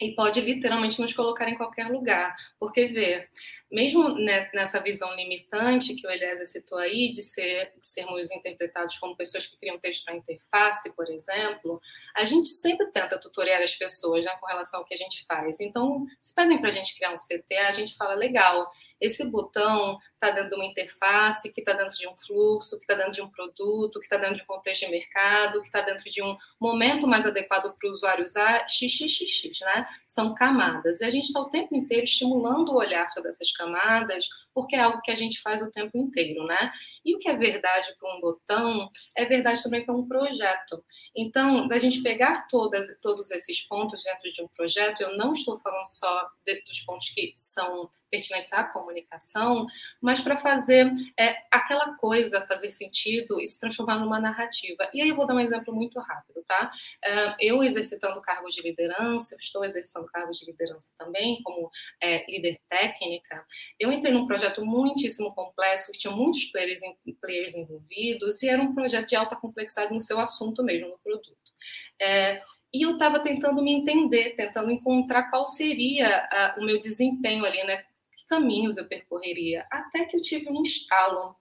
e 0.00 0.14
pode 0.14 0.40
literalmente 0.40 1.00
nos 1.00 1.12
colocar 1.12 1.48
em 1.48 1.56
qualquer 1.56 1.90
lugar. 1.90 2.36
Porque, 2.58 2.86
vê, 2.86 3.28
mesmo 3.70 4.14
nessa 4.52 4.80
visão 4.80 5.14
limitante 5.14 5.94
que 5.94 6.06
o 6.06 6.10
Eliezer 6.10 6.46
citou 6.46 6.78
aí, 6.78 7.10
de, 7.10 7.22
ser, 7.22 7.72
de 7.80 7.88
sermos 7.88 8.30
interpretados 8.30 8.98
como 8.98 9.16
pessoas 9.16 9.46
que 9.46 9.56
criam 9.58 9.78
texto 9.78 10.04
para 10.04 10.16
interface, 10.16 10.94
por 10.94 11.08
exemplo, 11.10 11.80
a 12.16 12.24
gente 12.24 12.48
sempre 12.48 12.86
tenta 12.92 13.18
tutoriar 13.18 13.62
as 13.62 13.74
pessoas 13.74 14.24
né, 14.24 14.32
com 14.40 14.46
relação 14.46 14.80
ao 14.80 14.86
que 14.86 14.94
a 14.94 14.98
gente 14.98 15.24
faz. 15.26 15.60
Então, 15.60 16.04
se 16.20 16.34
pedem 16.34 16.58
para 16.58 16.68
a 16.68 16.72
gente 16.72 16.94
criar 16.96 17.10
um 17.10 17.14
CTA, 17.14 17.68
a 17.68 17.72
gente 17.72 17.96
fala, 17.96 18.14
legal, 18.14 18.70
esse 19.00 19.24
botão 19.30 19.98
está 20.14 20.30
dentro 20.30 20.50
de 20.50 20.56
uma 20.56 20.64
interface, 20.64 21.52
que 21.52 21.60
está 21.60 21.72
dentro 21.72 21.96
de 21.96 22.08
um 22.08 22.14
fluxo, 22.14 22.76
que 22.76 22.82
está 22.82 22.94
dentro 22.94 23.12
de 23.12 23.22
um 23.22 23.28
produto, 23.28 23.98
que 24.00 24.06
está 24.06 24.16
dentro 24.16 24.36
de 24.36 24.42
um 24.42 24.46
contexto 24.46 24.86
de 24.86 24.90
mercado, 24.90 25.60
que 25.60 25.68
está 25.68 25.80
dentro 25.80 26.10
de 26.10 26.22
um 26.22 26.36
momento 26.60 27.06
mais 27.06 27.26
adequado 27.26 27.74
para 27.74 27.88
o 27.88 27.90
usuário 27.90 28.24
usar, 28.24 28.66
xxxx, 28.68 29.60
né? 29.60 29.86
São 30.06 30.34
camadas. 30.34 31.00
E 31.00 31.04
a 31.04 31.10
gente 31.10 31.26
está 31.26 31.40
o 31.40 31.48
tempo 31.48 31.74
inteiro 31.74 32.04
estimulando 32.04 32.70
o 32.70 32.76
olhar 32.76 33.08
sobre 33.08 33.30
essas 33.30 33.52
camadas, 33.52 34.28
porque 34.58 34.74
é 34.74 34.80
algo 34.80 35.00
que 35.00 35.12
a 35.12 35.14
gente 35.14 35.40
faz 35.40 35.62
o 35.62 35.70
tempo 35.70 35.96
inteiro, 35.96 36.44
né? 36.44 36.72
E 37.04 37.14
o 37.14 37.18
que 37.20 37.28
é 37.28 37.36
verdade 37.36 37.94
para 37.96 38.12
um 38.12 38.20
botão 38.20 38.90
é 39.16 39.24
verdade 39.24 39.62
também 39.62 39.86
para 39.86 39.94
um 39.94 40.06
projeto. 40.06 40.84
Então, 41.16 41.68
da 41.68 41.78
gente 41.78 42.02
pegar 42.02 42.48
todas, 42.48 42.88
todos 43.00 43.30
esses 43.30 43.60
pontos 43.68 44.02
dentro 44.02 44.28
de 44.32 44.42
um 44.42 44.48
projeto, 44.48 45.00
eu 45.00 45.16
não 45.16 45.30
estou 45.30 45.56
falando 45.60 45.86
só 45.86 46.28
de, 46.44 46.60
dos 46.64 46.80
pontos 46.80 47.08
que 47.10 47.32
são 47.36 47.88
pertinentes 48.10 48.52
à 48.52 48.64
comunicação, 48.64 49.64
mas 50.02 50.20
para 50.20 50.36
fazer 50.36 50.92
é, 51.16 51.36
aquela 51.52 51.94
coisa 51.94 52.44
fazer 52.46 52.68
sentido 52.68 53.40
e 53.40 53.46
se 53.46 53.60
transformar 53.60 54.00
numa 54.00 54.18
narrativa. 54.18 54.90
E 54.92 55.00
aí 55.00 55.08
eu 55.08 55.14
vou 55.14 55.24
dar 55.24 55.34
um 55.34 55.40
exemplo 55.40 55.72
muito 55.72 56.00
rápido, 56.00 56.42
tá? 56.44 56.72
É, 57.04 57.36
eu 57.38 57.62
exercitando 57.62 58.20
cargo 58.20 58.48
de 58.48 58.60
liderança, 58.60 59.36
eu 59.36 59.38
estou 59.38 59.64
exercitando 59.64 60.06
cargo 60.08 60.32
de 60.32 60.44
liderança 60.44 60.90
também, 60.98 61.40
como 61.44 61.70
é, 62.02 62.28
líder 62.28 62.58
técnica, 62.68 63.46
eu 63.78 63.92
entrei 63.92 64.12
num 64.12 64.26
projeto 64.26 64.47
muitíssimo 64.64 65.34
complexo, 65.34 65.92
que 65.92 65.98
tinha 65.98 66.14
muitos 66.14 66.44
players, 66.44 66.80
players 67.20 67.54
envolvidos, 67.54 68.42
e 68.42 68.48
era 68.48 68.62
um 68.62 68.74
projeto 68.74 69.08
de 69.08 69.16
alta 69.16 69.36
complexidade 69.36 69.92
no 69.92 70.00
seu 70.00 70.18
assunto 70.20 70.62
mesmo, 70.62 70.88
no 70.88 70.98
produto. 70.98 71.52
É, 72.00 72.42
e 72.72 72.84
eu 72.84 72.92
estava 72.92 73.20
tentando 73.20 73.62
me 73.62 73.72
entender, 73.72 74.36
tentando 74.36 74.70
encontrar 74.70 75.30
qual 75.30 75.44
seria 75.46 76.28
a, 76.30 76.56
o 76.58 76.64
meu 76.64 76.78
desempenho 76.78 77.44
ali, 77.44 77.62
né? 77.64 77.82
caminhos 78.28 78.76
eu 78.76 78.86
percorreria, 78.86 79.66
até 79.70 80.04
que 80.04 80.16
eu 80.16 80.20
tive 80.20 80.50
um 80.50 80.62
estalo. 80.62 81.34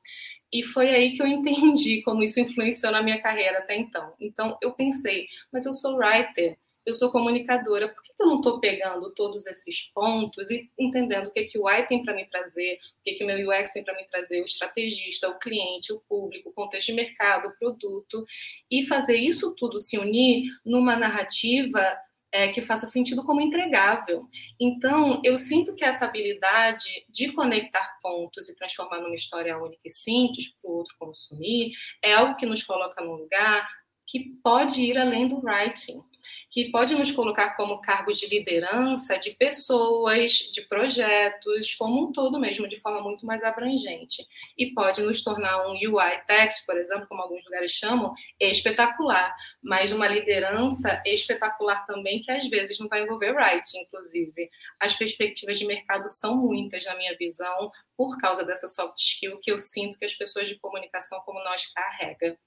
E 0.52 0.64
foi 0.64 0.90
aí 0.90 1.12
que 1.12 1.22
eu 1.22 1.28
entendi 1.28 2.02
como 2.02 2.24
isso 2.24 2.40
influenciou 2.40 2.92
na 2.92 3.04
minha 3.04 3.22
carreira 3.22 3.60
até 3.60 3.76
então. 3.76 4.14
Então 4.20 4.58
eu 4.62 4.74
pensei, 4.74 5.28
mas 5.52 5.66
eu 5.66 5.74
sou 5.74 5.98
writer, 5.98 6.58
eu 6.88 6.94
sou 6.94 7.12
comunicadora, 7.12 7.90
por 7.90 8.02
que 8.02 8.12
eu 8.18 8.26
não 8.26 8.36
estou 8.36 8.62
pegando 8.62 9.12
todos 9.12 9.46
esses 9.46 9.92
pontos 9.94 10.50
e 10.50 10.72
entendendo 10.80 11.28
o 11.28 11.32
que, 11.32 11.44
que 11.44 11.60
o 11.60 11.66
UI 11.66 11.86
tem 11.86 12.02
para 12.02 12.16
me 12.16 12.26
trazer, 12.26 12.80
o 13.02 13.04
que, 13.04 13.12
que 13.12 13.26
meu 13.26 13.50
UX 13.50 13.74
tem 13.74 13.84
para 13.84 13.94
me 13.94 14.06
trazer, 14.06 14.40
o 14.40 14.46
estrategista, 14.46 15.28
o 15.28 15.38
cliente, 15.38 15.92
o 15.92 16.00
público, 16.08 16.50
o 16.50 16.54
contexto 16.54 16.88
de 16.88 16.94
mercado, 16.94 17.50
o 17.50 17.58
produto, 17.60 18.26
e 18.72 18.86
fazer 18.86 19.18
isso 19.18 19.54
tudo 19.54 19.80
se 19.80 19.98
unir 19.98 20.46
numa 20.66 20.96
narrativa 20.96 21.84
é, 22.32 22.48
que 22.48 22.62
faça 22.62 22.88
sentido 22.88 23.22
como 23.26 23.42
entregável. 23.42 24.26
Então, 24.58 25.22
eu 25.26 25.36
sinto 25.36 25.76
que 25.76 25.84
essa 25.84 26.06
habilidade 26.06 27.06
de 27.10 27.34
conectar 27.34 27.98
pontos 28.02 28.48
e 28.48 28.56
transformar 28.56 29.02
numa 29.02 29.16
história 29.16 29.58
única 29.58 29.82
e 29.84 29.90
simples 29.90 30.54
para 30.54 30.72
o 30.72 30.74
outro 30.78 30.96
consumir 30.98 31.74
é 32.02 32.14
algo 32.14 32.38
que 32.38 32.46
nos 32.46 32.64
coloca 32.64 33.04
num 33.04 33.16
lugar 33.16 33.68
que 34.08 34.32
pode 34.42 34.82
ir 34.82 34.98
além 34.98 35.28
do 35.28 35.40
writing 35.44 36.02
que 36.50 36.72
pode 36.72 36.96
nos 36.96 37.12
colocar 37.12 37.56
como 37.56 37.82
cargos 37.82 38.18
de 38.18 38.28
liderança 38.28 39.18
de 39.18 39.32
pessoas, 39.32 40.32
de 40.32 40.62
projetos, 40.62 41.76
como 41.76 42.08
um 42.08 42.12
todo 42.12 42.40
mesmo, 42.40 42.68
de 42.68 42.80
forma 42.80 43.02
muito 43.02 43.26
mais 43.26 43.44
abrangente. 43.44 44.26
E 44.58 44.74
pode 44.74 45.02
nos 45.02 45.24
tornar 45.24 45.68
um 45.68 45.74
UI 45.74 46.18
text, 46.26 46.66
por 46.66 46.78
exemplo, 46.78 47.08
como 47.08 47.22
alguns 47.22 47.44
lugares 47.44 47.72
chamam, 47.72 48.14
espetacular, 48.40 49.36
mas 49.62 49.92
uma 49.92 50.08
liderança 50.08 51.02
espetacular 51.06 51.86
também, 51.86 52.22
que 52.22 52.32
às 52.32 52.48
vezes 52.48 52.80
não 52.80 52.88
vai 52.88 53.04
envolver 53.04 53.32
writing, 53.32 53.80
inclusive. 53.80 54.50
As 54.80 54.94
perspectivas 54.94 55.60
de 55.60 55.66
mercado 55.66 56.08
são 56.08 56.38
muitas, 56.38 56.86
na 56.86 56.96
minha 56.96 57.16
visão, 57.18 57.72
por 57.96 58.18
causa 58.18 58.44
dessa 58.44 58.68
soft 58.68 58.98
skill 59.00 59.40
que 59.40 59.52
eu 59.52 59.58
sinto 59.58 59.98
que 59.98 60.06
as 60.06 60.14
pessoas 60.14 60.48
de 60.48 60.58
comunicação 60.60 61.20
como 61.26 61.44
nós 61.44 61.66
carregam. 61.74 62.38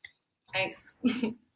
É 0.54 0.68
isso. 0.68 0.94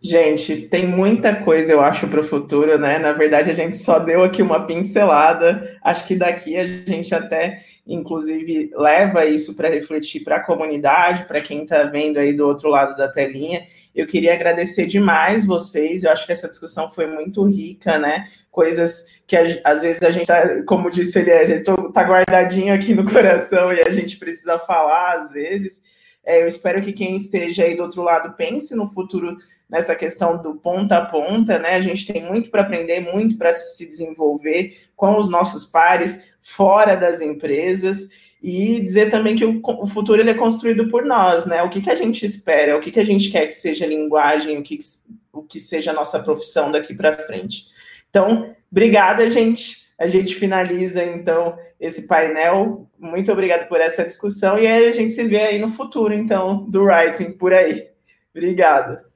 Gente, 0.00 0.68
tem 0.68 0.86
muita 0.86 1.34
coisa, 1.34 1.72
eu 1.72 1.80
acho, 1.80 2.06
para 2.06 2.20
o 2.20 2.22
futuro, 2.22 2.78
né? 2.78 3.00
Na 3.00 3.12
verdade, 3.12 3.50
a 3.50 3.54
gente 3.54 3.76
só 3.76 3.98
deu 3.98 4.22
aqui 4.22 4.40
uma 4.40 4.64
pincelada. 4.64 5.76
Acho 5.82 6.06
que 6.06 6.14
daqui 6.14 6.56
a 6.56 6.64
gente 6.68 7.12
até, 7.12 7.62
inclusive, 7.84 8.70
leva 8.76 9.26
isso 9.26 9.56
para 9.56 9.68
refletir 9.68 10.22
para 10.22 10.36
a 10.36 10.44
comunidade, 10.44 11.24
para 11.24 11.40
quem 11.40 11.64
está 11.64 11.82
vendo 11.82 12.16
aí 12.16 12.32
do 12.32 12.46
outro 12.46 12.68
lado 12.68 12.96
da 12.96 13.08
telinha. 13.08 13.66
Eu 13.92 14.06
queria 14.06 14.34
agradecer 14.34 14.86
demais 14.86 15.44
vocês. 15.44 16.04
Eu 16.04 16.12
acho 16.12 16.24
que 16.24 16.32
essa 16.32 16.48
discussão 16.48 16.88
foi 16.92 17.08
muito 17.08 17.42
rica, 17.42 17.98
né? 17.98 18.28
Coisas 18.52 19.20
que 19.26 19.36
às 19.64 19.82
vezes 19.82 20.00
a 20.04 20.12
gente 20.12 20.28
tá, 20.28 20.62
como 20.62 20.90
disse 20.90 21.18
ele, 21.18 21.32
a 21.32 21.44
gente 21.44 21.64
tá 21.92 22.02
guardadinho 22.02 22.72
aqui 22.72 22.94
no 22.94 23.04
coração 23.04 23.72
e 23.72 23.80
a 23.80 23.90
gente 23.90 24.16
precisa 24.16 24.60
falar 24.60 25.16
às 25.16 25.30
vezes. 25.32 25.82
É, 26.24 26.42
eu 26.42 26.46
espero 26.46 26.80
que 26.80 26.92
quem 26.92 27.16
esteja 27.16 27.64
aí 27.64 27.74
do 27.74 27.82
outro 27.82 28.02
lado 28.02 28.36
pense 28.36 28.76
no 28.76 28.86
futuro 28.86 29.36
nessa 29.68 29.94
questão 29.94 30.40
do 30.40 30.54
ponta 30.54 30.96
a 30.96 31.04
ponta, 31.04 31.58
né? 31.58 31.74
A 31.74 31.80
gente 31.80 32.10
tem 32.10 32.24
muito 32.24 32.50
para 32.50 32.62
aprender, 32.62 33.00
muito 33.00 33.36
para 33.36 33.54
se 33.54 33.86
desenvolver 33.86 34.88
com 34.96 35.16
os 35.18 35.28
nossos 35.28 35.64
pares 35.64 36.28
fora 36.40 36.96
das 36.96 37.20
empresas 37.20 38.08
e 38.42 38.80
dizer 38.80 39.10
também 39.10 39.34
que 39.34 39.44
o, 39.44 39.86
futuro 39.86 40.20
ele 40.20 40.30
é 40.30 40.34
construído 40.34 40.88
por 40.88 41.04
nós, 41.04 41.44
né? 41.44 41.62
O 41.62 41.68
que, 41.68 41.80
que 41.80 41.90
a 41.90 41.96
gente 41.96 42.24
espera, 42.24 42.76
o 42.76 42.80
que, 42.80 42.90
que 42.90 43.00
a 43.00 43.04
gente 43.04 43.30
quer 43.30 43.46
que 43.46 43.52
seja 43.52 43.86
linguagem, 43.86 44.58
o 44.58 44.62
que, 44.62 44.78
o 45.32 45.42
que 45.42 45.58
seja 45.58 45.90
a 45.90 45.94
nossa 45.94 46.20
profissão 46.20 46.70
daqui 46.70 46.94
para 46.94 47.18
frente. 47.18 47.66
Então, 48.08 48.54
obrigada, 48.70 49.28
gente. 49.28 49.88
A 49.98 50.06
gente 50.06 50.36
finaliza, 50.36 51.02
então, 51.02 51.58
esse 51.80 52.06
painel. 52.06 52.88
Muito 52.98 53.30
obrigado 53.32 53.68
por 53.68 53.80
essa 53.80 54.04
discussão 54.04 54.58
e 54.58 54.66
a 54.66 54.92
gente 54.92 55.10
se 55.10 55.24
vê 55.24 55.40
aí 55.40 55.58
no 55.58 55.70
futuro, 55.70 56.14
então, 56.14 56.64
do 56.70 56.84
writing 56.84 57.32
por 57.32 57.52
aí. 57.52 57.88
Obrigado. 58.32 59.07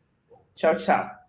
Tchau, 0.55 0.75
tchau. 0.77 1.22